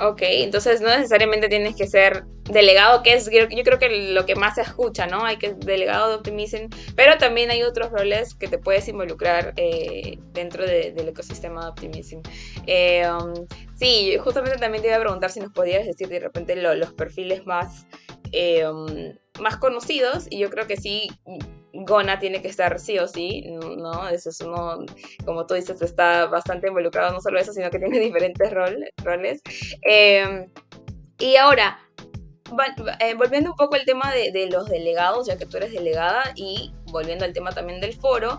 Ok, 0.00 0.20
entonces 0.22 0.82
no 0.82 0.88
necesariamente 0.88 1.48
tienes 1.48 1.74
que 1.74 1.86
ser 1.86 2.24
delegado, 2.44 3.02
que 3.02 3.14
es 3.14 3.30
yo, 3.30 3.48
creo 3.48 3.78
que 3.78 4.12
lo 4.12 4.26
que 4.26 4.34
más 4.34 4.56
se 4.56 4.60
escucha, 4.60 5.06
¿no? 5.06 5.24
Hay 5.24 5.38
que 5.38 5.54
delegado 5.54 6.10
de 6.10 6.14
Optimism, 6.16 6.68
pero 6.94 7.16
también 7.16 7.50
hay 7.50 7.62
otros 7.62 7.90
roles 7.90 8.34
que 8.34 8.46
te 8.46 8.58
puedes 8.58 8.88
involucrar 8.88 9.54
eh, 9.56 10.18
dentro 10.32 10.66
del 10.66 11.08
ecosistema 11.08 11.62
de 11.62 11.68
Optimism. 11.68 12.20
Eh, 12.66 13.08
um, 13.10 13.46
sí, 13.74 14.16
justamente 14.22 14.58
también 14.58 14.82
te 14.82 14.88
iba 14.88 14.98
a 14.98 15.00
preguntar 15.00 15.30
si 15.30 15.40
nos 15.40 15.52
podías 15.52 15.86
decir 15.86 16.08
de 16.08 16.20
repente 16.20 16.56
los 16.56 16.92
perfiles 16.92 17.46
más, 17.46 17.86
um, 18.70 19.14
más 19.40 19.56
conocidos, 19.56 20.26
y 20.30 20.38
yo 20.38 20.50
creo 20.50 20.66
que 20.66 20.76
sí, 20.76 21.10
Gona 21.72 22.18
tiene 22.18 22.40
que 22.40 22.48
estar 22.48 22.78
sí 22.78 22.98
o 22.98 23.06
sí, 23.06 23.42
¿no? 23.76 24.08
Eso 24.08 24.30
es 24.30 24.40
uno, 24.40 24.84
como 25.24 25.46
tú 25.46 25.54
dices, 25.54 25.80
está 25.82 26.26
bastante 26.26 26.68
involucrado, 26.68 27.12
no 27.12 27.20
solo 27.20 27.38
eso, 27.38 27.52
sino 27.52 27.70
que 27.70 27.78
tiene 27.78 27.98
diferentes 28.00 28.50
roles. 28.52 29.42
Em, 29.82 30.46
y 31.18 31.36
ahora, 31.36 31.78
eh, 33.00 33.14
volviendo 33.14 33.50
un 33.50 33.56
poco 33.56 33.74
al 33.74 33.84
tema 33.84 34.12
de, 34.12 34.30
de, 34.32 34.48
los 34.50 34.68
delegados, 34.68 35.26
ya 35.26 35.36
que 35.36 35.46
tú 35.46 35.56
eres 35.56 35.72
delegada, 35.72 36.32
y 36.34 36.72
volviendo 36.92 37.24
al 37.24 37.32
tema 37.32 37.50
también 37.50 37.80
del 37.80 37.94
foro, 37.94 38.38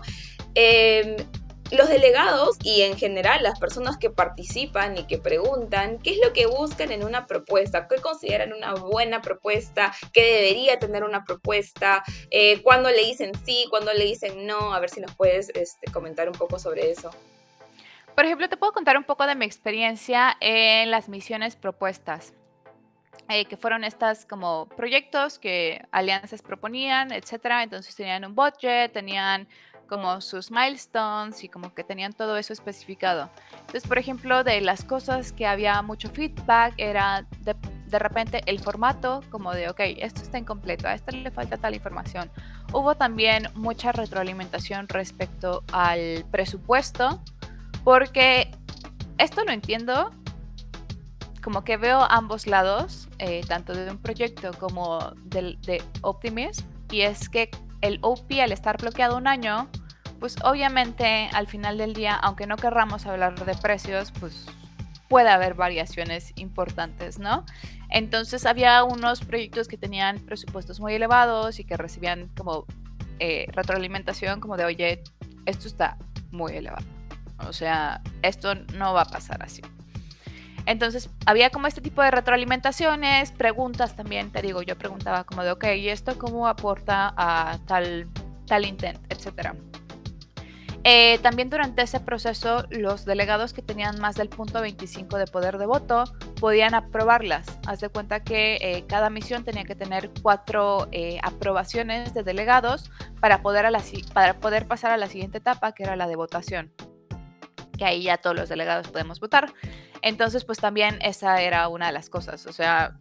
eh, 0.54 1.16
los 1.70 1.88
delegados 1.88 2.56
y 2.62 2.82
en 2.82 2.96
general 2.96 3.42
las 3.42 3.58
personas 3.58 3.96
que 3.98 4.10
participan 4.10 4.96
y 4.96 5.06
que 5.06 5.18
preguntan 5.18 5.98
qué 5.98 6.10
es 6.10 6.18
lo 6.24 6.32
que 6.32 6.46
buscan 6.46 6.92
en 6.92 7.04
una 7.04 7.26
propuesta, 7.26 7.88
qué 7.88 7.96
consideran 7.96 8.52
una 8.52 8.74
buena 8.74 9.20
propuesta, 9.20 9.94
qué 10.12 10.22
debería 10.22 10.78
tener 10.78 11.04
una 11.04 11.24
propuesta, 11.24 12.02
eh, 12.30 12.62
cuándo 12.62 12.90
le 12.90 13.04
dicen 13.04 13.32
sí, 13.44 13.66
cuándo 13.70 13.92
le 13.92 14.04
dicen 14.04 14.46
no, 14.46 14.72
a 14.72 14.80
ver 14.80 14.90
si 14.90 15.00
nos 15.00 15.14
puedes 15.14 15.50
este, 15.50 15.90
comentar 15.92 16.28
un 16.28 16.34
poco 16.34 16.58
sobre 16.58 16.90
eso. 16.90 17.10
Por 18.14 18.24
ejemplo, 18.24 18.48
te 18.48 18.56
puedo 18.56 18.72
contar 18.72 18.96
un 18.96 19.04
poco 19.04 19.26
de 19.26 19.36
mi 19.36 19.44
experiencia 19.44 20.36
en 20.40 20.90
las 20.90 21.08
misiones 21.08 21.54
propuestas. 21.54 22.32
Eh, 23.30 23.44
que 23.44 23.58
fueron 23.58 23.84
estas 23.84 24.24
como 24.24 24.70
proyectos 24.70 25.38
que 25.38 25.84
alianzas 25.90 26.40
proponían, 26.40 27.12
etcétera. 27.12 27.62
Entonces 27.62 27.94
tenían 27.94 28.24
un 28.24 28.34
budget, 28.34 28.90
tenían 28.92 29.46
como 29.88 30.20
sus 30.20 30.50
milestones 30.50 31.42
y 31.42 31.48
como 31.48 31.74
que 31.74 31.82
tenían 31.82 32.12
todo 32.12 32.36
eso 32.36 32.52
especificado. 32.52 33.30
Entonces, 33.52 33.86
por 33.86 33.98
ejemplo, 33.98 34.44
de 34.44 34.60
las 34.60 34.84
cosas 34.84 35.32
que 35.32 35.46
había 35.46 35.80
mucho 35.82 36.08
feedback 36.10 36.74
era 36.76 37.26
de, 37.40 37.56
de 37.86 37.98
repente 37.98 38.42
el 38.46 38.60
formato 38.60 39.22
como 39.30 39.52
de, 39.52 39.68
ok, 39.68 39.80
esto 39.98 40.22
está 40.22 40.38
incompleto, 40.38 40.88
a 40.88 40.94
esto 40.94 41.10
le 41.10 41.30
falta 41.30 41.56
tal 41.56 41.74
información. 41.74 42.30
Hubo 42.72 42.94
también 42.94 43.48
mucha 43.54 43.92
retroalimentación 43.92 44.88
respecto 44.88 45.64
al 45.72 46.24
presupuesto, 46.30 47.22
porque 47.82 48.50
esto 49.16 49.44
lo 49.44 49.52
entiendo, 49.52 50.10
como 51.42 51.64
que 51.64 51.76
veo 51.76 52.06
ambos 52.10 52.46
lados, 52.46 53.08
eh, 53.18 53.40
tanto 53.48 53.72
de 53.72 53.90
un 53.90 53.98
proyecto 53.98 54.52
como 54.58 55.12
del, 55.24 55.58
de 55.62 55.82
Optimism, 56.02 56.66
y 56.90 57.02
es 57.02 57.28
que 57.28 57.50
el 57.80 57.98
OP 58.02 58.32
al 58.40 58.52
estar 58.52 58.80
bloqueado 58.80 59.16
un 59.16 59.26
año, 59.26 59.68
pues 60.20 60.36
obviamente 60.42 61.28
al 61.32 61.46
final 61.46 61.78
del 61.78 61.94
día, 61.94 62.14
aunque 62.14 62.46
no 62.46 62.56
querramos 62.56 63.06
hablar 63.06 63.44
de 63.44 63.54
precios, 63.54 64.12
pues 64.18 64.46
puede 65.08 65.30
haber 65.30 65.54
variaciones 65.54 66.32
importantes, 66.36 67.18
¿no? 67.18 67.44
Entonces 67.90 68.44
había 68.44 68.84
unos 68.84 69.20
proyectos 69.20 69.68
que 69.68 69.78
tenían 69.78 70.18
presupuestos 70.20 70.80
muy 70.80 70.94
elevados 70.94 71.58
y 71.58 71.64
que 71.64 71.76
recibían 71.76 72.28
como 72.36 72.66
eh, 73.18 73.46
retroalimentación 73.52 74.40
como 74.40 74.56
de, 74.56 74.64
oye, 74.64 75.02
esto 75.46 75.66
está 75.66 75.96
muy 76.30 76.52
elevado. 76.52 76.84
O 77.46 77.52
sea, 77.52 78.02
esto 78.22 78.54
no 78.74 78.92
va 78.92 79.02
a 79.02 79.06
pasar 79.06 79.42
así. 79.42 79.62
Entonces 80.68 81.08
había 81.24 81.48
como 81.48 81.66
este 81.66 81.80
tipo 81.80 82.02
de 82.02 82.10
retroalimentaciones, 82.10 83.32
preguntas 83.32 83.96
también, 83.96 84.30
te 84.30 84.42
digo, 84.42 84.60
yo 84.60 84.76
preguntaba 84.76 85.24
como 85.24 85.42
de, 85.42 85.52
ok, 85.52 85.64
¿y 85.78 85.88
esto 85.88 86.18
cómo 86.18 86.46
aporta 86.46 87.14
a 87.16 87.58
tal, 87.66 88.06
tal 88.46 88.66
intent, 88.66 89.00
etcétera? 89.08 89.56
Eh, 90.84 91.18
también 91.22 91.48
durante 91.48 91.80
ese 91.80 92.00
proceso, 92.00 92.64
los 92.68 93.06
delegados 93.06 93.54
que 93.54 93.62
tenían 93.62 93.98
más 93.98 94.16
del 94.16 94.28
punto 94.28 94.60
25 94.60 95.16
de 95.16 95.26
poder 95.26 95.56
de 95.56 95.64
voto 95.64 96.04
podían 96.38 96.74
aprobarlas. 96.74 97.46
Haz 97.66 97.80
de 97.80 97.88
cuenta 97.88 98.20
que 98.22 98.58
eh, 98.60 98.84
cada 98.86 99.08
misión 99.08 99.44
tenía 99.44 99.64
que 99.64 99.74
tener 99.74 100.10
cuatro 100.20 100.86
eh, 100.92 101.18
aprobaciones 101.22 102.12
de 102.12 102.24
delegados 102.24 102.90
para 103.20 103.40
poder, 103.40 103.64
a 103.64 103.70
la, 103.70 103.82
para 104.12 104.34
poder 104.34 104.66
pasar 104.66 104.90
a 104.90 104.98
la 104.98 105.06
siguiente 105.06 105.38
etapa, 105.38 105.72
que 105.72 105.82
era 105.84 105.96
la 105.96 106.06
de 106.06 106.16
votación. 106.16 106.72
Que 107.78 107.84
ahí 107.84 108.02
ya 108.02 108.18
todos 108.18 108.36
los 108.36 108.48
delegados 108.48 108.88
podemos 108.88 109.20
votar. 109.20 109.52
Entonces, 110.02 110.44
pues 110.44 110.58
también 110.58 110.98
esa 111.00 111.40
era 111.40 111.68
una 111.68 111.86
de 111.86 111.92
las 111.92 112.10
cosas. 112.10 112.46
O 112.46 112.52
sea, 112.52 112.98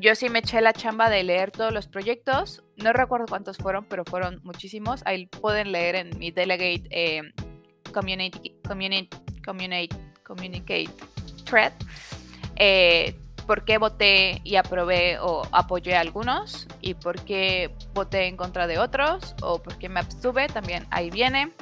yo 0.00 0.14
sí 0.14 0.28
me 0.28 0.40
eché 0.40 0.60
la 0.60 0.72
chamba 0.72 1.08
de 1.08 1.22
leer 1.22 1.50
todos 1.50 1.72
los 1.72 1.86
proyectos. 1.86 2.62
No 2.76 2.92
recuerdo 2.92 3.26
cuántos 3.28 3.56
fueron, 3.58 3.84
pero 3.84 4.04
fueron 4.04 4.40
muchísimos. 4.42 5.02
Ahí 5.04 5.26
pueden 5.26 5.72
leer 5.72 5.94
en 5.94 6.18
mi 6.18 6.30
Delegate 6.30 6.82
eh, 6.90 7.22
community, 7.92 8.54
community, 8.66 9.08
Communicate 10.24 10.90
Thread. 11.44 11.72
Eh, 12.56 13.14
por 13.46 13.64
qué 13.64 13.78
voté 13.78 14.40
y 14.44 14.56
aprobé 14.56 15.18
o 15.20 15.42
apoyé 15.52 15.94
a 15.94 16.00
algunos 16.00 16.66
y 16.80 16.94
por 16.94 17.20
qué 17.24 17.70
voté 17.94 18.26
en 18.26 18.36
contra 18.36 18.66
de 18.66 18.78
otros 18.78 19.34
o 19.40 19.62
por 19.62 19.78
qué 19.78 19.88
me 19.88 20.00
abstuve, 20.00 20.48
también 20.48 20.86
ahí 20.90 21.10
viene. 21.10 21.52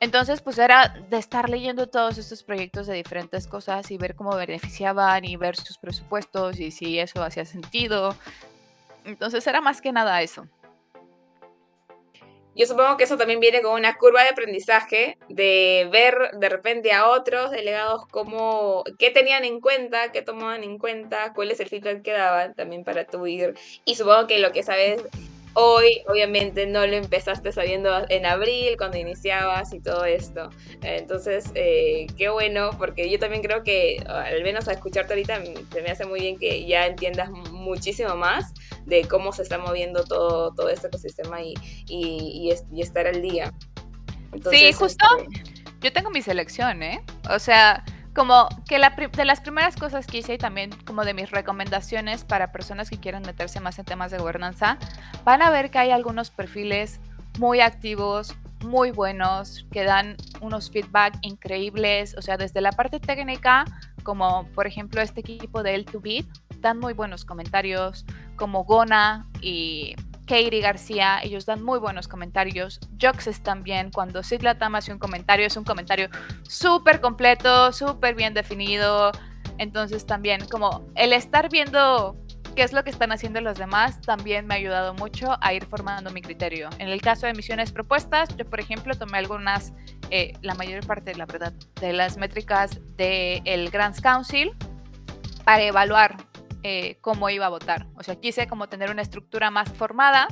Entonces, 0.00 0.40
pues 0.40 0.58
era 0.58 0.88
de 1.10 1.18
estar 1.18 1.50
leyendo 1.50 1.86
todos 1.86 2.16
estos 2.16 2.42
proyectos 2.42 2.86
de 2.86 2.94
diferentes 2.94 3.46
cosas 3.46 3.90
y 3.90 3.98
ver 3.98 4.14
cómo 4.14 4.34
beneficiaban 4.34 5.26
y 5.26 5.36
ver 5.36 5.56
sus 5.56 5.76
presupuestos 5.76 6.58
y 6.58 6.70
si 6.70 6.98
eso 6.98 7.22
hacía 7.22 7.44
sentido. 7.44 8.16
Entonces 9.04 9.46
era 9.46 9.60
más 9.60 9.82
que 9.82 9.92
nada 9.92 10.22
eso. 10.22 10.46
Yo 12.56 12.66
supongo 12.66 12.96
que 12.96 13.04
eso 13.04 13.16
también 13.16 13.40
viene 13.40 13.62
con 13.62 13.74
una 13.74 13.96
curva 13.96 14.22
de 14.22 14.30
aprendizaje, 14.30 15.18
de 15.28 15.88
ver 15.92 16.32
de 16.32 16.48
repente 16.48 16.92
a 16.92 17.08
otros 17.08 17.50
delegados 17.50 18.06
cómo, 18.06 18.82
qué 18.98 19.10
tenían 19.10 19.44
en 19.44 19.60
cuenta, 19.60 20.10
qué 20.12 20.22
tomaban 20.22 20.64
en 20.64 20.78
cuenta, 20.78 21.32
cuál 21.32 21.50
es 21.50 21.60
el 21.60 21.68
feedback 21.68 22.02
que 22.02 22.12
daban 22.12 22.54
también 22.54 22.84
para 22.84 23.04
tu 23.04 23.26
ir. 23.26 23.54
Y 23.84 23.94
supongo 23.94 24.26
que 24.26 24.40
lo 24.40 24.50
que 24.50 24.62
sabes 24.62 25.02
Hoy, 25.54 26.02
obviamente, 26.08 26.66
no 26.66 26.86
lo 26.86 26.94
empezaste 26.94 27.52
sabiendo 27.52 27.90
en 28.08 28.26
abril, 28.26 28.76
cuando 28.76 28.98
iniciabas 28.98 29.72
y 29.74 29.80
todo 29.80 30.04
esto. 30.04 30.50
Entonces, 30.82 31.50
eh, 31.54 32.06
qué 32.16 32.28
bueno, 32.28 32.70
porque 32.78 33.10
yo 33.10 33.18
también 33.18 33.42
creo 33.42 33.62
que, 33.62 34.02
al 34.06 34.42
menos 34.42 34.68
a 34.68 34.72
escucharte 34.72 35.14
ahorita, 35.14 35.42
se 35.72 35.82
me 35.82 35.90
hace 35.90 36.06
muy 36.06 36.20
bien 36.20 36.38
que 36.38 36.66
ya 36.66 36.86
entiendas 36.86 37.30
muchísimo 37.30 38.16
más 38.16 38.52
de 38.86 39.06
cómo 39.06 39.32
se 39.32 39.42
está 39.42 39.58
moviendo 39.58 40.04
todo, 40.04 40.54
todo 40.54 40.68
este 40.68 40.86
ecosistema 40.86 41.42
y, 41.42 41.54
y, 41.88 42.52
y, 42.72 42.80
estar 42.80 43.06
al 43.06 43.20
día. 43.20 43.52
sí, 44.50 44.72
justo. 44.72 45.04
Este 45.32 45.60
yo 45.80 45.92
tengo 45.92 46.10
mi 46.10 46.22
selección, 46.22 46.82
¿eh? 46.82 47.02
O 47.30 47.38
sea, 47.38 47.84
como 48.14 48.48
que 48.68 48.78
la, 48.78 48.90
de 48.90 49.24
las 49.24 49.40
primeras 49.40 49.76
cosas 49.76 50.06
que 50.06 50.18
hice 50.18 50.34
y 50.34 50.38
también 50.38 50.70
como 50.84 51.04
de 51.04 51.14
mis 51.14 51.30
recomendaciones 51.30 52.24
para 52.24 52.52
personas 52.52 52.90
que 52.90 52.98
quieran 52.98 53.22
meterse 53.22 53.60
más 53.60 53.78
en 53.78 53.84
temas 53.84 54.10
de 54.10 54.18
gobernanza, 54.18 54.78
van 55.24 55.42
a 55.42 55.50
ver 55.50 55.70
que 55.70 55.78
hay 55.78 55.90
algunos 55.90 56.30
perfiles 56.30 57.00
muy 57.38 57.60
activos, 57.60 58.34
muy 58.64 58.90
buenos, 58.90 59.66
que 59.70 59.84
dan 59.84 60.16
unos 60.40 60.70
feedback 60.70 61.16
increíbles, 61.22 62.16
o 62.16 62.22
sea, 62.22 62.36
desde 62.36 62.60
la 62.60 62.72
parte 62.72 63.00
técnica, 63.00 63.64
como 64.02 64.46
por 64.54 64.66
ejemplo 64.66 65.00
este 65.00 65.20
equipo 65.20 65.62
de 65.62 65.84
L2Bit, 65.84 66.26
dan 66.60 66.78
muy 66.78 66.92
buenos 66.92 67.24
comentarios, 67.24 68.04
como 68.36 68.64
Gona 68.64 69.26
y 69.40 69.94
Katie 70.30 70.60
García, 70.60 71.18
ellos 71.24 71.44
dan 71.44 71.60
muy 71.60 71.80
buenos 71.80 72.06
comentarios. 72.06 72.78
Joxes 73.02 73.42
también, 73.42 73.90
cuando 73.90 74.22
Sid 74.22 74.42
Latam 74.42 74.76
hace 74.76 74.92
un 74.92 75.00
comentario, 75.00 75.44
es 75.44 75.56
un 75.56 75.64
comentario 75.64 76.08
súper 76.44 77.00
completo, 77.00 77.72
súper 77.72 78.14
bien 78.14 78.32
definido. 78.32 79.10
Entonces 79.58 80.06
también 80.06 80.46
como 80.46 80.86
el 80.94 81.12
estar 81.12 81.50
viendo 81.50 82.16
qué 82.54 82.62
es 82.62 82.72
lo 82.72 82.84
que 82.84 82.90
están 82.90 83.10
haciendo 83.10 83.40
los 83.40 83.58
demás 83.58 84.00
también 84.02 84.46
me 84.46 84.54
ha 84.54 84.58
ayudado 84.58 84.94
mucho 84.94 85.36
a 85.40 85.52
ir 85.52 85.66
formando 85.66 86.12
mi 86.12 86.22
criterio. 86.22 86.70
En 86.78 86.86
el 86.86 87.00
caso 87.02 87.26
de 87.26 87.34
misiones 87.34 87.72
propuestas, 87.72 88.28
yo 88.36 88.44
por 88.44 88.60
ejemplo 88.60 88.94
tomé 88.94 89.18
algunas, 89.18 89.72
eh, 90.10 90.34
la 90.42 90.54
mayor 90.54 90.86
parte, 90.86 91.12
la 91.16 91.26
verdad, 91.26 91.52
de 91.80 91.92
las 91.92 92.16
métricas 92.16 92.78
del 92.96 93.42
el 93.44 93.68
Grants 93.70 94.00
Council 94.00 94.52
para 95.44 95.64
evaluar 95.64 96.16
eh, 96.62 96.98
cómo 97.00 97.30
iba 97.30 97.46
a 97.46 97.50
votar. 97.50 97.86
O 97.94 98.02
sea, 98.02 98.16
quise 98.16 98.46
como 98.46 98.68
tener 98.68 98.90
una 98.90 99.02
estructura 99.02 99.50
más 99.50 99.72
formada 99.72 100.28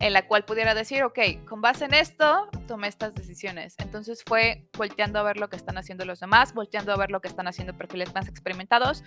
en 0.00 0.12
la 0.12 0.26
cual 0.26 0.44
pudiera 0.44 0.74
decir, 0.74 1.02
ok, 1.02 1.18
con 1.46 1.60
base 1.60 1.84
en 1.84 1.94
esto, 1.94 2.48
tomé 2.66 2.88
estas 2.88 3.14
decisiones. 3.14 3.74
Entonces 3.78 4.22
fue 4.24 4.68
volteando 4.76 5.18
a 5.18 5.22
ver 5.22 5.38
lo 5.38 5.48
que 5.48 5.56
están 5.56 5.76
haciendo 5.76 6.04
los 6.04 6.20
demás, 6.20 6.54
volteando 6.54 6.92
a 6.92 6.96
ver 6.96 7.10
lo 7.10 7.20
que 7.20 7.28
están 7.28 7.48
haciendo 7.48 7.76
perfiles 7.76 8.14
más 8.14 8.28
experimentados. 8.28 9.02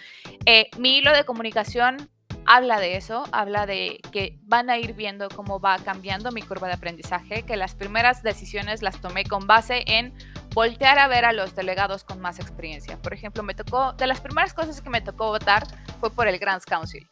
Eh, 0.46 0.70
mi 0.78 0.98
hilo 0.98 1.14
de 1.14 1.24
comunicación 1.24 2.10
habla 2.46 2.80
de 2.80 2.98
eso, 2.98 3.24
habla 3.32 3.66
de 3.66 4.00
que 4.12 4.40
van 4.44 4.70
a 4.70 4.78
ir 4.78 4.94
viendo 4.94 5.30
cómo 5.30 5.60
va 5.60 5.78
cambiando 5.80 6.32
mi 6.32 6.42
curva 6.42 6.68
de 6.68 6.74
aprendizaje, 6.74 7.44
que 7.44 7.56
las 7.56 7.76
primeras 7.76 8.24
decisiones 8.24 8.82
las 8.82 9.00
tomé 9.00 9.24
con 9.26 9.48
base 9.48 9.84
en 9.88 10.14
voltear 10.54 11.00
a 11.00 11.08
ver 11.08 11.26
a 11.26 11.34
los 11.34 11.56
delegados 11.56 12.04
con 12.04 12.20
más 12.20 12.40
experiencia. 12.40 13.02
Por 13.02 13.14
ejemplo, 13.14 13.44
me 13.44 13.54
tocó, 13.54 13.94
de 13.94 14.08
las 14.08 14.22
primeras 14.22 14.54
cosas 14.54 14.82
que 14.82 14.90
me 14.90 15.02
tocó 15.02 15.28
votar 15.28 15.64
fue 16.00 16.12
por 16.12 16.28
el 16.28 16.40
Grants 16.40 16.66
Council. 16.66 17.10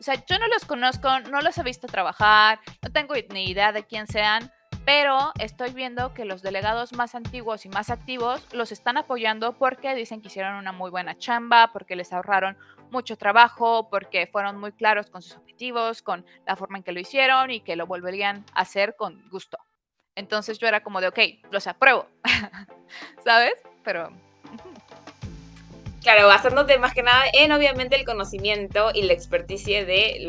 O 0.00 0.02
sea, 0.02 0.14
yo 0.14 0.38
no 0.38 0.48
los 0.48 0.64
conozco, 0.64 1.20
no 1.30 1.40
los 1.42 1.56
he 1.58 1.62
visto 1.62 1.86
trabajar, 1.86 2.58
no 2.82 2.90
tengo 2.90 3.14
ni 3.32 3.48
idea 3.48 3.72
de 3.72 3.84
quién 3.84 4.06
sean, 4.06 4.50
pero 4.84 5.32
estoy 5.38 5.72
viendo 5.72 6.12
que 6.12 6.24
los 6.24 6.42
delegados 6.42 6.92
más 6.92 7.14
antiguos 7.14 7.64
y 7.66 7.68
más 7.68 7.88
activos 7.88 8.44
los 8.52 8.72
están 8.72 8.96
apoyando 8.96 9.52
porque 9.52 9.94
dicen 9.94 10.20
que 10.20 10.26
hicieron 10.26 10.56
una 10.56 10.72
muy 10.72 10.90
buena 10.90 11.16
chamba, 11.16 11.70
porque 11.72 11.94
les 11.94 12.12
ahorraron 12.12 12.56
mucho 12.92 13.16
trabajo, 13.16 13.88
porque 13.90 14.28
fueron 14.28 14.58
muy 14.58 14.72
claros 14.72 15.10
con 15.10 15.22
sus 15.22 15.36
objetivos, 15.36 16.02
con 16.02 16.24
la 16.46 16.54
forma 16.54 16.78
en 16.78 16.84
que 16.84 16.92
lo 16.92 17.00
hicieron 17.00 17.50
y 17.50 17.60
que 17.60 17.74
lo 17.74 17.86
volverían 17.86 18.44
a 18.54 18.60
hacer 18.60 18.94
con 18.96 19.28
gusto. 19.30 19.58
Entonces 20.14 20.58
yo 20.58 20.68
era 20.68 20.82
como 20.82 21.00
de, 21.00 21.08
ok, 21.08 21.18
los 21.50 21.66
apruebo, 21.66 22.06
¿sabes? 23.24 23.54
Pero 23.82 24.10
Claro, 26.02 26.26
basándote 26.26 26.78
más 26.78 26.94
que 26.94 27.02
nada 27.02 27.24
en 27.32 27.52
obviamente 27.52 27.94
el 27.94 28.04
conocimiento 28.04 28.90
y 28.92 29.02
la 29.02 29.12
experticia 29.12 29.84
de, 29.84 30.26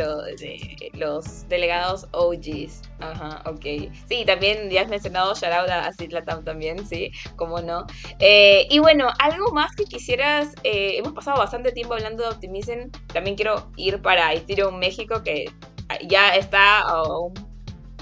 los 0.94 1.50
delegados 1.50 2.08
OGs. 2.12 2.82
Ajá, 3.00 3.42
ok. 3.46 3.92
Sí, 4.08 4.24
también 4.26 4.70
ya 4.70 4.82
has 4.82 4.88
mencionado 4.88 5.34
shoutout 5.34 5.70
a 5.70 5.92
Citlatam 5.94 6.44
también, 6.44 6.86
sí, 6.86 7.12
cómo 7.36 7.60
no. 7.60 7.88
Eh, 8.20 8.68
y 8.70 8.80
bueno, 8.80 9.10
algo 9.20 9.52
más 9.52 9.76
que 9.76 9.86
quisieras, 9.86 10.54
eh, 10.64 10.98
hemos 10.98 11.14
pasado 11.14 11.40
bastante 11.40 11.72
tiempo 11.72 11.96
hablando 11.96 12.24
de 12.24 12.30
Optimism, 12.30 12.92
también 13.08 13.36
quiero 13.36 13.72
ir 13.76 14.02
para 14.02 14.32
Ethereum 14.34 14.78
México, 14.78 15.24
que 15.24 15.46
ya 16.08 16.36
está 16.36 16.86
un 17.04 17.53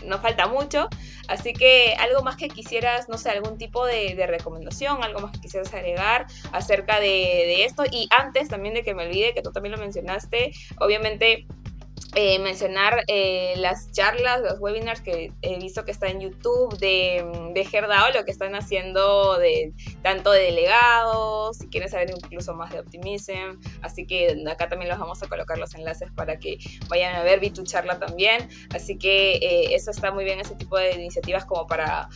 no 0.06 0.20
falta 0.20 0.47
mucho. 0.47 0.89
Así 1.28 1.54
que 1.54 1.95
algo 1.99 2.24
más 2.24 2.36
que 2.36 2.49
quisieras, 2.49 3.10
no 3.10 3.18
sé, 3.18 3.30
algún 3.30 3.58
tipo 3.58 3.86
de, 3.86 4.16
recomendación, 4.28 5.04
algo 5.04 5.20
más 5.20 5.32
que 5.32 5.41
quisieras 5.41 5.74
agregar 5.74 6.28
acerca 6.52 6.99
de, 6.99 7.08
de, 7.08 7.66
esto. 7.66 7.84
Y 7.89 8.08
antes 8.12 8.49
también 8.49 8.74
de 8.74 8.84
que 8.84 8.93
me 8.93 9.06
olvide, 9.06 9.34
que 9.34 9.41
tú 9.41 9.52
también 9.52 9.74
lo 9.74 9.78
mencionaste, 9.78 10.52
obviamente 10.80 11.45
eh, 12.16 12.39
mencionar 12.39 13.03
eh, 13.07 13.53
las 13.57 13.91
charlas, 13.91 14.41
los 14.41 14.59
webinars 14.59 15.01
que 15.01 15.32
he 15.41 15.57
visto 15.59 15.86
que 15.86 15.91
está 15.91 16.09
en 16.09 16.20
YouTube 16.20 16.78
de, 16.78 17.26
de 17.53 17.66
Gerdao, 17.66 18.12
lo 18.14 18.26
que 18.26 18.32
están 18.32 18.53
haciendo 18.53 19.38
de 19.38 19.74
tanto 20.01 20.32
de 20.32 20.41
delegados, 20.41 21.57
si 21.57 21.68
quieren 21.70 21.89
saber 21.89 22.09
incluso 22.09 22.53
más 22.53 22.72
de 22.74 22.80
Optimism. 22.80 23.59
Así 23.82 24.05
que 24.05 24.43
acá 24.49 24.68
también 24.68 24.89
los 24.89 24.99
vamos 24.99 25.24
a 25.24 25.28
colocar 25.28 25.57
los 25.57 25.74
enlaces 25.74 26.09
para 26.16 26.38
que 26.38 26.57
vayan 26.89 27.16
a 27.16 27.24
ver, 27.24 27.39
vi 27.39 27.49
tu 27.49 27.64
charla 27.64 27.97
también. 27.97 28.49
Así 28.76 28.97
que 28.97 29.36
eh, 29.36 29.74
eso 29.74 29.91
está 29.91 30.12
muy 30.12 30.26
bien, 30.26 30.39
ese 30.39 30.55
tipo 30.55 30.78
de 30.78 30.91
iniciativas 30.93 31.45
como 31.45 31.66
para 31.66 32.09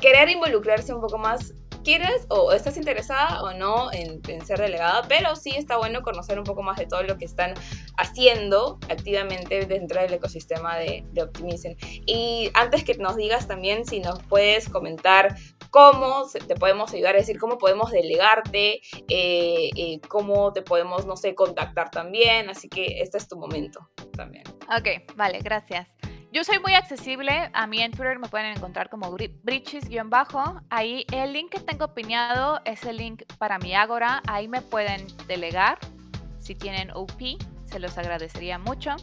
querer 0.00 0.30
involucrarse 0.30 0.94
un 0.94 1.00
poco 1.00 1.18
más 1.18 1.52
quieres 1.82 2.26
o 2.28 2.52
estás 2.52 2.76
interesada 2.76 3.42
o 3.42 3.52
no 3.52 3.92
en, 3.92 4.22
ser 4.44 4.58
delegada, 4.58 5.02
pero 5.08 5.36
sí 5.36 5.50
está 5.56 5.76
bueno 5.76 6.02
conocer 6.02 6.38
un 6.38 6.44
poco 6.44 6.62
más 6.62 6.78
de 6.78 6.86
todo 6.86 7.02
lo 7.02 7.18
que 7.18 7.24
están 7.24 7.54
haciendo 7.96 8.78
activamente 8.88 9.66
dentro 9.66 10.00
del 10.00 10.14
ecosistema 10.14 10.76
de, 10.76 11.04
de 11.12 11.22
Optimism. 11.22 11.72
Y 12.06 12.50
antes 12.54 12.84
que 12.84 12.94
nos 12.94 13.16
digas 13.16 13.46
también 13.46 13.84
si 13.84 14.00
nos 14.00 14.22
puedes 14.24 14.68
comentar 14.68 15.36
cómo 15.72 16.26
te 16.46 16.54
podemos 16.54 16.92
ayudar, 16.92 17.16
es 17.16 17.26
decir, 17.26 17.40
cómo 17.40 17.58
podemos 17.58 17.90
delegarte, 17.90 18.80
eh, 19.08 19.70
eh, 19.74 20.00
cómo 20.08 20.52
te 20.52 20.62
podemos, 20.62 21.06
no 21.06 21.16
sé, 21.16 21.34
contactar 21.34 21.90
también. 21.90 22.50
Así 22.50 22.68
que 22.68 23.00
este 23.00 23.18
es 23.18 23.26
tu 23.26 23.36
momento 23.36 23.88
también. 24.12 24.44
Ok, 24.68 25.16
vale, 25.16 25.40
gracias. 25.40 25.88
Yo 26.32 26.44
soy 26.44 26.58
muy 26.60 26.72
accesible. 26.72 27.50
A 27.52 27.66
mí 27.66 27.82
en 27.82 27.90
Twitter 27.92 28.18
me 28.18 28.26
pueden 28.26 28.56
encontrar 28.56 28.88
como 28.88 29.12
bridges-bajo. 29.12 30.62
Ahí 30.70 31.04
el 31.12 31.34
link 31.34 31.50
que 31.50 31.60
tengo 31.60 31.92
piñado 31.92 32.62
es 32.64 32.84
el 32.84 32.96
link 32.96 33.24
para 33.36 33.58
mi 33.58 33.74
Agora. 33.74 34.22
Ahí 34.26 34.48
me 34.48 34.62
pueden 34.62 35.06
delegar. 35.26 35.78
Si 36.38 36.54
tienen 36.54 36.90
OP, 36.94 37.36
se 37.66 37.78
los 37.78 37.98
agradecería 37.98 38.58
mucho. 38.58 38.96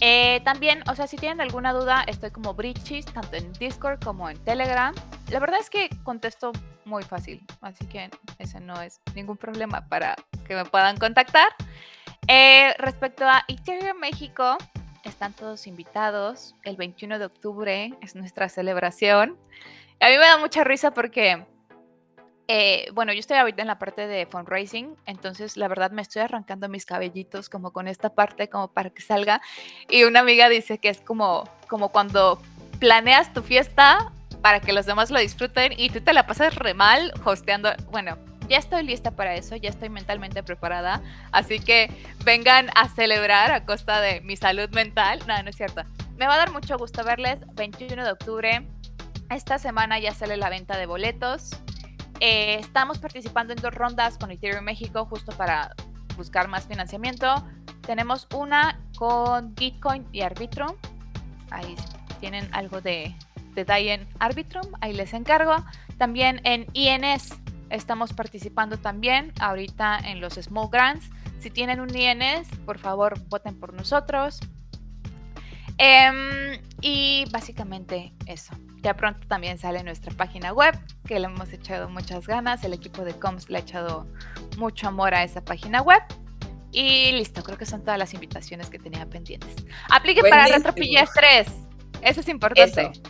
Eh, 0.00 0.40
también, 0.44 0.84
o 0.88 0.94
sea, 0.94 1.08
si 1.08 1.16
tienen 1.16 1.40
alguna 1.40 1.72
duda, 1.72 2.04
estoy 2.06 2.30
como 2.30 2.54
Bridges, 2.54 3.06
tanto 3.06 3.34
en 3.34 3.52
Discord 3.54 3.98
como 3.98 4.30
en 4.30 4.38
Telegram. 4.44 4.94
La 5.30 5.40
verdad 5.40 5.58
es 5.60 5.68
que 5.68 5.88
contesto 6.04 6.52
muy 6.84 7.02
fácil, 7.02 7.44
así 7.60 7.86
que 7.86 8.08
ese 8.38 8.60
no 8.60 8.80
es 8.80 9.00
ningún 9.16 9.36
problema 9.36 9.88
para 9.88 10.14
que 10.46 10.54
me 10.54 10.64
puedan 10.64 10.96
contactar. 10.96 11.48
Eh, 12.28 12.72
respecto 12.78 13.28
a 13.28 13.44
Ethereum 13.48 13.98
México, 13.98 14.58
están 15.04 15.32
todos 15.32 15.66
invitados. 15.66 16.54
El 16.62 16.76
21 16.76 17.18
de 17.18 17.24
octubre 17.24 17.94
es 18.00 18.14
nuestra 18.14 18.48
celebración. 18.48 19.36
A 20.00 20.08
mí 20.08 20.18
me 20.18 20.26
da 20.26 20.38
mucha 20.38 20.64
risa 20.64 20.92
porque, 20.92 21.44
eh, 22.48 22.88
bueno, 22.92 23.12
yo 23.12 23.20
estoy 23.20 23.36
ahorita 23.36 23.62
en 23.62 23.68
la 23.68 23.78
parte 23.78 24.06
de 24.06 24.26
fundraising, 24.26 24.96
entonces 25.06 25.56
la 25.56 25.68
verdad 25.68 25.90
me 25.90 26.02
estoy 26.02 26.22
arrancando 26.22 26.68
mis 26.68 26.86
cabellitos 26.86 27.48
como 27.48 27.72
con 27.72 27.88
esta 27.88 28.14
parte 28.14 28.48
como 28.48 28.68
para 28.68 28.90
que 28.90 29.02
salga. 29.02 29.40
Y 29.88 30.04
una 30.04 30.20
amiga 30.20 30.48
dice 30.48 30.78
que 30.78 30.88
es 30.88 31.00
como, 31.00 31.44
como 31.68 31.90
cuando 31.90 32.40
planeas 32.80 33.32
tu 33.32 33.42
fiesta 33.42 34.12
para 34.42 34.60
que 34.60 34.72
los 34.72 34.86
demás 34.86 35.10
lo 35.10 35.20
disfruten 35.20 35.72
y 35.76 35.90
tú 35.90 36.00
te 36.00 36.12
la 36.12 36.26
pasas 36.26 36.56
re 36.56 36.74
mal 36.74 37.12
hosteando, 37.24 37.70
bueno, 37.90 38.18
ya 38.52 38.58
estoy 38.58 38.82
lista 38.82 39.12
para 39.12 39.34
eso, 39.34 39.56
ya 39.56 39.70
estoy 39.70 39.88
mentalmente 39.88 40.42
preparada, 40.42 41.00
así 41.32 41.58
que 41.58 41.88
vengan 42.22 42.68
a 42.74 42.86
celebrar 42.90 43.50
a 43.50 43.64
costa 43.64 44.02
de 44.02 44.20
mi 44.20 44.36
salud 44.36 44.68
mental. 44.74 45.20
No, 45.26 45.42
no 45.42 45.48
es 45.48 45.56
cierto. 45.56 45.84
Me 46.18 46.26
va 46.26 46.34
a 46.34 46.36
dar 46.36 46.52
mucho 46.52 46.76
gusto 46.76 47.02
verles 47.02 47.38
21 47.54 48.04
de 48.04 48.12
octubre. 48.12 48.68
Esta 49.30 49.58
semana 49.58 49.98
ya 49.98 50.12
sale 50.12 50.36
la 50.36 50.50
venta 50.50 50.76
de 50.76 50.84
boletos. 50.84 51.56
Eh, 52.20 52.58
estamos 52.60 52.98
participando 52.98 53.54
en 53.54 53.58
dos 53.62 53.72
rondas 53.72 54.18
con 54.18 54.30
Ethereum 54.30 54.64
México 54.64 55.06
justo 55.06 55.32
para 55.32 55.74
buscar 56.18 56.46
más 56.48 56.66
financiamiento. 56.66 57.34
Tenemos 57.80 58.28
una 58.34 58.78
con 58.98 59.56
Gitcoin 59.56 60.06
y 60.12 60.20
Arbitrum. 60.20 60.76
Ahí 61.50 61.74
tienen 62.20 62.46
algo 62.52 62.82
de 62.82 63.16
detalle 63.54 63.94
en 63.94 64.08
Arbitrum, 64.18 64.70
ahí 64.82 64.92
les 64.92 65.14
encargo. 65.14 65.56
También 65.96 66.42
en 66.44 66.66
INS 66.74 67.40
Estamos 67.72 68.12
participando 68.12 68.76
también 68.76 69.32
ahorita 69.40 69.98
en 69.98 70.20
los 70.20 70.34
Small 70.34 70.68
Grants. 70.70 71.08
Si 71.40 71.50
tienen 71.50 71.80
un 71.80 71.88
INS, 71.88 72.46
por 72.66 72.78
favor, 72.78 73.18
voten 73.28 73.58
por 73.58 73.72
nosotros. 73.72 74.40
Em, 75.78 76.60
y 76.82 77.24
básicamente 77.30 78.12
eso. 78.26 78.54
Ya 78.82 78.94
pronto 78.94 79.26
también 79.26 79.58
sale 79.58 79.82
nuestra 79.84 80.12
página 80.14 80.52
web, 80.52 80.78
que 81.06 81.18
le 81.18 81.26
hemos 81.26 81.50
echado 81.52 81.88
muchas 81.88 82.26
ganas. 82.26 82.62
El 82.62 82.74
equipo 82.74 83.06
de 83.06 83.14
Coms 83.14 83.48
le 83.48 83.56
ha 83.56 83.60
echado 83.62 84.06
mucho 84.58 84.88
amor 84.88 85.14
a 85.14 85.24
esa 85.24 85.42
página 85.42 85.80
web. 85.80 86.02
Y 86.72 87.12
listo, 87.12 87.42
creo 87.42 87.56
que 87.56 87.66
son 87.66 87.80
todas 87.80 87.98
las 87.98 88.12
invitaciones 88.12 88.68
que 88.68 88.78
tenía 88.78 89.06
pendientes. 89.06 89.56
Aplique 89.90 90.20
para 90.20 90.46
RetroPGS 90.46 91.12
3. 91.14 91.46
Eso 92.02 92.20
es 92.20 92.28
importante. 92.28 92.82
Eso, 92.82 93.02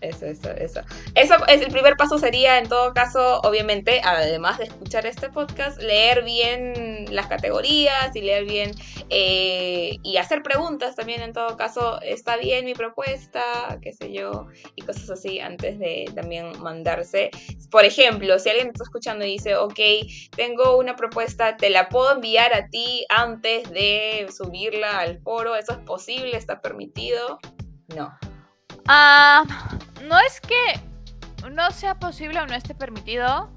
eso, 0.00 0.26
eso. 0.26 0.80
Eso 1.14 1.34
es 1.48 1.62
el 1.62 1.72
primer 1.72 1.96
paso 1.96 2.18
sería, 2.18 2.58
en 2.58 2.68
todo 2.68 2.92
caso, 2.92 3.40
obviamente, 3.42 4.00
además 4.04 4.58
de 4.58 4.64
escuchar 4.64 5.06
este 5.06 5.30
podcast, 5.30 5.80
leer 5.80 6.22
bien 6.24 7.06
las 7.10 7.26
categorías 7.26 8.14
y 8.14 8.20
leer 8.20 8.44
bien 8.44 8.72
eh, 9.08 9.98
y 10.02 10.16
hacer 10.18 10.42
preguntas 10.42 10.96
también, 10.96 11.22
en 11.22 11.32
todo 11.32 11.56
caso, 11.56 12.00
está 12.02 12.36
bien 12.36 12.64
mi 12.64 12.74
propuesta, 12.74 13.42
qué 13.80 13.92
sé 13.92 14.12
yo, 14.12 14.46
y 14.74 14.82
cosas 14.82 15.10
así 15.10 15.40
antes 15.40 15.78
de 15.78 16.10
también 16.14 16.52
mandarse. 16.60 17.30
Por 17.70 17.84
ejemplo, 17.84 18.38
si 18.38 18.50
alguien 18.50 18.68
está 18.68 18.84
escuchando 18.84 19.24
y 19.24 19.32
dice, 19.32 19.56
ok, 19.56 19.80
tengo 20.36 20.76
una 20.76 20.96
propuesta, 20.96 21.56
te 21.56 21.70
la 21.70 21.88
puedo 21.88 22.12
enviar 22.12 22.52
a 22.54 22.68
ti 22.68 23.06
antes 23.08 23.70
de 23.70 24.26
subirla 24.34 24.98
al 24.98 25.20
foro, 25.20 25.56
¿eso 25.56 25.72
es 25.72 25.78
posible? 25.78 26.36
¿Está 26.36 26.60
permitido? 26.60 27.38
No. 27.94 28.12
Ah, 28.88 29.44
no 31.56 31.70
sea 31.70 31.98
posible 31.98 32.38
o 32.38 32.46
no 32.46 32.54
esté 32.54 32.74
permitido. 32.74 33.50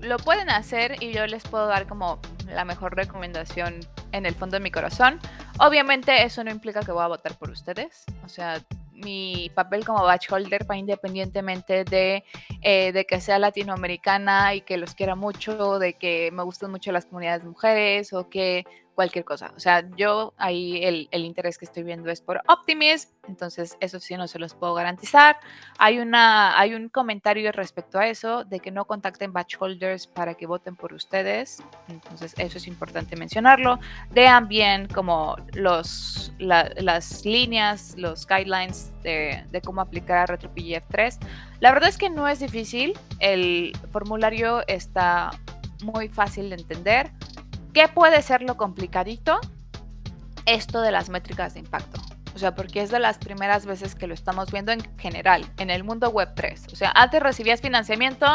lo 0.00 0.16
pueden 0.16 0.50
hacer 0.50 1.00
y 1.00 1.12
yo 1.12 1.26
les 1.28 1.44
puedo 1.44 1.68
dar 1.68 1.86
como 1.86 2.18
la 2.48 2.64
mejor 2.64 2.96
recomendación 2.96 3.78
en 4.10 4.26
el 4.26 4.34
fondo 4.34 4.56
de 4.56 4.60
mi 4.60 4.72
corazón. 4.72 5.20
Obviamente 5.60 6.24
eso 6.24 6.42
no 6.42 6.50
implica 6.50 6.80
que 6.80 6.90
voy 6.90 7.04
a 7.04 7.06
votar 7.06 7.38
por 7.38 7.50
ustedes. 7.50 8.04
O 8.24 8.28
sea, 8.28 8.60
mi 8.92 9.50
papel 9.54 9.84
como 9.84 10.02
batch 10.02 10.32
holder 10.32 10.66
independientemente 10.74 11.84
de, 11.84 12.24
eh, 12.62 12.90
de 12.90 13.04
que 13.04 13.20
sea 13.20 13.38
latinoamericana 13.38 14.54
y 14.54 14.62
que 14.62 14.76
los 14.76 14.94
quiera 14.94 15.14
mucho, 15.14 15.78
de 15.78 15.92
que 15.92 16.30
me 16.32 16.42
gustan 16.42 16.72
mucho 16.72 16.90
las 16.90 17.06
comunidades 17.06 17.44
mujeres 17.44 18.12
o 18.12 18.28
que 18.28 18.64
cualquier 18.94 19.24
cosa. 19.24 19.52
O 19.56 19.60
sea, 19.60 19.84
yo 19.96 20.34
ahí 20.36 20.84
el, 20.84 21.08
el, 21.10 21.24
interés 21.24 21.58
que 21.58 21.64
estoy 21.64 21.82
viendo 21.82 22.10
es 22.10 22.20
por 22.20 22.42
Optimism, 22.48 23.10
entonces 23.26 23.76
eso 23.80 23.98
sí 24.00 24.16
no 24.16 24.28
se 24.28 24.38
los 24.38 24.54
puedo 24.54 24.74
garantizar. 24.74 25.36
Hay, 25.78 25.98
una, 25.98 26.58
hay 26.58 26.74
un 26.74 26.88
comentario 26.88 27.50
respecto 27.52 27.98
a 27.98 28.08
eso, 28.08 28.44
de 28.44 28.60
que 28.60 28.70
no 28.70 28.84
contacten 28.84 29.32
batch 29.32 29.56
holders 29.58 30.06
para 30.06 30.34
que 30.34 30.46
voten 30.46 30.76
por 30.76 30.92
ustedes, 30.92 31.62
entonces 31.88 32.34
eso 32.38 32.58
es 32.58 32.66
importante 32.66 33.16
mencionarlo. 33.16 33.78
Vean 34.10 34.48
bien 34.48 34.88
como 34.88 35.36
los, 35.52 36.32
las 36.38 37.24
líneas, 37.24 37.94
los 37.96 38.26
guidelines 38.26 38.92
de, 39.02 39.44
de 39.50 39.60
cómo 39.62 39.80
aplicar 39.80 40.18
a 40.18 40.26
RetroPGF 40.26 40.86
3. 40.88 41.18
La 41.60 41.72
verdad 41.72 41.88
es 41.88 41.98
que 41.98 42.10
no 42.10 42.28
es 42.28 42.40
difícil, 42.40 42.98
el 43.20 43.72
formulario 43.90 44.66
está 44.66 45.30
muy 45.82 46.08
fácil 46.08 46.50
de 46.50 46.56
entender 46.56 47.10
¿Qué 47.72 47.88
puede 47.88 48.20
ser 48.20 48.42
lo 48.42 48.56
complicadito? 48.56 49.40
Esto 50.44 50.82
de 50.82 50.92
las 50.92 51.08
métricas 51.08 51.54
de 51.54 51.60
impacto. 51.60 52.00
O 52.34 52.38
sea, 52.38 52.54
porque 52.54 52.82
es 52.82 52.90
de 52.90 52.98
las 52.98 53.18
primeras 53.18 53.66
veces 53.66 53.94
que 53.94 54.06
lo 54.06 54.14
estamos 54.14 54.50
viendo 54.50 54.72
en 54.72 54.80
general, 54.98 55.44
en 55.58 55.70
el 55.70 55.84
mundo 55.84 56.10
web 56.10 56.32
3. 56.34 56.68
O 56.72 56.76
sea, 56.76 56.92
antes 56.94 57.22
recibías 57.22 57.60
financiamiento 57.60 58.26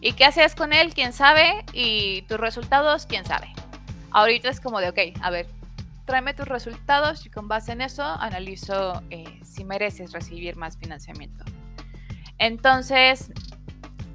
y 0.00 0.12
qué 0.12 0.24
hacías 0.24 0.54
con 0.54 0.72
él, 0.72 0.92
quién 0.94 1.12
sabe, 1.12 1.64
y 1.72 2.22
tus 2.22 2.38
resultados, 2.38 3.06
quién 3.06 3.24
sabe. 3.24 3.52
Ahorita 4.10 4.48
es 4.48 4.60
como 4.60 4.80
de, 4.80 4.88
ok, 4.88 4.98
a 5.22 5.30
ver, 5.30 5.46
tráeme 6.04 6.34
tus 6.34 6.48
resultados 6.48 7.24
y 7.26 7.30
con 7.30 7.48
base 7.48 7.72
en 7.72 7.82
eso 7.82 8.02
analizo 8.02 9.02
eh, 9.10 9.40
si 9.42 9.64
mereces 9.64 10.12
recibir 10.12 10.56
más 10.56 10.76
financiamiento. 10.76 11.44
Entonces, 12.38 13.32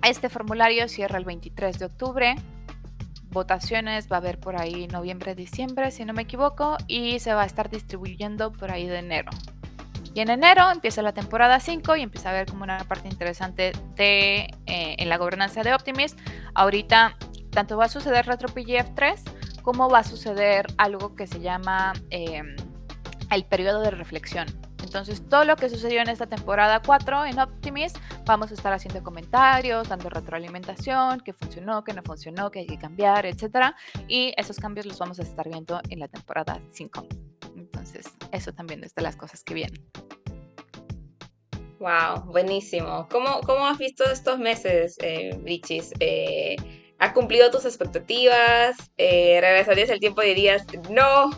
este 0.03 0.30
formulario 0.30 0.88
cierra 0.88 1.17
el 1.17 1.25
23 1.25 1.80
de 1.80 1.86
octubre 1.86 2.36
votaciones, 3.30 4.11
va 4.11 4.17
a 4.17 4.19
haber 4.19 4.39
por 4.39 4.59
ahí 4.59 4.88
noviembre, 4.88 5.36
diciembre, 5.36 5.91
si 5.91 6.05
no 6.05 6.13
me 6.13 6.23
equivoco, 6.23 6.78
y 6.88 7.19
se 7.19 7.34
va 7.34 7.43
a 7.43 7.45
estar 7.45 7.69
distribuyendo 7.69 8.51
por 8.51 8.71
ahí 8.71 8.88
de 8.88 8.99
enero. 8.99 9.32
Y 10.13 10.21
en 10.21 10.30
enero 10.30 10.71
empieza 10.71 11.01
la 11.03 11.13
temporada 11.13 11.59
5 11.59 11.95
y 11.95 12.01
empieza 12.01 12.30
a 12.30 12.34
ver 12.34 12.47
como 12.47 12.63
una 12.63 12.80
parte 12.80 13.07
interesante 13.07 13.71
de, 13.95 14.49
eh, 14.65 14.95
en 14.97 15.09
la 15.09 15.17
gobernanza 15.17 15.61
de 15.61 15.73
Optimist. 15.73 16.19
Ahorita 16.55 17.15
tanto 17.51 17.78
va 17.78 17.86
a 17.86 17.89
suceder 17.89 18.25
RetroPGF 18.25 18.95
3 18.95 19.23
como 19.61 19.89
va 19.89 19.99
a 19.99 20.03
suceder 20.03 20.65
algo 20.78 21.15
que 21.15 21.28
se 21.28 21.39
llama 21.39 21.93
em, 22.09 22.55
el 23.30 23.45
periodo 23.45 23.82
de 23.82 23.91
reflexión. 23.91 24.47
Entonces, 24.88 25.21
todo 25.27 25.43
lo 25.43 25.57
que 25.57 25.69
sucedió 25.69 26.01
en 26.01 26.07
esta 26.07 26.27
temporada 26.27 26.81
4 26.81 27.25
en 27.25 27.39
Optimist, 27.39 27.97
vamos 28.25 28.51
a 28.51 28.53
estar 28.53 28.71
haciendo 28.71 29.03
comentarios, 29.03 29.89
dando 29.89 30.09
retroalimentación, 30.09 31.19
qué 31.19 31.33
funcionó, 31.33 31.83
qué 31.83 31.91
no 31.91 32.01
funcionó, 32.03 32.49
qué 32.51 32.59
hay 32.59 32.67
que 32.67 32.77
cambiar, 32.77 33.25
etc. 33.25 33.75
Y 34.07 34.33
esos 34.38 34.57
cambios 34.57 34.85
los 34.85 34.97
vamos 34.97 35.19
a 35.19 35.23
estar 35.23 35.47
viendo 35.49 35.81
en 35.89 35.99
la 35.99 36.07
temporada 36.07 36.61
5. 36.71 37.05
Entonces, 37.57 38.05
eso 38.31 38.53
también 38.53 38.81
es 38.85 38.95
de 38.95 39.01
las 39.01 39.17
cosas 39.17 39.43
que 39.43 39.53
vienen. 39.53 39.85
Wow, 41.79 42.23
buenísimo. 42.31 43.09
¿Cómo, 43.11 43.41
cómo 43.41 43.67
has 43.67 43.77
visto 43.77 44.05
estos 44.05 44.39
meses, 44.39 44.95
eh, 45.01 45.38
Richis? 45.43 45.91
Eh, 45.99 46.55
¿Ha 46.99 47.13
cumplido 47.13 47.51
tus 47.51 47.65
expectativas? 47.65 48.77
Eh, 48.97 49.38
¿Regresarías 49.41 49.89
el 49.89 49.99
tiempo 49.99 50.23
y 50.23 50.29
dirías, 50.29 50.65
no, 50.89 51.29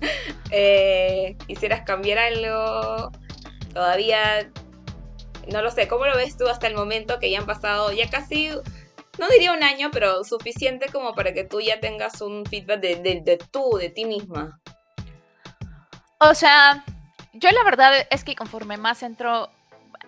eh, 0.50 1.36
quisieras 1.46 1.82
cambiar 1.82 2.18
algo, 2.18 3.10
todavía 3.72 4.50
no 5.48 5.62
lo 5.62 5.70
sé, 5.70 5.88
¿cómo 5.88 6.06
lo 6.06 6.16
ves 6.16 6.36
tú 6.36 6.48
hasta 6.48 6.66
el 6.66 6.74
momento 6.74 7.18
que 7.18 7.30
ya 7.30 7.38
han 7.38 7.46
pasado 7.46 7.92
ya 7.92 8.10
casi, 8.10 8.50
no 9.18 9.28
diría 9.28 9.52
un 9.52 9.62
año, 9.62 9.90
pero 9.92 10.24
suficiente 10.24 10.86
como 10.92 11.14
para 11.14 11.32
que 11.32 11.44
tú 11.44 11.60
ya 11.60 11.80
tengas 11.80 12.20
un 12.20 12.44
feedback 12.46 12.80
de, 12.80 12.96
de, 12.96 13.20
de 13.20 13.38
tú, 13.38 13.76
de 13.78 13.90
ti 13.90 14.04
misma? 14.04 14.60
O 16.18 16.34
sea, 16.34 16.84
yo 17.32 17.50
la 17.50 17.62
verdad 17.64 17.92
es 18.10 18.24
que 18.24 18.34
conforme 18.34 18.76
más 18.76 19.02
entro 19.02 19.50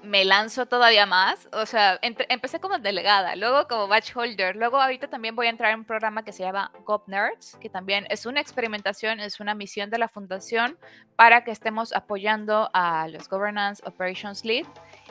me 0.02 0.24
lanzo 0.24 0.66
todavía 0.66 1.06
más. 1.06 1.48
O 1.52 1.66
sea, 1.66 1.98
empecé 2.02 2.60
como 2.60 2.78
delegada, 2.78 3.36
luego 3.36 3.66
como 3.68 3.88
batch 3.88 4.16
holder, 4.16 4.56
luego 4.56 4.80
ahorita 4.80 5.08
también 5.08 5.36
voy 5.36 5.46
a 5.46 5.50
entrar 5.50 5.72
en 5.72 5.80
un 5.80 5.84
programa 5.84 6.24
que 6.24 6.32
se 6.32 6.42
llama 6.42 6.70
Gop 6.84 7.08
Nerds, 7.08 7.56
que 7.60 7.68
también 7.68 8.06
es 8.10 8.26
una 8.26 8.40
experimentación, 8.40 9.20
es 9.20 9.40
una 9.40 9.54
misión 9.54 9.90
de 9.90 9.98
la 9.98 10.08
fundación 10.08 10.78
para 11.16 11.44
que 11.44 11.50
estemos 11.50 11.92
apoyando 11.92 12.70
a 12.72 13.08
los 13.08 13.28
Governance 13.28 13.82
Operations 13.86 14.44
Lead 14.44 14.66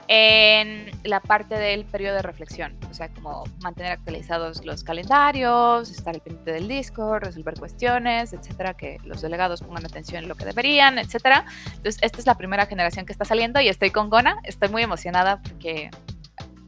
en 0.09 0.89
la 1.03 1.19
parte 1.19 1.55
del 1.55 1.83
periodo 1.83 2.15
de 2.15 2.21
reflexión, 2.21 2.77
o 2.89 2.93
sea, 2.93 3.09
como 3.09 3.43
mantener 3.61 3.91
actualizados 3.91 4.65
los 4.65 4.83
calendarios, 4.83 5.89
estar 5.89 6.15
al 6.15 6.21
pendiente 6.21 6.53
del 6.53 6.67
Discord, 6.67 7.23
resolver 7.25 7.55
cuestiones, 7.55 8.31
etcétera, 8.31 8.75
que 8.75 8.99
los 9.03 9.21
delegados 9.21 9.61
pongan 9.61 9.85
atención 9.85 10.23
en 10.23 10.29
lo 10.29 10.35
que 10.35 10.45
deberían, 10.45 10.97
etcétera. 10.97 11.45
Entonces, 11.65 11.97
esta 12.01 12.19
es 12.19 12.25
la 12.25 12.35
primera 12.35 12.65
generación 12.67 13.05
que 13.05 13.11
está 13.11 13.25
saliendo 13.25 13.59
y 13.59 13.67
estoy 13.67 13.91
con 13.91 14.09
Gona, 14.09 14.37
estoy 14.43 14.69
muy 14.69 14.81
emocionada 14.81 15.41
porque 15.41 15.89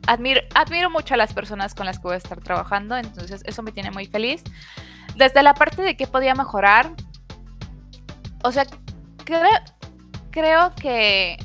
admiro, 0.06 0.42
admiro 0.54 0.90
mucho 0.90 1.14
a 1.14 1.18
las 1.18 1.34
personas 1.34 1.74
con 1.74 1.86
las 1.86 1.98
que 2.00 2.04
voy 2.04 2.16
a 2.16 2.18
estar 2.18 2.42
trabajando, 2.42 2.98
entonces 2.98 3.42
eso 3.46 3.64
me 3.64 3.72
tiene 3.72 3.92
muy 3.92 4.06
feliz. 4.06 4.44
Desde 5.16 5.44
la 5.44 5.54
parte 5.54 5.82
de 5.82 5.96
qué 5.96 6.08
podía 6.08 6.36
mejorar, 6.36 6.92
o 8.44 8.52
sea, 8.52 8.66
creo, 9.24 9.42
creo 10.32 10.76
que 10.76 11.38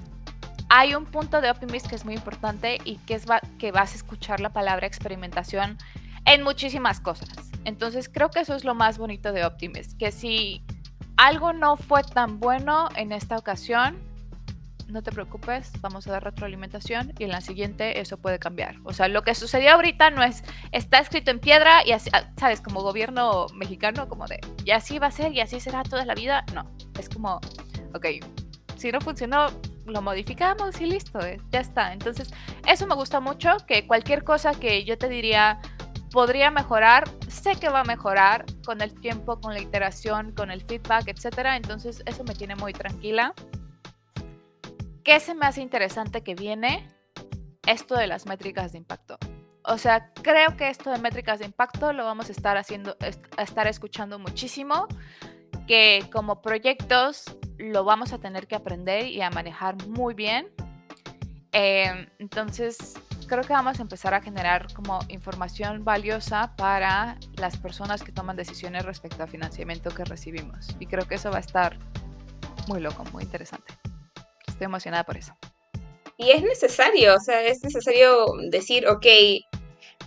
hay 0.68 0.94
un 0.94 1.04
punto 1.06 1.40
de 1.40 1.50
Optimist 1.50 1.86
que 1.86 1.94
es 1.94 2.04
muy 2.04 2.14
importante 2.14 2.78
y 2.84 2.96
que 2.98 3.14
es 3.14 3.26
que 3.58 3.72
vas 3.72 3.92
a 3.92 3.96
escuchar 3.96 4.40
la 4.40 4.50
palabra 4.50 4.86
experimentación 4.86 5.78
en 6.26 6.42
muchísimas 6.42 7.00
cosas. 7.00 7.30
Entonces 7.64 8.08
creo 8.08 8.30
que 8.30 8.40
eso 8.40 8.54
es 8.54 8.64
lo 8.64 8.74
más 8.74 8.98
bonito 8.98 9.32
de 9.32 9.44
Optimist, 9.44 9.98
que 9.98 10.12
si 10.12 10.64
algo 11.16 11.52
no 11.52 11.76
fue 11.76 12.02
tan 12.02 12.40
bueno 12.40 12.88
en 12.96 13.12
esta 13.12 13.38
ocasión, 13.38 13.96
no 14.88 15.02
te 15.02 15.12
preocupes, 15.12 15.72
vamos 15.80 16.06
a 16.06 16.12
dar 16.12 16.24
retroalimentación 16.24 17.12
y 17.18 17.24
en 17.24 17.30
la 17.30 17.40
siguiente 17.40 18.00
eso 18.00 18.18
puede 18.18 18.38
cambiar. 18.38 18.76
O 18.84 18.92
sea, 18.92 19.08
lo 19.08 19.22
que 19.22 19.34
sucedió 19.34 19.72
ahorita 19.72 20.10
no 20.10 20.22
es, 20.22 20.44
está 20.72 20.98
escrito 20.98 21.30
en 21.30 21.40
piedra 21.40 21.84
y 21.86 21.92
así, 21.92 22.10
ah, 22.12 22.30
sabes, 22.36 22.60
como 22.60 22.82
gobierno 22.82 23.46
mexicano, 23.54 24.08
como 24.08 24.26
de, 24.26 24.40
y 24.64 24.70
así 24.72 24.98
va 24.98 25.08
a 25.08 25.10
ser 25.10 25.32
y 25.32 25.40
así 25.40 25.60
será 25.60 25.82
toda 25.82 26.04
la 26.04 26.14
vida. 26.14 26.44
No, 26.54 26.70
es 26.98 27.08
como, 27.08 27.40
ok, 27.94 28.06
si 28.76 28.92
no 28.92 29.00
funcionó, 29.00 29.46
lo 29.86 30.02
modificamos 30.02 30.80
y 30.80 30.86
listo, 30.86 31.20
eh, 31.20 31.40
ya 31.50 31.60
está. 31.60 31.92
Entonces, 31.92 32.30
eso 32.66 32.86
me 32.86 32.94
gusta 32.94 33.20
mucho, 33.20 33.56
que 33.66 33.86
cualquier 33.86 34.24
cosa 34.24 34.54
que 34.54 34.84
yo 34.84 34.98
te 34.98 35.08
diría 35.08 35.60
podría 36.10 36.50
mejorar, 36.50 37.10
sé 37.28 37.56
que 37.56 37.68
va 37.68 37.80
a 37.80 37.84
mejorar 37.84 38.44
con 38.64 38.80
el 38.80 38.94
tiempo, 39.00 39.40
con 39.40 39.52
la 39.52 39.60
iteración, 39.60 40.32
con 40.32 40.52
el 40.52 40.62
feedback, 40.62 41.08
etcétera. 41.08 41.56
Entonces, 41.56 42.02
eso 42.06 42.22
me 42.22 42.34
tiene 42.34 42.54
muy 42.54 42.72
tranquila. 42.72 43.34
¿Qué 45.02 45.18
se 45.18 45.34
me 45.34 45.46
hace 45.46 45.60
interesante 45.60 46.22
que 46.22 46.34
viene? 46.34 46.88
Esto 47.66 47.96
de 47.96 48.06
las 48.06 48.26
métricas 48.26 48.72
de 48.72 48.78
impacto. 48.78 49.18
O 49.64 49.76
sea, 49.76 50.12
creo 50.22 50.56
que 50.56 50.68
esto 50.68 50.90
de 50.90 50.98
métricas 50.98 51.40
de 51.40 51.46
impacto 51.46 51.92
lo 51.92 52.04
vamos 52.04 52.28
a 52.28 52.32
estar 52.32 52.56
haciendo, 52.56 52.96
a 53.36 53.42
estar 53.42 53.66
escuchando 53.66 54.18
muchísimo, 54.18 54.86
que 55.66 56.08
como 56.12 56.42
proyectos 56.42 57.24
lo 57.58 57.84
vamos 57.84 58.12
a 58.12 58.18
tener 58.18 58.46
que 58.46 58.54
aprender 58.54 59.06
y 59.06 59.20
a 59.22 59.30
manejar 59.30 59.76
muy 59.86 60.14
bien. 60.14 60.48
Em, 61.52 62.08
entonces, 62.18 62.94
creo 63.26 63.42
que 63.42 63.52
vamos 63.52 63.78
a 63.78 63.82
empezar 63.82 64.14
a 64.14 64.20
generar 64.20 64.72
como 64.72 64.98
información 65.08 65.84
valiosa 65.84 66.54
para 66.56 67.16
las 67.36 67.56
personas 67.56 68.02
que 68.02 68.12
toman 68.12 68.36
decisiones 68.36 68.84
respecto 68.84 69.22
al 69.22 69.28
financiamiento 69.28 69.90
que 69.90 70.04
recibimos. 70.04 70.68
Y 70.80 70.86
creo 70.86 71.06
que 71.06 71.14
eso 71.14 71.30
va 71.30 71.36
a 71.36 71.40
estar 71.40 71.78
muy 72.68 72.80
loco, 72.80 73.04
muy 73.12 73.22
interesante. 73.22 73.72
Estoy 74.46 74.64
emocionada 74.66 75.04
por 75.04 75.16
eso. 75.16 75.34
Y 76.16 76.30
es 76.30 76.42
necesario, 76.42 77.14
o 77.14 77.20
sea, 77.20 77.42
es 77.42 77.62
necesario 77.64 78.26
decir, 78.50 78.86
ok, 78.86 79.06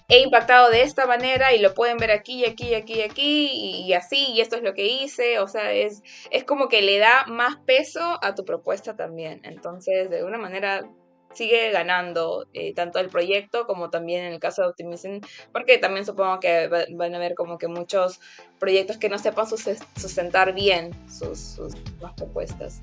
he 0.10 0.20
impactado 0.22 0.70
de 0.70 0.84
esta 0.84 1.06
manera 1.06 1.54
y 1.54 1.60
lo 1.60 1.74
pueden 1.74 1.98
ver 1.98 2.12
aquí, 2.12 2.46
aquí, 2.46 2.74
aquí, 2.76 3.02
aquí 3.02 3.84
y 3.86 3.94
así, 3.94 4.32
y 4.34 4.42
esto 4.42 4.56
es 4.56 4.64
lo 4.64 4.74
que 4.74 4.88
hice, 4.88 5.40
o 5.40 5.48
sea, 5.48 5.74
es, 5.74 6.02
es 6.32 6.44
como 6.46 6.70
que 6.70 6.82
le 6.82 6.98
da 6.98 7.26
más 7.28 7.58
peso 7.66 8.18
a 8.22 8.34
tu 8.34 8.46
propuesta 8.46 8.96
también. 8.96 9.42
Entonces, 9.44 10.10
de 10.10 10.18
alguna 10.18 10.38
manera 10.38 10.90
sigue 11.34 11.72
ganando 11.72 12.48
eh, 12.54 12.74
tanto 12.74 13.00
el 13.00 13.10
proyecto 13.10 13.68
como 13.68 13.90
también 13.90 14.24
en 14.24 14.34
el 14.34 14.40
caso 14.40 14.62
de 14.62 14.70
Optimism, 14.70 15.20
porque 15.52 15.78
también 15.78 16.06
supongo 16.06 16.40
que 16.40 16.68
van 16.68 17.14
a 17.14 17.18
haber 17.18 17.36
como 17.36 17.58
que 17.58 17.68
muchos 17.68 18.20
proyectos 18.60 18.98
que 18.98 19.10
no 19.10 19.20
sepan 19.20 19.46
sustentar 19.46 20.54
bien 20.54 20.92
sus, 21.10 21.38
sus 21.38 21.76
propuestas. 22.16 22.82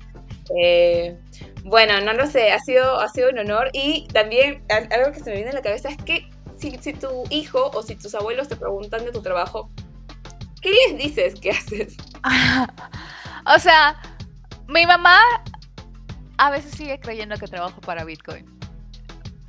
Eh, 0.57 1.17
bueno, 1.63 1.99
no 2.01 2.13
lo 2.13 2.27
sé, 2.27 2.51
ha 2.51 2.59
sido, 2.59 2.99
ha 2.99 3.09
sido 3.09 3.29
un 3.31 3.39
honor 3.39 3.71
y 3.73 4.07
también 4.13 4.63
algo 4.69 5.11
que 5.11 5.19
se 5.19 5.31
me 5.31 5.37
viene 5.37 5.49
a 5.49 5.53
la 5.53 5.61
cabeza 5.61 5.89
es 5.89 5.97
que 5.97 6.29
si, 6.57 6.77
si 6.77 6.93
tu 6.93 7.23
hijo 7.29 7.71
o 7.73 7.83
si 7.83 7.95
tus 7.95 8.13
abuelos 8.15 8.47
te 8.47 8.55
preguntan 8.55 9.05
de 9.05 9.11
tu 9.11 9.21
trabajo, 9.21 9.69
¿qué 10.61 10.71
les 10.71 10.97
dices 10.97 11.39
que 11.39 11.51
haces? 11.51 11.95
o 13.45 13.59
sea, 13.59 13.99
mi 14.67 14.85
mamá 14.85 15.19
a 16.37 16.49
veces 16.49 16.71
sigue 16.71 16.99
creyendo 16.99 17.37
que 17.37 17.47
trabajo 17.47 17.81
para 17.81 18.03
Bitcoin. 18.03 18.45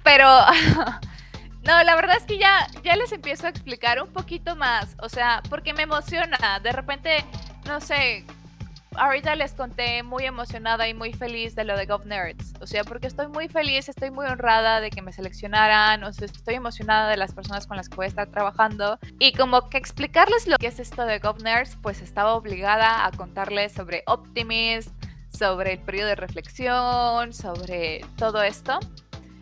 Pero 0.02 0.24
no, 1.62 1.82
la 1.82 1.94
verdad 1.96 2.16
es 2.16 2.24
que 2.24 2.38
ya, 2.38 2.66
ya 2.84 2.96
les 2.96 3.12
empiezo 3.12 3.46
a 3.46 3.50
explicar 3.50 4.00
un 4.02 4.12
poquito 4.12 4.54
más. 4.56 4.94
O 5.00 5.08
sea, 5.08 5.42
porque 5.50 5.74
me 5.74 5.82
emociona. 5.82 6.60
De 6.60 6.72
repente, 6.72 7.24
no 7.66 7.80
sé, 7.80 8.24
ahorita 8.98 9.34
les 9.36 9.52
conté 9.52 10.02
muy 10.02 10.24
emocionada 10.24 10.88
y 10.88 10.94
muy 10.94 11.12
feliz 11.12 11.54
de 11.54 11.64
lo 11.64 11.76
de 11.76 11.86
GovNerds. 11.86 12.54
O 12.60 12.66
sea, 12.66 12.84
porque 12.84 13.06
estoy 13.06 13.28
muy 13.28 13.48
feliz, 13.48 13.88
estoy 13.88 14.10
muy 14.10 14.26
honrada 14.26 14.80
de 14.80 14.90
que 14.90 15.02
me 15.02 15.12
seleccionaran, 15.12 16.02
o 16.04 16.12
sea, 16.12 16.26
estoy 16.26 16.54
emocionada 16.54 17.08
de 17.08 17.16
las 17.16 17.32
personas 17.32 17.66
con 17.66 17.76
las 17.76 17.88
que 17.88 17.96
voy 17.96 18.06
a 18.06 18.08
estar 18.08 18.28
trabajando. 18.28 18.98
Y 19.18 19.32
como 19.32 19.68
que 19.68 19.78
explicarles 19.78 20.46
lo 20.46 20.58
que 20.58 20.68
es 20.68 20.80
esto 20.80 21.04
de 21.04 21.18
GovNerds, 21.18 21.76
pues 21.82 22.02
estaba 22.02 22.34
obligada 22.34 23.06
a 23.06 23.10
contarles 23.12 23.72
sobre 23.72 24.02
Optimism, 24.06 24.92
sobre 25.28 25.74
el 25.74 25.78
periodo 25.80 26.08
de 26.08 26.16
reflexión, 26.16 27.32
sobre 27.32 28.04
todo 28.16 28.42
esto. 28.42 28.78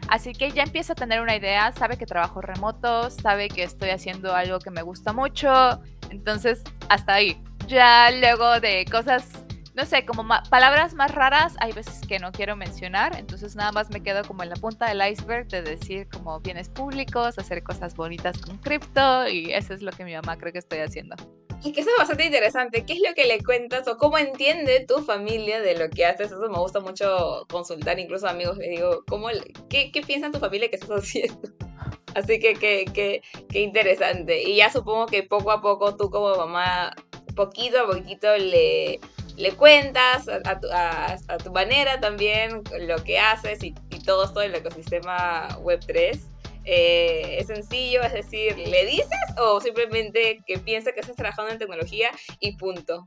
Así 0.09 0.33
que 0.33 0.51
ya 0.51 0.65
empieza 0.65 0.93
a 0.93 0.97
tener 0.97 1.21
una 1.21 1.35
idea, 1.37 1.73
sabe 1.73 1.97
que 1.97 2.07
trabajo 2.07 2.41
remoto, 2.41 3.11
sabe 3.11 3.49
que 3.49 3.63
estoy 3.63 3.91
haciendo 3.91 4.35
algo 4.35 4.59
que 4.59 4.71
me 4.71 4.83
gusta 4.83 5.13
mucho. 5.13 5.81
Entonces, 6.11 6.63
hasta 6.89 7.15
ahí. 7.15 7.43
Ya 7.67 8.11
luego 8.11 8.61
de 8.61 8.85
cosas 8.91 9.45
no 9.75 9.85
sé, 9.85 10.07
como 10.07 10.25
palabras 10.51 10.95
más 10.95 11.13
raras, 11.13 11.57
hay 11.59 11.73
veces 11.73 12.01
que 12.07 12.21
no 12.21 12.31
quiero 12.31 12.55
mencionar, 12.55 13.17
entonces 13.19 13.57
nada 13.57 13.73
más 13.73 13.91
me 13.91 14.05
quedo 14.05 14.23
como 14.23 14.45
en 14.45 14.51
la 14.51 14.55
punta 14.55 14.87
del 14.87 15.03
iceberg 15.11 15.49
de 15.49 15.63
decir 15.63 16.09
como 16.09 16.39
bienes 16.41 16.69
públicos, 16.69 17.39
hacer 17.39 17.65
cosas 17.65 17.97
bonitas 17.97 18.39
con 18.39 18.59
cripto 18.59 19.29
y 19.29 19.53
eso 19.53 19.75
es 19.75 19.83
lo 19.83 19.91
que 19.91 20.05
mi 20.05 20.15
mamá 20.15 20.39
cree 20.39 20.53
que 20.53 20.61
estoy 20.61 20.79
haciendo. 20.79 21.17
Y 21.65 21.73
que 21.73 21.81
eso 21.81 21.91
es 21.91 21.97
bastante 21.99 22.27
interesante. 22.27 22.85
¿Qué 22.85 22.93
es 22.93 23.01
lo 23.01 23.15
que 23.15 23.25
le 23.25 23.43
cuentas 23.43 23.89
o 23.89 23.97
cómo 23.97 24.19
entiende 24.19 24.85
tu 24.87 25.03
familia 25.03 25.61
de 25.61 25.77
lo 25.77 25.89
que 25.89 26.05
haces? 26.05 26.31
Eso 26.31 26.49
me 26.49 26.59
gusta 26.59 26.79
mucho 26.79 27.45
consultar, 27.51 27.99
incluso 27.99 28.29
amigos 28.29 28.59
les 28.59 28.71
digo, 28.71 29.03
¿cómo, 29.09 29.29
qué, 29.69 29.91
¿qué 29.91 30.03
piensa 30.03 30.31
tu 30.31 30.39
familia 30.39 30.69
que 30.69 30.77
estás 30.77 30.91
haciendo? 30.91 31.41
Así 32.15 32.39
que 32.39 32.55
qué 32.55 33.61
interesante. 33.61 34.43
Y 34.43 34.57
ya 34.57 34.71
supongo 34.71 35.07
que 35.07 35.25
poco 35.25 35.51
a 35.51 35.61
poco 35.61 35.97
tú 35.97 36.11
como 36.11 36.37
mamá, 36.37 36.95
poquito 37.35 37.81
a 37.81 37.87
poquito 37.87 38.37
le, 38.37 39.01
le 39.37 39.53
cuentas 39.53 40.29
a, 40.29 41.39
tu, 41.39 41.53
manera 41.53 42.01
también 42.01 42.63
lo 42.81 43.03
que 43.03 43.19
haces 43.19 43.63
y, 43.63 43.75
todo 44.05 44.25
esto 44.25 44.41
del 44.41 44.55
ecosistema 44.55 45.49
Web3. 45.61 46.21
Eh, 46.67 47.37
es 47.39 47.47
sencillo, 47.47 48.03
es 48.03 48.13
decir, 48.13 48.57
¿le 48.59 48.85
dices 48.85 49.09
o 49.39 49.61
simplemente 49.63 50.43
que 50.47 50.59
piensa 50.59 50.93
que 50.93 51.01
estás 51.01 51.17
trabajando 51.17 51.53
en 51.53 51.59
tecnología 51.59 52.11
y 52.39 52.57
punto? 52.57 53.03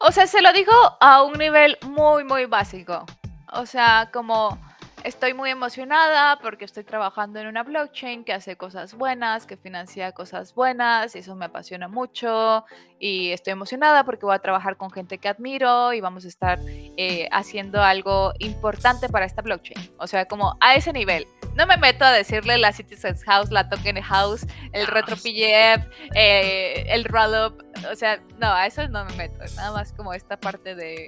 O 0.00 0.10
sea, 0.10 0.26
se 0.26 0.42
lo 0.42 0.52
digo 0.52 0.72
a 1.00 1.22
un 1.22 1.34
nivel 1.34 1.78
muy, 1.82 2.24
muy 2.24 2.46
básico. 2.46 3.06
O 3.52 3.66
sea, 3.66 4.10
como 4.12 4.58
Estoy 5.04 5.32
muy 5.32 5.50
emocionada 5.50 6.38
porque 6.40 6.64
estoy 6.64 6.82
trabajando 6.82 7.38
en 7.38 7.46
una 7.46 7.62
blockchain 7.62 8.24
que 8.24 8.32
hace 8.32 8.56
cosas 8.56 8.94
buenas, 8.94 9.46
que 9.46 9.56
financia 9.56 10.12
cosas 10.12 10.54
buenas, 10.54 11.14
y 11.14 11.20
eso 11.20 11.36
me 11.36 11.46
apasiona 11.46 11.86
mucho. 11.86 12.64
Y 12.98 13.30
estoy 13.30 13.52
emocionada 13.52 14.04
porque 14.04 14.26
voy 14.26 14.34
a 14.34 14.40
trabajar 14.40 14.76
con 14.76 14.90
gente 14.90 15.18
que 15.18 15.28
admiro 15.28 15.92
y 15.92 16.00
vamos 16.00 16.24
a 16.24 16.28
estar 16.28 16.58
eh, 16.66 17.28
haciendo 17.30 17.80
algo 17.80 18.32
importante 18.40 19.08
para 19.08 19.24
esta 19.24 19.40
blockchain. 19.40 19.92
O 19.98 20.06
sea, 20.08 20.26
como 20.26 20.56
a 20.60 20.74
ese 20.74 20.92
nivel. 20.92 21.26
No 21.54 21.66
me 21.66 21.76
meto 21.76 22.04
a 22.04 22.12
decirle 22.12 22.58
la 22.58 22.72
Citizens 22.72 23.24
House, 23.24 23.50
la 23.50 23.68
Token 23.68 24.00
House, 24.02 24.46
el 24.72 24.86
Retro 24.86 25.16
PGF, 25.16 25.86
eh, 26.14 26.86
el 26.88 27.04
Rollup. 27.04 27.62
O 27.90 27.94
sea, 27.94 28.20
no, 28.38 28.52
a 28.52 28.66
eso 28.66 28.86
no 28.88 29.04
me 29.04 29.14
meto. 29.14 29.38
Nada 29.56 29.72
más 29.72 29.92
como 29.92 30.12
esta 30.12 30.38
parte 30.38 30.74
de 30.74 31.06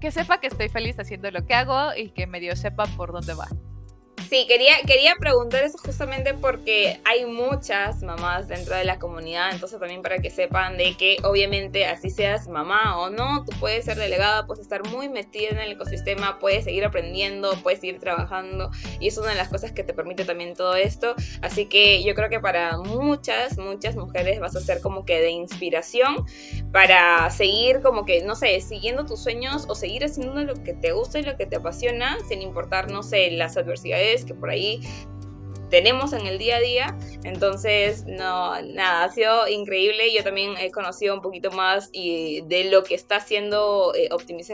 que 0.00 0.10
sepa 0.10 0.40
que 0.40 0.48
estoy 0.48 0.68
feliz 0.68 0.98
haciendo 0.98 1.30
lo 1.30 1.46
que 1.46 1.54
hago 1.54 1.94
y 1.94 2.10
que 2.10 2.26
medio 2.26 2.56
sepa 2.56 2.84
por 2.96 3.12
dónde 3.12 3.34
va. 3.34 3.46
Sí, 4.28 4.46
quería, 4.46 4.74
quería 4.86 5.14
preguntar 5.18 5.64
eso 5.64 5.78
justamente 5.78 6.34
porque 6.34 7.00
hay 7.04 7.24
muchas 7.24 8.02
mamás 8.02 8.48
dentro 8.48 8.76
de 8.76 8.84
la 8.84 8.98
comunidad, 8.98 9.50
entonces 9.52 9.78
también 9.80 10.02
para 10.02 10.18
que 10.18 10.30
sepan 10.30 10.76
de 10.76 10.96
que 10.96 11.16
obviamente 11.24 11.86
así 11.86 12.10
seas 12.10 12.46
mamá 12.46 12.98
o 13.00 13.10
no, 13.10 13.44
tú 13.44 13.52
puedes 13.58 13.84
ser 13.84 13.96
delegada, 13.96 14.46
puedes 14.46 14.62
estar 14.62 14.86
muy 14.88 15.08
metida 15.08 15.48
en 15.48 15.58
el 15.58 15.72
ecosistema, 15.72 16.38
puedes 16.38 16.64
seguir 16.64 16.84
aprendiendo, 16.84 17.50
puedes 17.62 17.80
seguir 17.80 17.98
trabajando 17.98 18.70
y 19.00 19.08
es 19.08 19.18
una 19.18 19.30
de 19.30 19.36
las 19.36 19.48
cosas 19.48 19.72
que 19.72 19.82
te 19.82 19.94
permite 19.94 20.24
también 20.24 20.54
todo 20.54 20.76
esto. 20.76 21.14
Así 21.42 21.66
que 21.66 22.02
yo 22.04 22.14
creo 22.14 22.28
que 22.28 22.40
para 22.40 22.76
muchas, 22.78 23.58
muchas 23.58 23.96
mujeres 23.96 24.38
vas 24.38 24.54
a 24.54 24.60
ser 24.60 24.80
como 24.80 25.04
que 25.04 25.20
de 25.20 25.30
inspiración 25.30 26.24
para 26.72 27.30
seguir 27.30 27.80
como 27.80 28.04
que, 28.04 28.22
no 28.22 28.36
sé, 28.36 28.60
siguiendo 28.60 29.06
tus 29.06 29.22
sueños 29.22 29.64
o 29.68 29.74
seguir 29.74 30.04
haciendo 30.04 30.42
lo 30.44 30.54
que 30.62 30.74
te 30.74 30.92
gusta 30.92 31.18
y 31.18 31.22
lo 31.22 31.36
que 31.36 31.46
te 31.46 31.56
apasiona, 31.56 32.16
sin 32.28 32.42
importar, 32.42 32.90
no 32.90 33.02
sé, 33.02 33.30
las 33.32 33.56
adversidades 33.56 34.09
que 34.24 34.34
por 34.34 34.50
ahí 34.50 34.80
tenemos 35.70 36.12
en 36.12 36.26
el 36.26 36.38
día 36.38 36.56
a 36.56 36.60
día. 36.60 36.98
Entonces, 37.24 38.04
no, 38.06 38.60
nada, 38.62 39.04
ha 39.04 39.08
sido 39.08 39.48
increíble. 39.48 40.12
Yo 40.12 40.22
también 40.22 40.54
he 40.58 40.70
conocido 40.70 41.14
un 41.14 41.22
poquito 41.22 41.50
más 41.52 41.88
y 41.92 42.42
de 42.42 42.64
lo 42.64 42.82
que 42.82 42.94
está 42.94 43.16
haciendo 43.16 43.94
eh, 43.94 44.08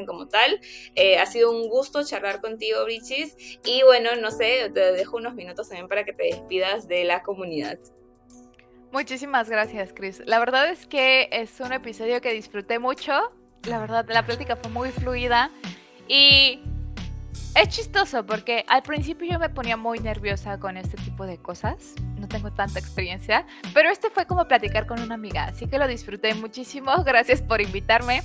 como 0.06 0.28
tal. 0.28 0.60
Eh, 0.94 1.18
ha 1.18 1.26
sido 1.26 1.50
un 1.50 1.68
gusto 1.68 2.04
charlar 2.04 2.40
contigo, 2.40 2.84
Brichis. 2.84 3.36
Y 3.64 3.82
bueno, 3.82 4.14
no 4.16 4.30
sé, 4.30 4.70
te 4.72 4.92
dejo 4.92 5.16
unos 5.16 5.34
minutos 5.34 5.68
también 5.68 5.88
para 5.88 6.04
que 6.04 6.12
te 6.12 6.24
despidas 6.24 6.86
de 6.86 7.04
la 7.04 7.22
comunidad. 7.22 7.78
Muchísimas 8.92 9.50
gracias, 9.50 9.92
Chris. 9.92 10.22
La 10.24 10.38
verdad 10.38 10.70
es 10.70 10.86
que 10.86 11.28
es 11.32 11.60
un 11.60 11.72
episodio 11.72 12.20
que 12.20 12.32
disfruté 12.32 12.78
mucho. 12.78 13.32
La 13.64 13.78
verdad, 13.78 14.06
la 14.08 14.24
plática 14.24 14.56
fue 14.56 14.70
muy 14.70 14.90
fluida. 14.90 15.50
Y 16.08 16.60
es 17.56 17.68
chistoso 17.68 18.26
porque 18.26 18.64
al 18.68 18.82
principio 18.82 19.32
yo 19.32 19.38
me 19.38 19.48
ponía 19.48 19.76
muy 19.76 19.98
nerviosa 19.98 20.58
con 20.58 20.76
este 20.76 20.96
tipo 20.98 21.26
de 21.26 21.38
cosas. 21.38 21.94
No 22.18 22.28
tengo 22.28 22.52
tanta 22.52 22.78
experiencia. 22.78 23.46
Pero 23.72 23.90
este 23.90 24.10
fue 24.10 24.26
como 24.26 24.46
platicar 24.46 24.86
con 24.86 25.00
una 25.00 25.14
amiga. 25.14 25.44
Así 25.44 25.66
que 25.66 25.78
lo 25.78 25.88
disfruté 25.88 26.34
muchísimo. 26.34 26.92
Gracias 27.04 27.40
por 27.40 27.60
invitarme. 27.60 28.22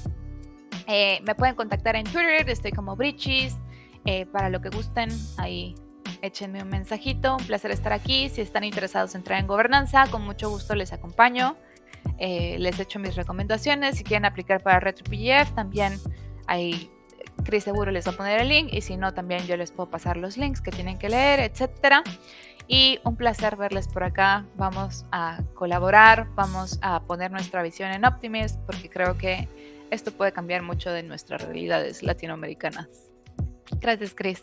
Eh, 0.87 1.21
me 1.23 1.33
pueden 1.35 1.55
contactar 1.55 1.95
en 1.95 2.03
Twitter. 2.03 2.49
Estoy 2.49 2.71
como 2.71 2.95
Brichis. 2.95 3.55
Eh, 4.03 4.25
para 4.25 4.49
lo 4.49 4.61
que 4.61 4.69
gusten, 4.69 5.09
ahí 5.37 5.75
échenme 6.21 6.61
un 6.61 6.69
mensajito. 6.69 7.37
Un 7.37 7.45
placer 7.45 7.71
estar 7.71 7.93
aquí. 7.93 8.27
Si 8.29 8.41
están 8.41 8.65
interesados 8.65 9.15
en 9.15 9.19
entrar 9.19 9.39
en 9.39 9.47
gobernanza, 9.47 10.07
con 10.11 10.23
mucho 10.23 10.49
gusto 10.49 10.75
les 10.75 10.91
acompaño. 10.91 11.55
Eh, 12.17 12.57
les 12.59 12.79
echo 12.79 12.99
mis 12.99 13.15
recomendaciones. 13.15 13.97
Si 13.97 14.03
quieren 14.03 14.25
aplicar 14.25 14.61
para 14.61 14.81
RetroPGF, 14.81 15.53
también 15.55 15.97
ahí 16.47 16.91
Chris 17.43 17.63
seguro 17.63 17.91
les 17.91 18.07
va 18.07 18.11
a 18.11 18.15
poner 18.15 18.41
el 18.41 18.49
link. 18.49 18.69
Y 18.71 18.81
si 18.81 18.97
no, 18.97 19.13
también 19.13 19.45
yo 19.45 19.57
les 19.57 19.71
puedo 19.71 19.89
pasar 19.89 20.17
los 20.17 20.37
links 20.37 20.61
que 20.61 20.71
tienen 20.71 20.97
que 20.97 21.09
leer, 21.09 21.39
etcétera. 21.39 22.03
Y 22.67 22.99
un 23.03 23.15
placer 23.15 23.55
verles 23.55 23.87
por 23.87 24.03
acá. 24.03 24.45
Vamos 24.55 25.05
a 25.11 25.41
colaborar, 25.55 26.27
vamos 26.35 26.79
a 26.81 27.01
poner 27.01 27.31
nuestra 27.31 27.61
visión 27.63 27.91
en 27.91 28.05
Optimist, 28.05 28.59
porque 28.65 28.89
creo 28.89 29.17
que 29.17 29.47
esto 29.89 30.11
puede 30.11 30.31
cambiar 30.31 30.61
mucho 30.61 30.91
de 30.91 31.03
nuestras 31.03 31.41
realidades 31.41 32.01
latinoamericanas. 32.01 32.87
Gracias, 33.79 34.13
Chris. 34.15 34.41